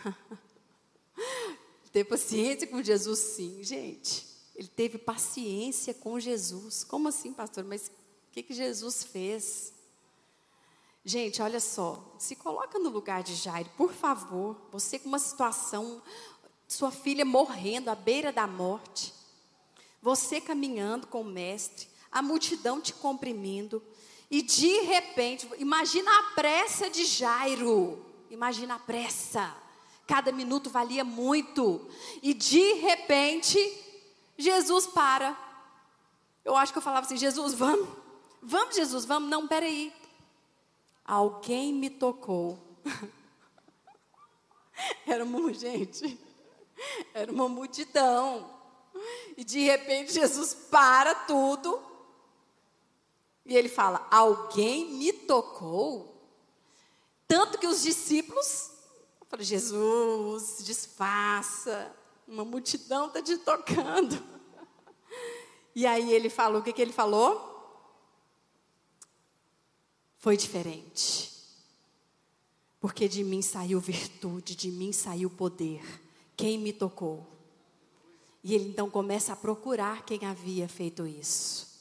teve 1.92 2.08
paciência 2.08 2.66
com 2.66 2.82
Jesus, 2.82 3.18
sim, 3.18 3.62
gente. 3.62 4.26
Ele 4.56 4.68
teve 4.68 4.98
paciência 4.98 5.94
com 5.94 6.18
Jesus. 6.18 6.82
Como 6.82 7.08
assim, 7.08 7.32
pastor? 7.32 7.64
Mas 7.64 7.88
o 7.88 8.32
que, 8.32 8.42
que 8.42 8.54
Jesus 8.54 9.04
fez? 9.04 9.72
Gente, 11.04 11.42
olha 11.42 11.60
só. 11.60 12.14
Se 12.18 12.34
coloca 12.34 12.78
no 12.78 12.88
lugar 12.88 13.22
de 13.22 13.34
Jairo, 13.34 13.70
por 13.76 13.92
favor. 13.92 14.56
Você 14.72 14.98
com 14.98 15.08
uma 15.08 15.18
situação, 15.18 16.02
sua 16.66 16.90
filha 16.90 17.24
morrendo 17.24 17.90
à 17.90 17.94
beira 17.94 18.32
da 18.32 18.46
morte. 18.46 19.12
Você 20.00 20.40
caminhando 20.40 21.06
com 21.06 21.20
o 21.20 21.24
mestre 21.24 21.91
a 22.12 22.20
multidão 22.20 22.80
te 22.80 22.92
comprimindo, 22.92 23.82
e 24.30 24.42
de 24.42 24.80
repente, 24.82 25.48
imagina 25.58 26.10
a 26.18 26.22
pressa 26.34 26.88
de 26.88 27.04
Jairo, 27.04 28.04
imagina 28.30 28.74
a 28.74 28.78
pressa, 28.78 29.54
cada 30.06 30.30
minuto 30.30 30.70
valia 30.70 31.04
muito, 31.04 31.86
e 32.22 32.34
de 32.34 32.74
repente, 32.74 33.58
Jesus 34.36 34.86
para. 34.86 35.36
Eu 36.44 36.56
acho 36.56 36.72
que 36.72 36.78
eu 36.78 36.82
falava 36.82 37.06
assim: 37.06 37.16
Jesus, 37.16 37.54
vamos, 37.54 37.88
vamos, 38.42 38.74
Jesus, 38.74 39.04
vamos, 39.04 39.28
não, 39.28 39.46
peraí. 39.46 39.92
Alguém 41.04 41.72
me 41.72 41.90
tocou. 41.90 42.58
Era 45.06 45.24
uma 45.24 45.52
gente, 45.52 46.18
era 47.14 47.30
uma 47.30 47.48
multidão. 47.48 48.50
E 49.36 49.44
de 49.44 49.60
repente 49.60 50.12
Jesus 50.12 50.54
para 50.54 51.14
tudo 51.14 51.91
e 53.44 53.56
ele 53.56 53.68
fala: 53.68 54.06
Alguém 54.10 54.92
me 54.94 55.12
tocou? 55.12 56.12
Tanto 57.26 57.58
que 57.58 57.66
os 57.66 57.82
discípulos, 57.82 58.70
falei, 59.28 59.44
Jesus, 59.44 60.58
disfarça, 60.64 61.94
uma 62.26 62.44
multidão 62.44 63.06
está 63.06 63.22
te 63.22 63.36
tocando. 63.38 64.22
E 65.74 65.86
aí 65.86 66.12
ele 66.12 66.28
falou: 66.28 66.60
O 66.60 66.62
que, 66.62 66.70
que 66.70 66.82
ele 66.82 66.92
falou? 66.92 67.50
Foi 70.18 70.36
diferente. 70.36 71.32
Porque 72.78 73.08
de 73.08 73.24
mim 73.24 73.40
saiu 73.40 73.80
virtude, 73.80 74.54
de 74.54 74.70
mim 74.70 74.92
saiu 74.92 75.30
poder. 75.30 75.82
Quem 76.36 76.58
me 76.58 76.74
tocou? 76.74 77.26
E 78.44 78.54
ele 78.54 78.68
então 78.68 78.90
começa 78.90 79.32
a 79.32 79.36
procurar 79.36 80.04
quem 80.04 80.26
havia 80.26 80.68
feito 80.68 81.06
isso. 81.06 81.71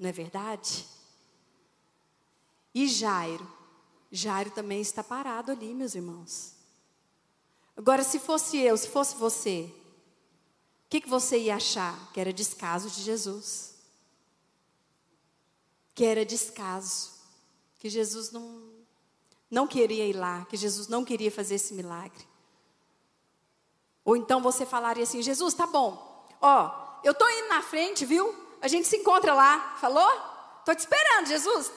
Não 0.00 0.08
é 0.08 0.12
verdade? 0.12 0.86
E 2.74 2.88
Jairo? 2.88 3.46
Jairo 4.10 4.50
também 4.50 4.80
está 4.80 5.04
parado 5.04 5.52
ali, 5.52 5.74
meus 5.74 5.94
irmãos. 5.94 6.54
Agora, 7.76 8.02
se 8.02 8.18
fosse 8.18 8.56
eu, 8.56 8.78
se 8.78 8.88
fosse 8.88 9.14
você, 9.16 9.70
o 10.86 10.88
que, 10.88 11.02
que 11.02 11.08
você 11.08 11.38
ia 11.38 11.56
achar? 11.56 12.10
Que 12.14 12.20
era 12.20 12.32
descaso 12.32 12.88
de 12.88 13.02
Jesus. 13.02 13.74
Que 15.94 16.06
era 16.06 16.24
descaso. 16.24 17.10
Que 17.78 17.90
Jesus 17.90 18.30
não, 18.30 18.70
não 19.50 19.66
queria 19.66 20.06
ir 20.06 20.14
lá. 20.14 20.46
Que 20.46 20.56
Jesus 20.56 20.88
não 20.88 21.04
queria 21.04 21.30
fazer 21.30 21.56
esse 21.56 21.74
milagre. 21.74 22.26
Ou 24.02 24.16
então 24.16 24.40
você 24.40 24.64
falaria 24.64 25.04
assim: 25.04 25.20
Jesus, 25.20 25.52
tá 25.52 25.66
bom. 25.66 26.26
Ó, 26.40 27.00
eu 27.04 27.12
tô 27.12 27.28
indo 27.28 27.48
na 27.48 27.60
frente, 27.60 28.06
viu? 28.06 28.48
A 28.60 28.68
gente 28.68 28.86
se 28.86 28.96
encontra 28.96 29.34
lá. 29.34 29.76
Falou? 29.76 30.10
Estou 30.58 30.74
te 30.74 30.80
esperando, 30.80 31.26
Jesus. 31.26 31.72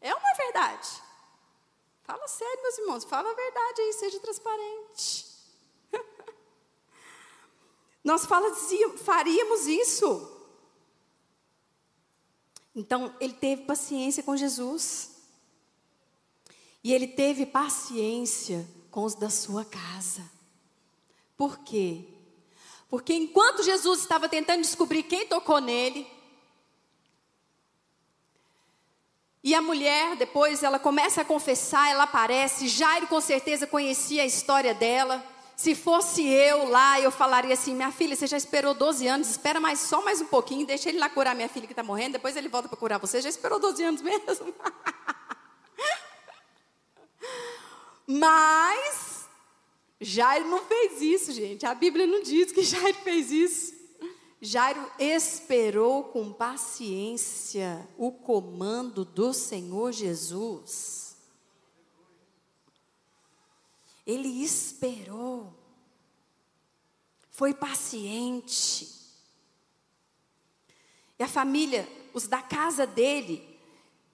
É 0.00 0.14
uma 0.14 0.34
verdade. 0.34 1.02
Fala 2.02 2.26
sério, 2.26 2.62
meus 2.62 2.78
irmãos. 2.78 3.04
Fala 3.04 3.30
a 3.30 3.34
verdade 3.34 3.80
aí, 3.82 3.92
seja 3.92 4.20
transparente. 4.20 5.26
Nós 8.02 8.26
faríamos 9.04 9.66
isso. 9.66 10.36
Então, 12.74 13.14
ele 13.20 13.34
teve 13.34 13.64
paciência 13.64 14.22
com 14.22 14.36
Jesus. 14.36 15.16
E 16.82 16.92
ele 16.92 17.08
teve 17.08 17.44
paciência 17.44 18.66
com 18.90 19.04
os 19.04 19.14
da 19.14 19.28
sua 19.28 19.64
casa. 19.64 20.28
Por 21.36 21.58
quê? 21.58 22.17
Porque 22.88 23.14
enquanto 23.14 23.62
Jesus 23.62 24.00
estava 24.00 24.28
tentando 24.28 24.62
descobrir 24.62 25.02
quem 25.02 25.26
tocou 25.26 25.60
nele, 25.60 26.06
e 29.42 29.54
a 29.54 29.62
mulher, 29.62 30.16
depois, 30.16 30.62
ela 30.62 30.78
começa 30.78 31.20
a 31.22 31.24
confessar, 31.24 31.90
ela 31.90 32.02
aparece. 32.04 32.68
Jairo, 32.68 33.06
com 33.06 33.20
certeza, 33.20 33.66
conhecia 33.66 34.22
a 34.22 34.26
história 34.26 34.74
dela. 34.74 35.24
Se 35.56 35.74
fosse 35.74 36.24
eu 36.26 36.68
lá, 36.68 37.00
eu 37.00 37.10
falaria 37.10 37.54
assim: 37.54 37.74
minha 37.74 37.90
filha, 37.90 38.14
você 38.14 38.26
já 38.26 38.36
esperou 38.36 38.74
12 38.74 39.06
anos, 39.06 39.30
espera 39.30 39.58
mais 39.58 39.80
só 39.80 40.04
mais 40.04 40.20
um 40.20 40.26
pouquinho, 40.26 40.66
deixa 40.66 40.88
ele 40.88 40.98
lá 40.98 41.08
curar 41.08 41.34
minha 41.34 41.48
filha 41.48 41.66
que 41.66 41.72
está 41.72 41.82
morrendo, 41.82 42.12
depois 42.12 42.36
ele 42.36 42.48
volta 42.48 42.68
para 42.68 42.76
curar 42.76 42.98
você. 42.98 43.20
Já 43.20 43.28
esperou 43.28 43.58
12 43.58 43.82
anos 43.82 44.02
mesmo? 44.02 44.54
Mas 48.06 49.17
Jairo 50.00 50.48
não 50.48 50.64
fez 50.64 51.02
isso, 51.02 51.32
gente. 51.32 51.66
A 51.66 51.74
Bíblia 51.74 52.06
não 52.06 52.22
diz 52.22 52.52
que 52.52 52.62
Jairo 52.64 52.98
fez 52.98 53.30
isso. 53.30 53.78
Jairo 54.40 54.88
esperou 54.98 56.04
com 56.04 56.32
paciência 56.32 57.88
o 57.96 58.12
comando 58.12 59.04
do 59.04 59.32
Senhor 59.32 59.92
Jesus. 59.92 61.16
Ele 64.06 64.42
esperou, 64.42 65.52
foi 67.30 67.52
paciente. 67.52 68.88
E 71.18 71.22
a 71.22 71.28
família, 71.28 71.86
os 72.14 72.28
da 72.28 72.40
casa 72.40 72.86
dele, 72.86 73.44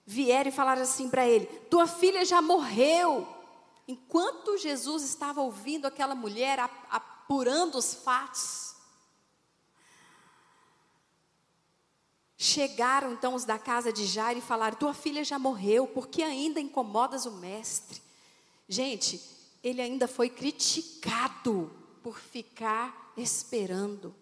vieram 0.05 0.49
e 0.49 0.53
falaram 0.53 0.81
assim 0.81 1.09
para 1.09 1.27
ele: 1.27 1.45
Tua 1.69 1.87
filha 1.87 2.25
já 2.25 2.41
morreu. 2.41 3.34
Enquanto 3.87 4.57
Jesus 4.57 5.03
estava 5.03 5.41
ouvindo 5.41 5.85
aquela 5.85 6.15
mulher 6.15 6.59
apurando 6.89 7.77
os 7.77 7.93
fatos, 7.93 8.73
chegaram 12.35 13.13
então 13.13 13.35
os 13.35 13.45
da 13.45 13.59
casa 13.59 13.93
de 13.93 14.05
Jairo 14.05 14.39
e 14.39 14.41
falaram: 14.41 14.77
Tua 14.77 14.93
filha 14.93 15.23
já 15.23 15.37
morreu, 15.37 15.87
por 15.87 16.07
que 16.07 16.23
ainda 16.23 16.59
incomodas 16.59 17.25
o 17.25 17.31
mestre? 17.31 18.01
Gente, 18.67 19.21
ele 19.63 19.81
ainda 19.81 20.07
foi 20.07 20.29
criticado 20.29 21.71
por 22.01 22.19
ficar 22.19 23.13
esperando, 23.17 24.15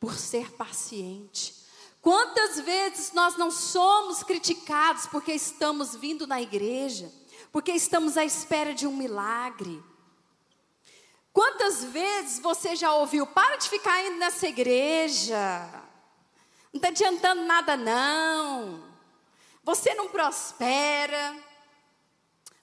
por 0.00 0.14
ser 0.14 0.52
paciente. 0.52 1.54
Quantas 2.02 2.60
vezes 2.60 3.12
nós 3.12 3.36
não 3.36 3.50
somos 3.50 4.22
criticados 4.22 5.06
porque 5.06 5.32
estamos 5.32 5.96
vindo 5.96 6.26
na 6.26 6.40
igreja? 6.40 7.12
Porque 7.56 7.72
estamos 7.72 8.18
à 8.18 8.24
espera 8.26 8.74
de 8.74 8.86
um 8.86 8.94
milagre. 8.94 9.82
Quantas 11.32 11.84
vezes 11.84 12.38
você 12.38 12.76
já 12.76 12.92
ouviu, 12.92 13.26
para 13.26 13.56
de 13.56 13.70
ficar 13.70 14.04
indo 14.04 14.18
nessa 14.18 14.46
igreja, 14.46 15.66
não 16.70 16.76
está 16.76 16.88
adiantando 16.88 17.44
nada 17.44 17.74
não, 17.74 18.84
você 19.64 19.94
não 19.94 20.06
prospera, 20.08 21.34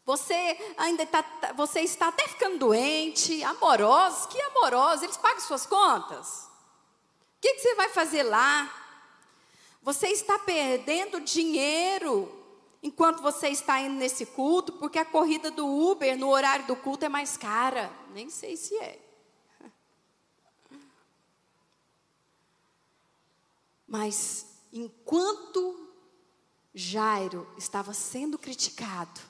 você 0.06 0.76
ainda 0.78 1.08
tá, 1.08 1.26
você 1.56 1.80
está 1.80 2.10
até 2.10 2.28
ficando 2.28 2.60
doente, 2.60 3.44
amorosos, 3.46 4.28
que 4.28 4.40
amorosos, 4.40 5.02
eles 5.06 5.18
pagam 5.18 5.40
suas 5.40 5.66
contas? 5.66 6.44
O 7.38 7.42
que, 7.42 7.56
que 7.56 7.62
você 7.62 7.74
vai 7.74 7.90
fazer 7.90 8.22
lá? 8.22 8.72
Você 9.82 10.10
está 10.10 10.38
perdendo 10.38 11.20
dinheiro 11.20 12.43
enquanto 12.84 13.22
você 13.22 13.48
está 13.48 13.80
indo 13.80 13.96
nesse 13.96 14.26
culto, 14.26 14.74
porque 14.74 15.00
a 15.00 15.06
corrida 15.06 15.50
do 15.50 15.66
Uber 15.66 16.18
no 16.20 16.30
horário 16.30 16.68
do 16.68 16.76
culto 16.76 17.06
é 17.06 17.10
mais 17.10 17.38
cara. 17.38 17.92
Nem 18.14 18.30
sei 18.30 18.58
se 18.58 18.76
é. 18.76 19.00
Mas 23.88 24.48
enquanto 24.72 25.90
Jairo 26.76 27.48
estava 27.58 27.94
sendo 27.94 28.38
criticado, 28.38 29.22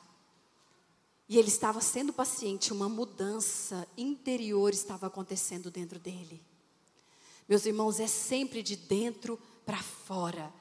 e 1.28 1.38
ele 1.38 1.48
estava 1.48 1.82
sendo 1.82 2.12
paciente, 2.12 2.74
uma 2.74 2.90
mudança 2.90 3.88
interior 3.98 4.74
estava 4.74 5.08
acontecendo 5.08 5.72
dentro 5.72 6.00
dele. 6.00 6.44
Meus 7.48 7.66
irmãos, 7.66 8.00
é 8.00 8.08
sempre 8.08 8.62
de 8.62 8.76
dentro 8.76 9.40
para 9.66 9.82
fora. 9.82 10.54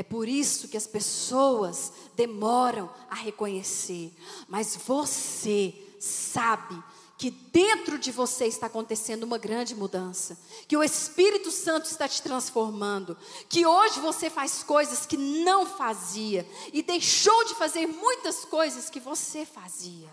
É 0.00 0.02
por 0.02 0.26
isso 0.26 0.66
que 0.66 0.78
as 0.78 0.86
pessoas 0.86 1.92
demoram 2.16 2.88
a 3.10 3.14
reconhecer. 3.14 4.10
Mas 4.48 4.74
você 4.74 5.74
sabe 6.00 6.82
que 7.18 7.30
dentro 7.30 7.98
de 7.98 8.10
você 8.10 8.46
está 8.46 8.66
acontecendo 8.66 9.24
uma 9.24 9.36
grande 9.36 9.74
mudança, 9.74 10.38
que 10.66 10.74
o 10.74 10.82
Espírito 10.82 11.50
Santo 11.50 11.84
está 11.84 12.08
te 12.08 12.22
transformando, 12.22 13.14
que 13.46 13.66
hoje 13.66 14.00
você 14.00 14.30
faz 14.30 14.62
coisas 14.62 15.04
que 15.04 15.18
não 15.18 15.66
fazia 15.66 16.48
e 16.72 16.82
deixou 16.82 17.44
de 17.44 17.54
fazer 17.56 17.86
muitas 17.86 18.46
coisas 18.46 18.88
que 18.88 19.00
você 19.00 19.44
fazia. 19.44 20.08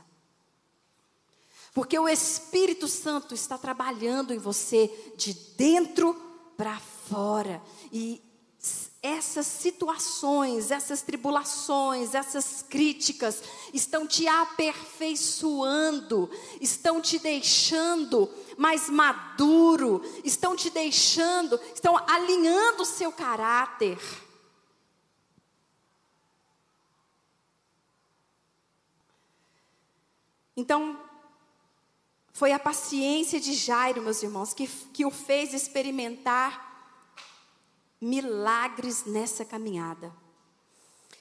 Porque 1.74 1.98
o 1.98 2.10
Espírito 2.10 2.90
Santo 2.90 3.34
está 3.34 3.58
trabalhando 3.58 4.34
em 4.34 4.38
você 4.38 4.92
de 5.16 5.34
dentro 5.56 6.14
para 6.58 6.78
fora 6.78 7.62
e 7.90 8.22
essas 9.02 9.46
situações, 9.46 10.72
essas 10.72 11.02
tribulações, 11.02 12.16
essas 12.16 12.62
críticas 12.62 13.44
estão 13.74 14.08
te 14.08 14.28
aperfeiçoando, 14.28 16.30
estão 16.60 17.02
te 17.02 17.20
deixando 17.20 18.30
mais 18.58 18.90
maduro, 18.90 20.02
estão 20.24 20.56
te 20.56 20.70
deixando, 20.70 21.60
estão 21.74 21.98
alinhando 22.08 22.84
o 22.84 22.86
seu 22.86 23.12
caráter. 23.12 24.00
Então, 30.56 31.00
foi 32.34 32.52
a 32.52 32.60
paciência 32.60 33.40
de 33.40 33.54
Jairo, 33.54 34.02
meus 34.02 34.24
irmãos, 34.24 34.54
que, 34.54 34.68
que 34.68 35.06
o 35.06 35.12
fez 35.12 35.54
experimentar 35.54 36.67
milagres 38.00 39.06
nessa 39.06 39.44
caminhada. 39.44 40.14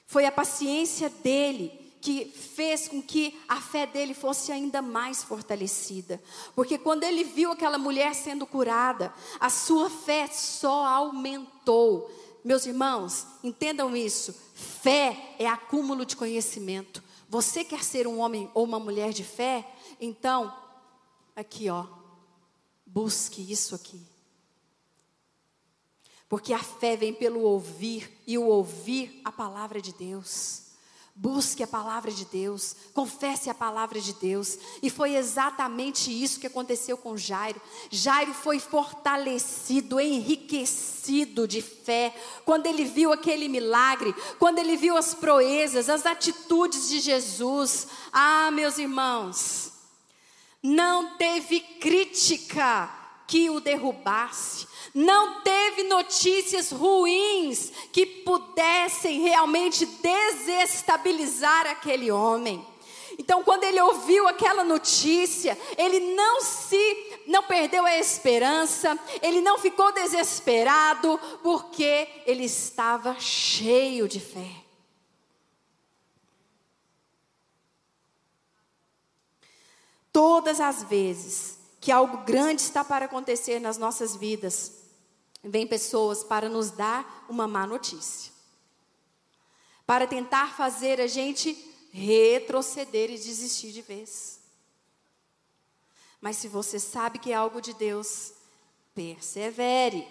Foi 0.05 0.25
a 0.25 0.31
paciência 0.31 1.09
dele 1.09 1.87
que 1.99 2.25
fez 2.25 2.87
com 2.87 3.01
que 3.01 3.37
a 3.47 3.59
fé 3.59 3.85
dele 3.85 4.13
fosse 4.13 4.51
ainda 4.51 4.81
mais 4.81 5.23
fortalecida. 5.23 6.21
Porque 6.55 6.77
quando 6.77 7.03
ele 7.03 7.23
viu 7.23 7.51
aquela 7.51 7.77
mulher 7.77 8.13
sendo 8.15 8.45
curada, 8.45 9.13
a 9.39 9.49
sua 9.49 9.89
fé 9.89 10.27
só 10.27 10.85
aumentou. 10.85 12.09
Meus 12.45 12.65
irmãos, 12.65 13.27
entendam 13.43 13.95
isso. 13.95 14.33
Fé 14.53 15.35
é 15.37 15.47
acúmulo 15.47 16.05
de 16.05 16.15
conhecimento. 16.15 17.03
Você 17.27 17.63
quer 17.63 17.83
ser 17.83 18.07
um 18.07 18.19
homem 18.19 18.49
ou 18.53 18.63
uma 18.63 18.79
mulher 18.79 19.11
de 19.11 19.23
fé? 19.23 19.67
Então, 19.99 20.53
aqui 21.35 21.69
ó, 21.69 21.85
busque 22.85 23.51
isso 23.51 23.75
aqui. 23.75 24.01
Porque 26.29 26.53
a 26.53 26.59
fé 26.59 26.97
vem 26.97 27.13
pelo 27.13 27.41
ouvir 27.41 28.21
e 28.27 28.37
o 28.37 28.45
ouvir 28.45 29.21
a 29.23 29.31
palavra 29.31 29.81
de 29.81 29.93
Deus. 29.93 30.67
Busque 31.19 31.63
a 31.63 31.67
palavra 31.67 32.11
de 32.11 32.25
Deus, 32.25 32.75
confesse 32.93 33.49
a 33.49 33.53
palavra 33.53 33.99
de 33.99 34.13
Deus. 34.13 34.59
E 34.83 34.89
foi 34.89 35.15
exatamente 35.15 36.11
isso 36.11 36.39
que 36.39 36.45
aconteceu 36.45 36.95
com 36.95 37.17
Jairo. 37.17 37.59
Jairo 37.89 38.35
foi 38.35 38.59
fortalecido, 38.59 39.99
enriquecido 39.99 41.47
de 41.47 41.59
fé, 41.59 42.13
quando 42.45 42.67
ele 42.67 42.85
viu 42.85 43.11
aquele 43.11 43.49
milagre, 43.49 44.13
quando 44.37 44.59
ele 44.59 44.77
viu 44.77 44.95
as 44.95 45.15
proezas, 45.15 45.89
as 45.89 46.05
atitudes 46.05 46.87
de 46.87 46.99
Jesus. 46.99 47.87
Ah, 48.13 48.51
meus 48.51 48.77
irmãos, 48.77 49.71
não 50.61 51.17
teve 51.17 51.59
crítica 51.59 52.93
que 53.25 53.49
o 53.49 53.59
derrubasse, 53.59 54.67
não 54.93 55.41
teve 55.41 55.83
notícias 55.83 56.71
ruins 56.71 57.71
que 57.91 58.05
pudessem 58.05 59.21
realmente 59.21 59.85
desestabilizar 59.85 61.67
aquele 61.67 62.11
homem. 62.11 62.65
Então, 63.19 63.43
quando 63.43 63.63
ele 63.63 63.81
ouviu 63.81 64.27
aquela 64.27 64.63
notícia, 64.63 65.57
ele 65.75 65.99
não 66.13 66.41
se 66.41 67.23
não 67.25 67.43
perdeu 67.43 67.85
a 67.85 67.97
esperança, 67.97 68.97
ele 69.21 69.41
não 69.41 69.57
ficou 69.57 69.91
desesperado, 69.91 71.19
porque 71.41 72.07
ele 72.25 72.45
estava 72.45 73.19
cheio 73.19 74.07
de 74.07 74.19
fé. 74.19 74.47
Todas 80.11 80.61
as 80.61 80.83
vezes 80.83 81.56
que 81.87 81.91
algo 81.93 82.17
grande 82.25 82.61
está 82.63 82.83
para 82.83 83.05
acontecer 83.05 83.61
nas 83.61 83.77
nossas 83.77 84.13
vidas, 84.13 84.73
vem 85.41 85.65
pessoas 85.65 86.21
para 86.21 86.49
nos 86.49 86.69
dar 86.69 87.25
uma 87.29 87.47
má 87.47 87.65
notícia. 87.65 88.29
Para 89.85 90.05
tentar 90.05 90.53
fazer 90.57 90.99
a 90.99 91.07
gente 91.07 91.53
retroceder 91.93 93.09
e 93.09 93.17
desistir 93.17 93.71
de 93.71 93.81
vez. 93.81 94.41
Mas 96.19 96.35
se 96.35 96.49
você 96.49 96.77
sabe 96.77 97.19
que 97.19 97.31
é 97.31 97.35
algo 97.35 97.61
de 97.61 97.73
Deus, 97.73 98.33
persevere. 98.93 100.05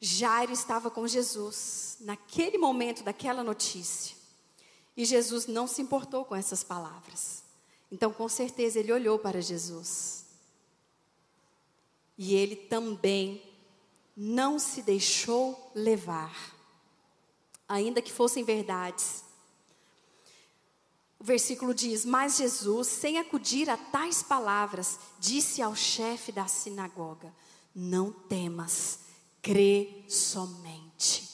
Jairo 0.00 0.52
estava 0.52 0.92
com 0.92 1.08
Jesus 1.08 1.96
naquele 2.02 2.56
momento 2.56 3.02
daquela 3.02 3.42
notícia. 3.42 4.14
E 4.96 5.04
Jesus 5.04 5.48
não 5.48 5.66
se 5.66 5.82
importou 5.82 6.24
com 6.24 6.36
essas 6.36 6.62
palavras. 6.62 7.43
Então, 7.94 8.12
com 8.12 8.28
certeza, 8.28 8.80
ele 8.80 8.90
olhou 8.90 9.20
para 9.20 9.40
Jesus. 9.40 10.24
E 12.18 12.34
ele 12.34 12.56
também 12.56 13.40
não 14.16 14.58
se 14.58 14.82
deixou 14.82 15.70
levar, 15.76 16.34
ainda 17.68 18.02
que 18.02 18.10
fossem 18.10 18.42
verdades. 18.42 19.22
O 21.20 21.24
versículo 21.24 21.72
diz: 21.72 22.04
Mas 22.04 22.36
Jesus, 22.36 22.88
sem 22.88 23.16
acudir 23.16 23.70
a 23.70 23.76
tais 23.76 24.24
palavras, 24.24 24.98
disse 25.20 25.62
ao 25.62 25.76
chefe 25.76 26.32
da 26.32 26.48
sinagoga: 26.48 27.32
Não 27.72 28.10
temas, 28.10 28.98
crê 29.40 30.02
somente. 30.08 31.32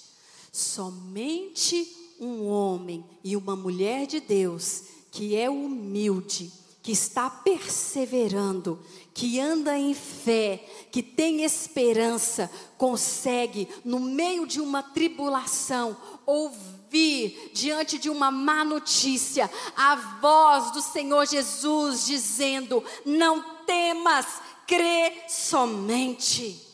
Somente 0.53 2.17
um 2.21 2.45
homem 2.45 3.03
e 3.25 3.35
uma 3.35 3.57
mulher 3.57 4.07
de 4.07 4.21
Deus 4.21 5.00
que 5.11 5.37
é 5.37 5.51
humilde, 5.51 6.53
que 6.83 6.93
está 6.93 7.29
perseverando, 7.29 8.83
que 9.13 9.39
anda 9.39 9.77
em 9.77 9.93
fé, 9.93 10.65
que 10.91 11.03
tem 11.03 11.43
esperança, 11.43 12.51
consegue, 12.79 13.69
no 13.85 14.01
meio 14.01 14.47
de 14.47 14.61
uma 14.61 14.83
tribulação, 14.83 15.97
ouvir 16.25 17.51
diante 17.53 17.99
de 17.99 18.09
uma 18.09 18.31
má 18.31 18.65
notícia 18.65 19.51
a 19.77 19.97
voz 20.21 20.71
do 20.71 20.81
Senhor 20.81 21.27
Jesus 21.27 22.07
dizendo: 22.07 22.83
Não 23.05 23.43
temas, 23.67 24.41
crê 24.67 25.25
somente. 25.29 26.67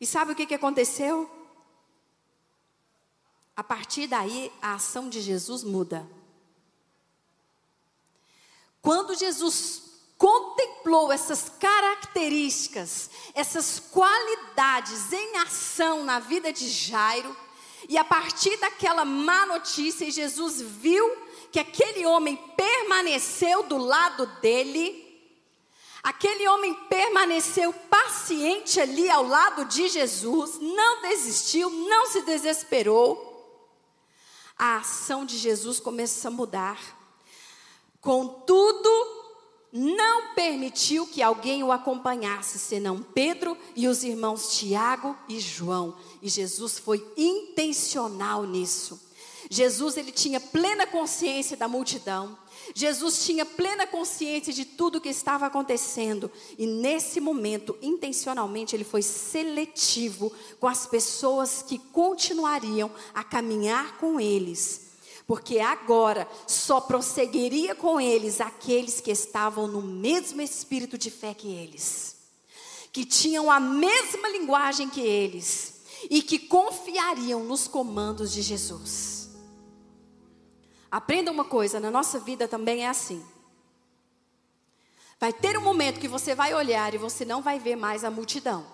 E 0.00 0.06
sabe 0.06 0.32
o 0.32 0.34
que, 0.34 0.46
que 0.46 0.54
aconteceu? 0.54 1.37
A 3.58 3.64
partir 3.64 4.06
daí, 4.06 4.52
a 4.62 4.74
ação 4.74 5.08
de 5.08 5.20
Jesus 5.20 5.64
muda. 5.64 6.08
Quando 8.80 9.16
Jesus 9.16 9.82
contemplou 10.16 11.10
essas 11.10 11.48
características, 11.58 13.10
essas 13.34 13.80
qualidades 13.80 15.12
em 15.12 15.38
ação 15.38 16.04
na 16.04 16.20
vida 16.20 16.52
de 16.52 16.68
Jairo, 16.68 17.36
e 17.88 17.98
a 17.98 18.04
partir 18.04 18.56
daquela 18.58 19.04
má 19.04 19.44
notícia, 19.46 20.08
Jesus 20.08 20.60
viu 20.60 21.10
que 21.50 21.58
aquele 21.58 22.06
homem 22.06 22.36
permaneceu 22.56 23.64
do 23.64 23.76
lado 23.76 24.24
dele, 24.40 25.04
Aquele 26.00 26.46
homem 26.46 26.72
permaneceu 26.88 27.72
paciente 27.72 28.80
ali 28.80 29.10
ao 29.10 29.26
lado 29.26 29.64
de 29.64 29.88
Jesus, 29.88 30.58
não 30.60 31.02
desistiu, 31.02 31.68
não 31.68 32.06
se 32.06 32.22
desesperou. 32.22 33.27
A 34.58 34.78
ação 34.78 35.24
de 35.24 35.38
Jesus 35.38 35.78
começa 35.78 36.28
a 36.28 36.30
mudar. 36.30 36.78
Contudo, 38.00 38.88
não 39.72 40.34
permitiu 40.34 41.06
que 41.06 41.22
alguém 41.22 41.62
o 41.62 41.70
acompanhasse, 41.70 42.58
senão 42.58 43.02
Pedro 43.02 43.56
e 43.76 43.86
os 43.86 44.02
irmãos 44.02 44.58
Tiago 44.58 45.16
e 45.28 45.38
João. 45.38 45.96
E 46.22 46.28
Jesus 46.28 46.78
foi 46.78 47.06
intencional 47.16 48.44
nisso. 48.44 49.00
Jesus 49.50 49.96
ele 49.96 50.12
tinha 50.12 50.40
plena 50.40 50.86
consciência 50.86 51.56
da 51.56 51.68
multidão. 51.68 52.36
Jesus 52.74 53.24
tinha 53.24 53.44
plena 53.44 53.86
consciência 53.86 54.52
de 54.52 54.64
tudo 54.64 54.98
o 54.98 55.00
que 55.00 55.08
estava 55.08 55.46
acontecendo 55.46 56.30
e 56.56 56.66
nesse 56.66 57.20
momento, 57.20 57.76
intencionalmente, 57.80 58.74
ele 58.74 58.84
foi 58.84 59.02
seletivo 59.02 60.32
com 60.60 60.66
as 60.66 60.86
pessoas 60.86 61.62
que 61.62 61.78
continuariam 61.78 62.90
a 63.14 63.24
caminhar 63.24 63.98
com 63.98 64.20
eles. 64.20 64.88
Porque 65.26 65.60
agora 65.60 66.26
só 66.46 66.80
prosseguiria 66.80 67.74
com 67.74 68.00
eles 68.00 68.40
aqueles 68.40 69.00
que 69.00 69.10
estavam 69.10 69.66
no 69.66 69.82
mesmo 69.82 70.40
espírito 70.40 70.96
de 70.96 71.10
fé 71.10 71.34
que 71.34 71.48
eles, 71.48 72.16
que 72.90 73.04
tinham 73.04 73.50
a 73.50 73.60
mesma 73.60 74.28
linguagem 74.28 74.88
que 74.88 75.02
eles 75.02 75.82
e 76.08 76.22
que 76.22 76.38
confiariam 76.38 77.44
nos 77.44 77.68
comandos 77.68 78.32
de 78.32 78.40
Jesus. 78.40 79.17
Aprenda 80.90 81.30
uma 81.30 81.44
coisa, 81.44 81.78
na 81.78 81.90
nossa 81.90 82.18
vida 82.18 82.48
também 82.48 82.84
é 82.84 82.88
assim. 82.88 83.24
Vai 85.20 85.32
ter 85.32 85.58
um 85.58 85.62
momento 85.62 86.00
que 86.00 86.08
você 86.08 86.34
vai 86.34 86.54
olhar 86.54 86.94
e 86.94 86.98
você 86.98 87.24
não 87.24 87.42
vai 87.42 87.58
ver 87.58 87.76
mais 87.76 88.04
a 88.04 88.10
multidão. 88.10 88.64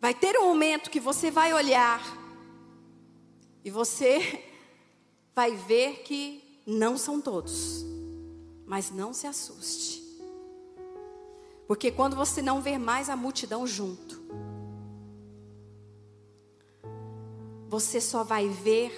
Vai 0.00 0.14
ter 0.14 0.38
um 0.38 0.44
momento 0.44 0.88
que 0.88 1.00
você 1.00 1.30
vai 1.30 1.52
olhar 1.52 2.00
e 3.64 3.70
você 3.70 4.44
vai 5.34 5.56
ver 5.56 6.04
que 6.04 6.62
não 6.66 6.96
são 6.96 7.20
todos. 7.20 7.84
Mas 8.64 8.90
não 8.90 9.12
se 9.12 9.26
assuste. 9.26 10.02
Porque 11.66 11.90
quando 11.90 12.14
você 12.14 12.40
não 12.40 12.60
ver 12.60 12.78
mais 12.78 13.10
a 13.10 13.16
multidão 13.16 13.66
junto, 13.66 14.15
você 17.68 18.00
só 18.00 18.22
vai 18.22 18.48
ver 18.48 18.92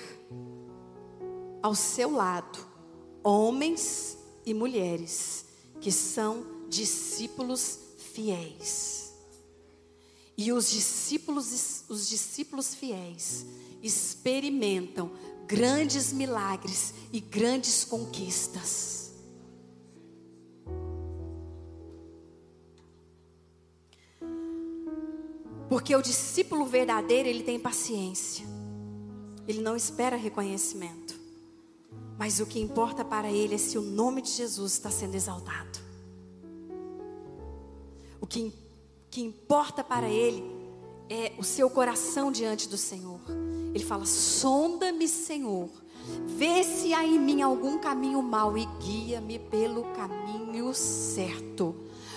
ao 1.63 1.75
seu 1.75 2.11
lado 2.11 2.59
homens 3.23 4.19
e 4.45 4.55
mulheres 4.55 5.45
que 5.81 5.93
são 5.93 6.47
discípulos 6.69 7.79
fiéis. 8.13 9.13
E 10.37 10.53
os 10.53 10.71
discípulos, 10.71 11.85
os 11.89 12.09
discípulos 12.09 12.75
fiéis 12.75 13.45
experimentam 13.83 15.11
grandes 15.47 16.13
milagres 16.13 16.95
e 17.13 17.21
grandes 17.21 17.85
conquistas. 17.85 19.13
Porque 25.69 25.95
o 25.95 26.01
discípulo 26.01 26.65
verdadeiro, 26.65 27.29
ele 27.29 27.43
tem 27.43 27.59
paciência. 27.59 28.48
Ele 29.49 29.63
não 29.63 29.75
espera 29.75 30.15
reconhecimento. 30.15 31.19
Mas 32.19 32.39
o 32.39 32.45
que 32.45 32.61
importa 32.61 33.03
para 33.03 33.33
ele 33.33 33.55
é 33.55 33.59
se 33.59 33.79
o 33.79 33.83
nome 33.83 34.21
de 34.21 34.31
Jesus 34.31 34.73
está 34.73 34.91
sendo 34.91 35.15
exaltado. 35.15 35.79
O 38.21 38.27
que, 38.27 38.53
que 39.11 39.23
importa 39.23 39.83
para 39.83 40.07
ele 40.07 40.45
é 41.09 41.33
o 41.39 41.43
seu 41.43 41.71
coração 41.71 42.31
diante 42.31 42.69
do 42.69 42.77
Senhor. 42.77 43.21
Ele 43.75 43.85
fala: 43.85 44.05
sonda-me, 44.05 45.09
Senhor. 45.09 45.71
Vê 46.27 46.63
se 46.63 46.93
há 46.93 47.05
em 47.05 47.19
mim 47.19 47.41
algum 47.41 47.79
caminho 47.79 48.23
mau 48.23 48.57
e 48.59 48.67
guia-me 48.81 49.39
pelo 49.39 49.85
caminho 49.95 50.75
certo. 50.75 51.75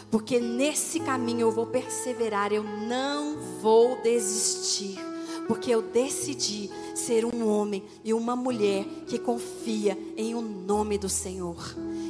Porque 0.10 0.40
nesse 0.40 1.00
caminho 1.00 1.42
eu 1.42 1.52
vou 1.52 1.68
perseverar, 1.68 2.52
eu 2.52 2.64
não 2.64 3.38
vou 3.62 4.02
desistir 4.02 5.11
porque 5.52 5.70
eu 5.70 5.82
decidi 5.82 6.72
ser 6.96 7.26
um 7.26 7.46
homem 7.46 7.84
e 8.06 8.14
uma 8.14 8.38
mulher 8.38 8.86
que 9.06 9.20
confia 9.20 9.98
em 10.16 10.34
o 10.34 10.38
um 10.38 10.42
nome 10.42 10.98
do 10.98 11.10
Senhor. 11.10 11.58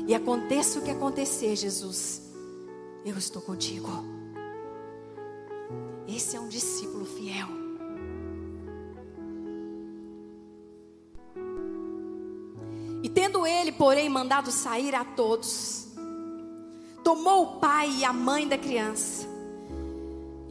E 0.08 0.14
aconteça 0.14 0.78
o 0.78 0.84
que 0.84 0.92
acontecer, 0.92 1.56
Jesus, 1.56 2.22
eu 3.04 3.18
estou 3.18 3.42
contigo. 3.42 3.90
Esse 6.08 6.36
é 6.36 6.40
um 6.40 6.48
discípulo 6.48 7.04
fiel. 7.04 7.48
E 13.02 13.10
tendo 13.10 13.48
ele, 13.48 13.72
porém, 13.72 14.08
mandado 14.08 14.52
sair 14.52 14.94
a 14.94 15.04
todos, 15.04 15.88
tomou 17.04 17.42
o 17.42 17.60
pai 17.60 17.90
e 17.90 18.06
a 18.06 18.14
mãe 18.14 18.48
da 18.48 18.60
criança 18.60 19.31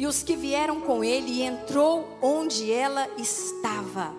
e 0.00 0.06
os 0.06 0.22
que 0.22 0.34
vieram 0.34 0.80
com 0.80 1.04
ele, 1.04 1.30
e 1.30 1.42
entrou 1.42 2.08
onde 2.22 2.72
ela 2.72 3.06
estava. 3.18 4.14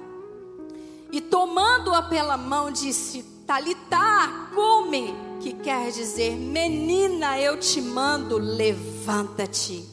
E 1.11 1.19
tomando-a 1.19 2.03
pela 2.03 2.37
mão, 2.37 2.69
disse: 2.69 3.23
Talitá, 3.47 4.51
come, 4.53 5.11
que 5.39 5.53
quer 5.53 5.89
dizer, 5.89 6.35
menina, 6.35 7.39
eu 7.39 7.59
te 7.59 7.81
mando, 7.81 8.37
levanta-te. 8.37 9.83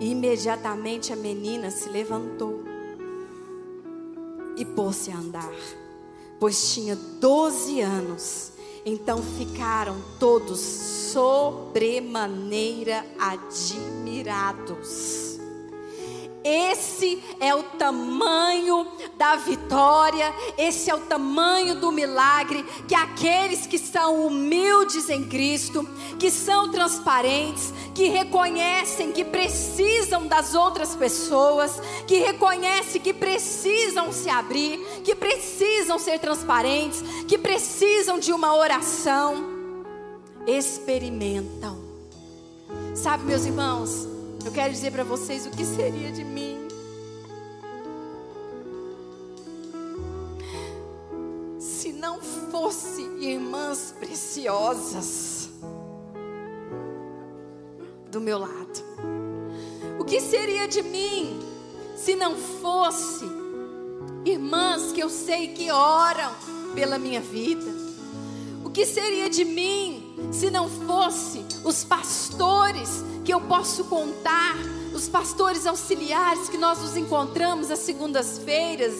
Imediatamente 0.00 1.12
a 1.12 1.16
menina 1.16 1.70
se 1.70 1.90
levantou 1.90 2.64
e 4.56 4.64
pôs-se 4.64 5.10
a 5.10 5.18
andar, 5.18 5.52
pois 6.40 6.72
tinha 6.72 6.96
doze 6.96 7.82
anos. 7.82 8.51
Então 8.84 9.22
ficaram 9.22 9.96
todos 10.18 10.58
sobremaneira 11.12 13.04
admirados. 13.18 15.31
Esse 16.44 17.22
é 17.38 17.54
o 17.54 17.62
tamanho 17.62 18.86
da 19.16 19.36
vitória, 19.36 20.34
esse 20.58 20.90
é 20.90 20.94
o 20.94 21.00
tamanho 21.00 21.76
do 21.76 21.92
milagre 21.92 22.64
que 22.88 22.94
aqueles 22.94 23.66
que 23.66 23.78
são 23.78 24.26
humildes 24.26 25.08
em 25.08 25.24
Cristo, 25.24 25.88
que 26.18 26.30
são 26.30 26.70
transparentes, 26.70 27.72
que 27.94 28.08
reconhecem 28.08 29.12
que 29.12 29.24
precisam 29.24 30.26
das 30.26 30.54
outras 30.54 30.96
pessoas, 30.96 31.80
que 32.06 32.18
reconhecem 32.18 33.00
que 33.00 33.12
precisam 33.12 34.12
se 34.12 34.28
abrir, 34.28 34.78
que 35.04 35.14
precisam 35.14 35.98
ser 35.98 36.18
transparentes, 36.18 37.02
que 37.28 37.38
precisam 37.38 38.18
de 38.18 38.32
uma 38.32 38.54
oração, 38.56 39.44
experimentam. 40.46 41.80
Sabe, 42.94 43.24
meus 43.24 43.44
irmãos, 43.44 44.11
eu 44.44 44.50
quero 44.52 44.72
dizer 44.72 44.90
para 44.90 45.04
vocês 45.04 45.46
o 45.46 45.50
que 45.50 45.64
seria 45.64 46.10
de 46.10 46.24
mim. 46.24 46.68
Se 51.58 51.92
não 51.92 52.20
fosse 52.20 53.02
irmãs 53.20 53.94
preciosas 53.98 55.48
do 58.10 58.20
meu 58.20 58.38
lado. 58.38 58.82
O 59.98 60.04
que 60.04 60.20
seria 60.20 60.66
de 60.66 60.82
mim 60.82 61.40
se 61.96 62.14
não 62.14 62.36
fosse 62.36 63.24
irmãs 64.24 64.92
que 64.92 65.00
eu 65.00 65.08
sei 65.08 65.48
que 65.48 65.70
oram 65.70 66.32
pela 66.74 66.98
minha 66.98 67.20
vida? 67.20 67.70
O 68.64 68.70
que 68.70 68.84
seria 68.84 69.30
de 69.30 69.44
mim 69.44 70.16
se 70.32 70.50
não 70.50 70.68
fosse 70.68 71.44
os 71.64 71.84
pastores 71.84 73.04
que 73.24 73.32
eu 73.32 73.40
posso 73.40 73.84
contar, 73.84 74.56
os 74.94 75.08
pastores 75.08 75.66
auxiliares 75.66 76.48
que 76.48 76.58
nós 76.58 76.80
nos 76.80 76.96
encontramos 76.96 77.70
às 77.70 77.78
segundas-feiras, 77.80 78.94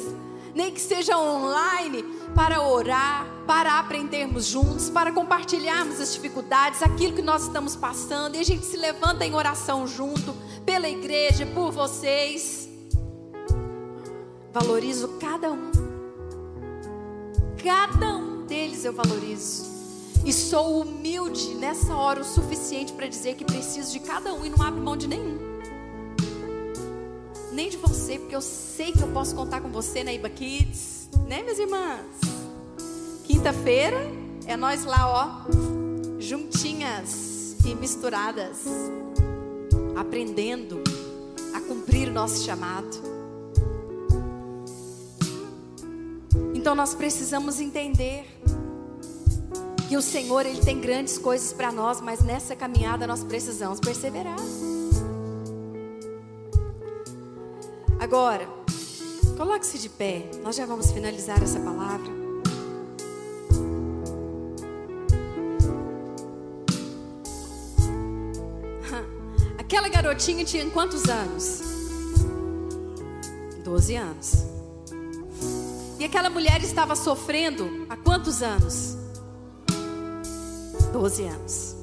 nem 0.55 0.71
que 0.71 0.81
seja 0.81 1.19
online, 1.19 2.03
para 2.35 2.63
orar, 2.63 3.27
para 3.47 3.79
aprendermos 3.79 4.47
juntos, 4.47 4.89
para 4.91 5.13
compartilharmos 5.13 6.01
as 6.01 6.13
dificuldades, 6.15 6.83
aquilo 6.83 7.15
que 7.15 7.23
nós 7.23 7.45
estamos 7.45 7.77
passando, 7.77 8.37
e 8.37 8.39
a 8.39 8.45
gente 8.45 8.65
se 8.65 8.77
levanta 8.77 9.25
em 9.25 9.35
oração 9.35 9.87
junto, 9.87 10.35
pela 10.65 10.89
igreja, 10.89 11.47
por 11.47 11.73
vocês. 11.73 12.69
Valorizo 14.53 15.09
cada 15.19 15.51
um, 15.51 15.71
cada 17.63 18.17
um 18.17 18.45
deles 18.47 18.85
eu 18.85 18.93
valorizo. 18.93 19.72
E 20.25 20.33
sou 20.33 20.83
humilde 20.83 21.55
nessa 21.57 21.97
hora 21.97 22.21
o 22.21 22.25
suficiente 22.25 22.93
para 22.93 23.09
dizer 23.09 23.35
que 23.35 23.45
preciso 23.45 23.91
de 23.91 23.99
cada 23.99 24.33
um 24.33 24.45
e 24.45 24.51
não 24.51 24.63
abro 24.63 24.81
mão 24.81 24.97
de 24.97 25.09
nenhum. 25.09 25.37
Nem 27.51 27.69
de 27.69 27.77
você, 27.77 28.19
porque 28.19 28.35
eu 28.35 28.41
sei 28.41 28.93
que 28.93 29.03
eu 29.03 29.09
posso 29.09 29.35
contar 29.35 29.61
com 29.61 29.69
você 29.69 30.05
na 30.05 30.13
Iba 30.13 30.31
Kids, 30.31 31.09
né, 31.29 31.43
minhas 31.43 31.59
irmãs? 31.59 32.07
Quinta-feira 33.25 33.99
é 34.47 34.57
nós 34.57 34.85
lá, 34.85 35.09
ó, 35.09 36.21
juntinhas 36.21 37.57
e 37.67 37.75
misturadas, 37.75 38.59
aprendendo 39.97 40.83
a 41.53 41.61
cumprir 41.61 42.09
o 42.09 42.13
nosso 42.13 42.45
chamado. 42.45 43.13
Então 46.55 46.77
nós 46.77 46.95
precisamos 46.95 47.61
entender 47.61 48.25
que 49.93 49.97
o 49.99 50.01
Senhor 50.01 50.47
ele 50.47 50.63
tem 50.63 50.81
grandes 50.81 51.19
coisas 51.19 51.53
para 51.53 51.71
nós, 51.71 52.01
mas 52.01 52.23
nessa 52.23 52.57
caminhada 52.57 53.07
nós 53.07 53.23
precisamos 53.23 53.79
perseverar. 53.79 54.39
Agora, 58.01 58.49
coloque-se 59.37 59.79
de 59.79 59.91
pé. 59.91 60.31
Nós 60.43 60.57
já 60.57 60.65
vamos 60.65 60.91
finalizar 60.93 61.43
essa 61.43 61.61
palavra. 61.61 62.11
Aquela 69.61 69.91
garotinha 69.91 70.43
tinha 70.43 70.71
quantos 70.71 71.05
anos? 71.05 71.61
Doze 73.63 73.97
anos. 73.97 74.47
E 75.99 76.05
aquela 76.07 76.31
mulher 76.31 76.63
estava 76.63 76.97
sofrendo 76.97 77.87
há 77.91 77.97
quantos 77.99 78.43
anos? 78.43 79.02
12 80.93 81.25
anos. 81.25 81.77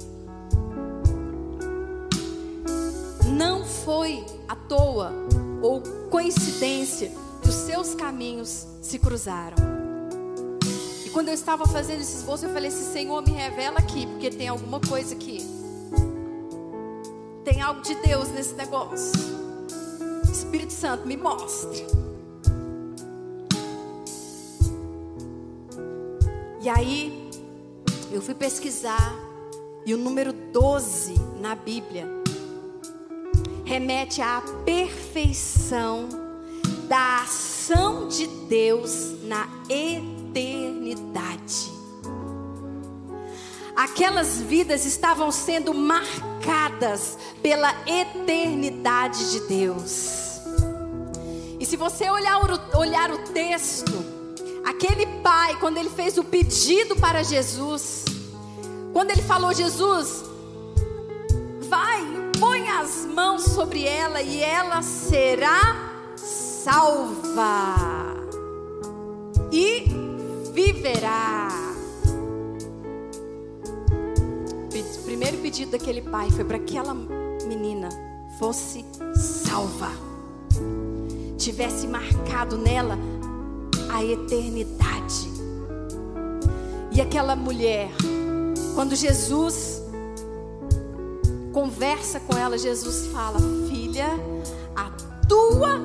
Não 3.35 3.65
foi 3.65 4.25
à 4.47 4.55
toa 4.55 5.11
ou 5.61 5.81
coincidência 6.09 7.11
que 7.41 7.49
os 7.49 7.55
seus 7.55 7.95
caminhos 7.95 8.67
se 8.81 8.99
cruzaram. 8.99 9.57
E 11.05 11.09
quando 11.09 11.29
eu 11.29 11.33
estava 11.33 11.65
fazendo 11.65 12.01
esse 12.01 12.17
esboço, 12.17 12.45
eu 12.45 12.53
falei 12.53 12.69
assim: 12.69 12.91
Senhor, 12.91 13.21
me 13.23 13.31
revela 13.31 13.79
aqui, 13.79 14.05
porque 14.05 14.29
tem 14.29 14.47
alguma 14.47 14.79
coisa 14.79 15.15
aqui. 15.15 15.39
Tem 17.43 17.61
algo 17.61 17.81
de 17.81 17.95
Deus 17.95 18.29
nesse 18.29 18.53
negócio. 18.53 19.19
Espírito 20.31 20.73
Santo, 20.73 21.07
me 21.07 21.17
mostre. 21.17 21.85
E 26.61 26.69
aí, 26.69 27.28
eu 28.11 28.21
fui 28.21 28.33
pesquisar 28.33 29.15
e 29.85 29.93
o 29.93 29.97
número 29.97 30.33
12 30.33 31.13
na 31.39 31.55
Bíblia 31.55 32.07
remete 33.65 34.21
à 34.21 34.41
perfeição 34.65 36.09
da 36.87 37.21
ação 37.21 38.07
de 38.07 38.25
Deus 38.47 39.21
na 39.23 39.47
eternidade. 39.69 41.71
Aquelas 43.75 44.41
vidas 44.41 44.85
estavam 44.85 45.31
sendo 45.31 45.73
marcadas 45.73 47.17
pela 47.43 47.73
eternidade 47.87 49.31
de 49.31 49.41
Deus. 49.41 50.39
E 51.59 51.65
se 51.65 51.77
você 51.77 52.09
olhar 52.09 52.39
o, 52.39 52.77
olhar 52.77 53.11
o 53.11 53.19
texto, 53.29 54.18
Aquele 54.69 55.07
pai, 55.23 55.57
quando 55.59 55.77
ele 55.77 55.89
fez 55.89 56.19
o 56.19 56.23
pedido 56.23 56.95
para 56.95 57.23
Jesus, 57.23 58.05
quando 58.93 59.09
ele 59.09 59.23
falou: 59.23 59.51
Jesus, 59.51 60.23
vai, 61.67 62.03
põe 62.39 62.69
as 62.69 63.03
mãos 63.07 63.45
sobre 63.45 63.83
ela 63.83 64.21
e 64.21 64.43
ela 64.43 64.83
será 64.83 66.03
salva 66.15 67.75
e 69.51 69.85
viverá. 70.53 71.47
O 74.99 75.03
primeiro 75.03 75.37
pedido 75.39 75.71
daquele 75.71 76.03
pai 76.03 76.29
foi 76.29 76.45
para 76.45 76.57
aquela 76.57 76.93
menina 76.93 77.89
fosse 78.37 78.85
salva, 79.15 79.89
tivesse 81.39 81.87
marcado 81.87 82.55
nela 82.55 82.95
a 83.89 84.03
eternidade. 84.03 85.27
E 86.91 87.01
aquela 87.01 87.35
mulher, 87.35 87.89
quando 88.75 88.95
Jesus 88.95 89.81
conversa 91.51 92.19
com 92.19 92.37
ela, 92.37 92.57
Jesus 92.57 93.07
fala: 93.07 93.39
Filha, 93.67 94.07
a 94.75 94.89
tua 95.27 95.79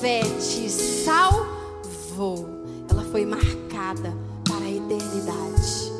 fé 0.00 0.22
te 0.22 0.68
salvou. 0.68 2.48
Ela 2.90 3.04
foi 3.04 3.24
marcada 3.24 4.14
para 4.44 4.64
a 4.64 4.70
eternidade. 4.70 5.92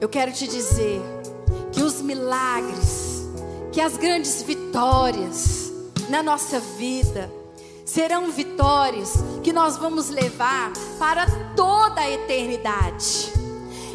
Eu 0.00 0.08
quero 0.08 0.32
te 0.32 0.46
dizer 0.46 1.00
que 1.72 1.82
os 1.82 2.00
milagres, 2.00 3.28
que 3.72 3.80
as 3.80 3.96
grandes 3.96 4.42
vitórias 4.42 5.72
na 6.08 6.22
nossa 6.22 6.60
vida, 6.60 7.30
serão 7.88 8.30
vitórias 8.30 9.14
que 9.42 9.50
nós 9.50 9.78
vamos 9.78 10.10
levar 10.10 10.72
para 10.98 11.24
toda 11.56 12.02
a 12.02 12.10
eternidade. 12.10 13.32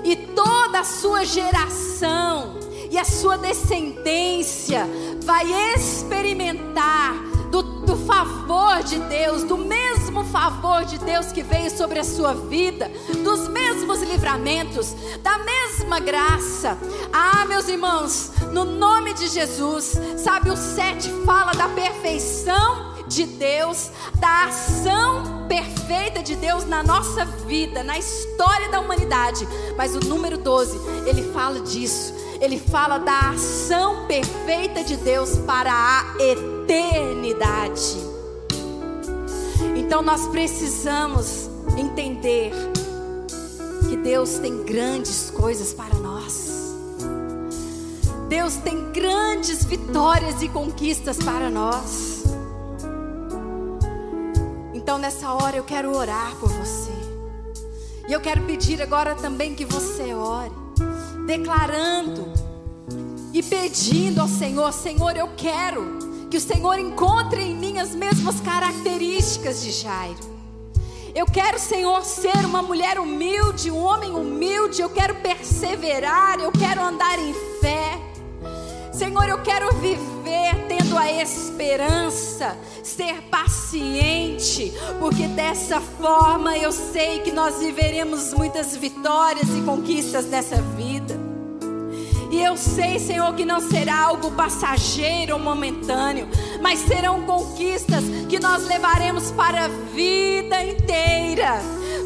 E 0.04 0.16
toda 0.16 0.80
a 0.80 0.84
sua 0.84 1.24
geração 1.24 2.60
e 2.90 2.98
a 2.98 3.06
sua 3.06 3.38
descendência 3.38 4.88
vai 5.24 5.46
experimentar 5.76 7.14
do, 7.52 7.62
do, 7.62 7.96
favor 7.96 8.82
de 8.82 8.98
Deus, 8.98 9.44
do 9.44 9.58
mesmo 9.58 10.26
favor 10.26 10.84
de 10.86 10.98
Deus 10.98 11.32
que 11.32 11.44
veio 11.44 11.70
sobre 11.70 12.00
a 12.00 12.04
sua 12.04 12.34
vida, 12.34 12.92
dos 13.24 13.48
mesmos 13.48 14.02
livramentos, 14.02 14.96
da 15.22 15.38
mesma 15.38 16.00
graça. 16.00 16.76
Ah, 17.14 17.46
meus 17.46 17.68
irmãos, 17.68 18.32
no 18.52 18.66
nome 18.66 19.14
de 19.14 19.28
Jesus, 19.28 19.94
sabe, 20.18 20.50
o 20.50 20.58
sete 20.58 21.10
fala 21.24 21.54
da 21.54 21.70
perfeição 21.70 22.93
de 23.14 23.26
Deus, 23.26 23.92
da 24.20 24.46
ação 24.46 25.48
perfeita 25.48 26.24
de 26.24 26.36
Deus 26.36 26.66
na 26.66 26.82
nossa 26.82 27.24
vida, 27.26 27.84
na 27.84 27.98
história 27.98 28.70
da 28.70 28.80
humanidade. 28.80 29.48
Mas 29.78 29.96
o 29.96 30.00
número 30.00 30.38
12, 30.38 30.80
ele 31.06 31.32
fala 31.32 31.60
disso. 31.60 32.14
Ele 32.42 32.60
fala 32.60 32.98
da 32.98 33.30
ação 33.30 34.08
perfeita 34.08 34.84
de 34.84 34.98
Deus 34.98 35.38
para 35.40 35.72
a 35.72 36.16
eternidade. 36.24 37.98
Então 39.76 40.02
nós 40.02 40.28
precisamos 40.28 41.50
entender 41.78 42.52
que 43.88 43.96
Deus 43.98 44.40
tem 44.40 44.64
grandes 44.64 45.30
coisas 45.30 45.72
para 45.72 45.94
nós. 45.96 46.52
Deus 48.28 48.56
tem 48.56 48.92
grandes 48.92 49.64
vitórias 49.64 50.42
e 50.42 50.50
conquistas 50.50 51.18
para 51.18 51.50
nós. 51.50 52.13
Então 54.84 54.98
nessa 54.98 55.34
hora 55.34 55.56
eu 55.56 55.64
quero 55.64 55.96
orar 55.96 56.36
por 56.42 56.50
você. 56.50 56.92
E 58.06 58.12
eu 58.12 58.20
quero 58.20 58.42
pedir 58.42 58.82
agora 58.82 59.16
também 59.16 59.56
que 59.56 59.64
você 59.64 60.14
ore, 60.14 60.52
declarando 61.26 62.34
e 63.32 63.42
pedindo 63.42 64.20
ao 64.20 64.28
Senhor: 64.28 64.74
Senhor, 64.74 65.16
eu 65.16 65.30
quero 65.38 66.28
que 66.30 66.36
o 66.36 66.42
Senhor 66.42 66.78
encontre 66.78 67.42
em 67.42 67.56
mim 67.56 67.80
as 67.80 67.96
mesmas 67.96 68.42
características 68.42 69.64
de 69.64 69.72
Jairo. 69.72 70.34
Eu 71.16 71.28
quero, 71.28 71.58
Senhor, 71.58 72.04
ser 72.04 72.46
uma 72.46 72.62
mulher 72.62 73.00
humilde, 73.00 73.72
um 73.72 73.82
homem 73.82 74.12
humilde. 74.12 74.82
Eu 74.82 74.90
quero 74.90 75.16
perseverar, 75.16 76.42
eu 76.42 76.52
quero 76.52 76.82
andar 76.84 77.18
em 77.20 77.34
fé. 77.62 78.02
Senhor, 78.94 79.28
eu 79.28 79.42
quero 79.42 79.74
viver 79.74 80.68
tendo 80.68 80.96
a 80.98 81.12
esperança, 81.12 82.56
ser 82.84 83.24
paciente, 83.24 84.72
porque 85.00 85.28
dessa 85.28 85.82
forma 85.82 86.56
eu 86.56 86.72
sei 86.72 87.20
que 87.22 87.32
nós 87.32 87.60
viveremos 87.60 88.34
muitas 88.36 88.76
vitórias 88.76 89.50
e 89.50 89.62
conquistas 89.62 90.28
nessa 90.28 90.62
vida. 90.62 91.20
E 92.30 92.42
eu 92.42 92.56
sei, 92.56 93.00
Senhor, 93.00 93.34
que 93.36 93.46
não 93.46 93.60
será 93.60 94.06
algo 94.06 94.32
passageiro 94.32 95.34
ou 95.34 95.40
momentâneo, 95.40 96.28
mas 96.62 96.80
serão 96.80 97.24
conquistas 97.24 98.04
que 98.30 98.40
nós 98.40 98.66
levaremos 98.66 99.32
para 99.32 99.66
a 99.66 99.68
vida 99.68 100.64
inteira. 100.64 101.62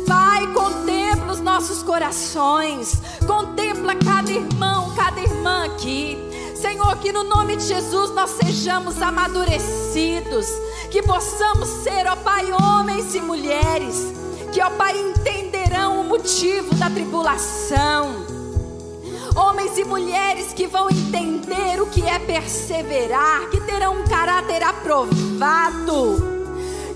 Pai, 0.06 0.48
contempla 0.54 1.34
os 1.34 1.42
nossos 1.42 1.84
corações, 1.84 2.94
contempla 3.26 3.96
cada 3.96 4.32
irmão, 4.32 4.94
cada 4.96 5.22
irmã 5.22 5.66
aqui. 5.66 6.27
Senhor, 6.62 6.98
que 6.98 7.12
no 7.12 7.24
nome 7.24 7.56
de 7.56 7.64
Jesus 7.64 8.10
nós 8.12 8.32
sejamos 8.32 9.00
amadurecidos, 9.02 10.48
que 10.90 11.04
possamos 11.04 11.70
ser, 11.84 12.08
ó 12.08 12.16
Pai, 12.16 12.52
homens 12.52 13.14
e 13.14 13.22
mulheres, 13.22 14.12
que, 14.52 14.62
ó 14.62 14.70
Pai, 14.72 14.98
entenderão 15.00 16.02
o 16.02 16.04
motivo 16.04 16.74
da 16.76 16.90
tribulação. 16.90 18.26
Homens 19.36 19.78
e 19.78 19.86
mulheres 19.86 20.52
que 20.54 20.66
vão 20.66 20.90
entender 20.90 21.80
o 21.80 21.86
que 21.88 22.02
é 22.02 22.18
perseverar, 22.18 23.50
que 23.52 23.62
terão 23.62 24.02
um 24.02 24.06
caráter 24.06 24.64
aprovado 24.64 26.37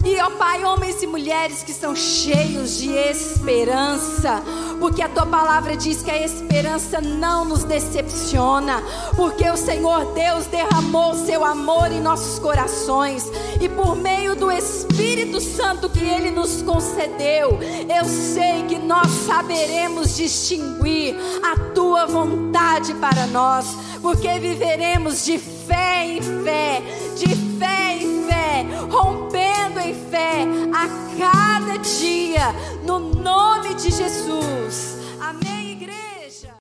e, 0.03 0.19
ó 0.19 0.31
Pai, 0.31 0.63
homens 0.65 1.03
e 1.03 1.07
mulheres 1.07 1.61
que 1.61 1.73
são 1.73 1.95
cheios 1.95 2.77
de 2.77 2.89
esperança, 2.89 4.41
porque 4.79 5.01
a 5.01 5.09
tua 5.09 5.27
palavra 5.27 5.77
diz 5.77 6.01
que 6.01 6.09
a 6.09 6.25
esperança 6.25 6.99
não 6.99 7.45
nos 7.45 7.63
decepciona, 7.63 8.81
porque 9.15 9.47
o 9.47 9.55
Senhor 9.55 10.13
Deus 10.13 10.47
derramou 10.47 11.13
seu 11.13 11.45
amor 11.45 11.91
em 11.91 12.01
nossos 12.01 12.39
corações 12.39 13.29
e 13.59 13.69
por 13.69 13.95
meio 13.95 14.35
do 14.35 14.51
Espírito 14.51 15.39
Santo 15.39 15.87
que 15.87 16.03
ele 16.03 16.31
nos 16.31 16.63
concedeu, 16.63 17.59
eu 17.87 18.05
sei 18.05 18.63
que 18.67 18.79
nós 18.79 19.07
saberemos 19.27 20.15
distinguir 20.15 21.15
a 21.43 21.73
tua 21.73 22.07
vontade 22.07 22.95
para 22.95 23.27
nós, 23.27 23.67
porque 24.01 24.39
viveremos 24.39 25.23
de 25.25 25.37
fé 25.37 26.07
em 26.07 26.21
fé, 26.43 26.81
de 27.15 27.35
em 27.91 28.23
fé, 28.25 28.65
rompendo 28.89 29.79
em 29.79 29.93
fé 29.93 30.45
a 30.73 30.87
cada 31.17 31.77
dia, 31.77 32.53
no 32.85 32.99
nome 32.99 33.73
de 33.75 33.91
Jesus. 33.91 34.97
Amém, 35.19 35.71
igreja. 35.71 36.55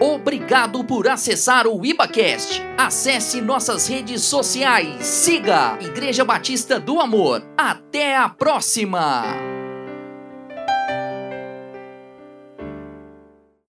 Obrigado 0.00 0.84
por 0.84 1.08
acessar 1.08 1.66
o 1.66 1.84
IbaCast. 1.84 2.62
Acesse 2.76 3.40
nossas 3.40 3.88
redes 3.88 4.22
sociais. 4.22 5.04
Siga 5.04 5.76
Igreja 5.80 6.24
Batista 6.24 6.78
do 6.78 7.00
Amor. 7.00 7.42
Até 7.56 8.16
a 8.16 8.28
próxima! 8.28 9.57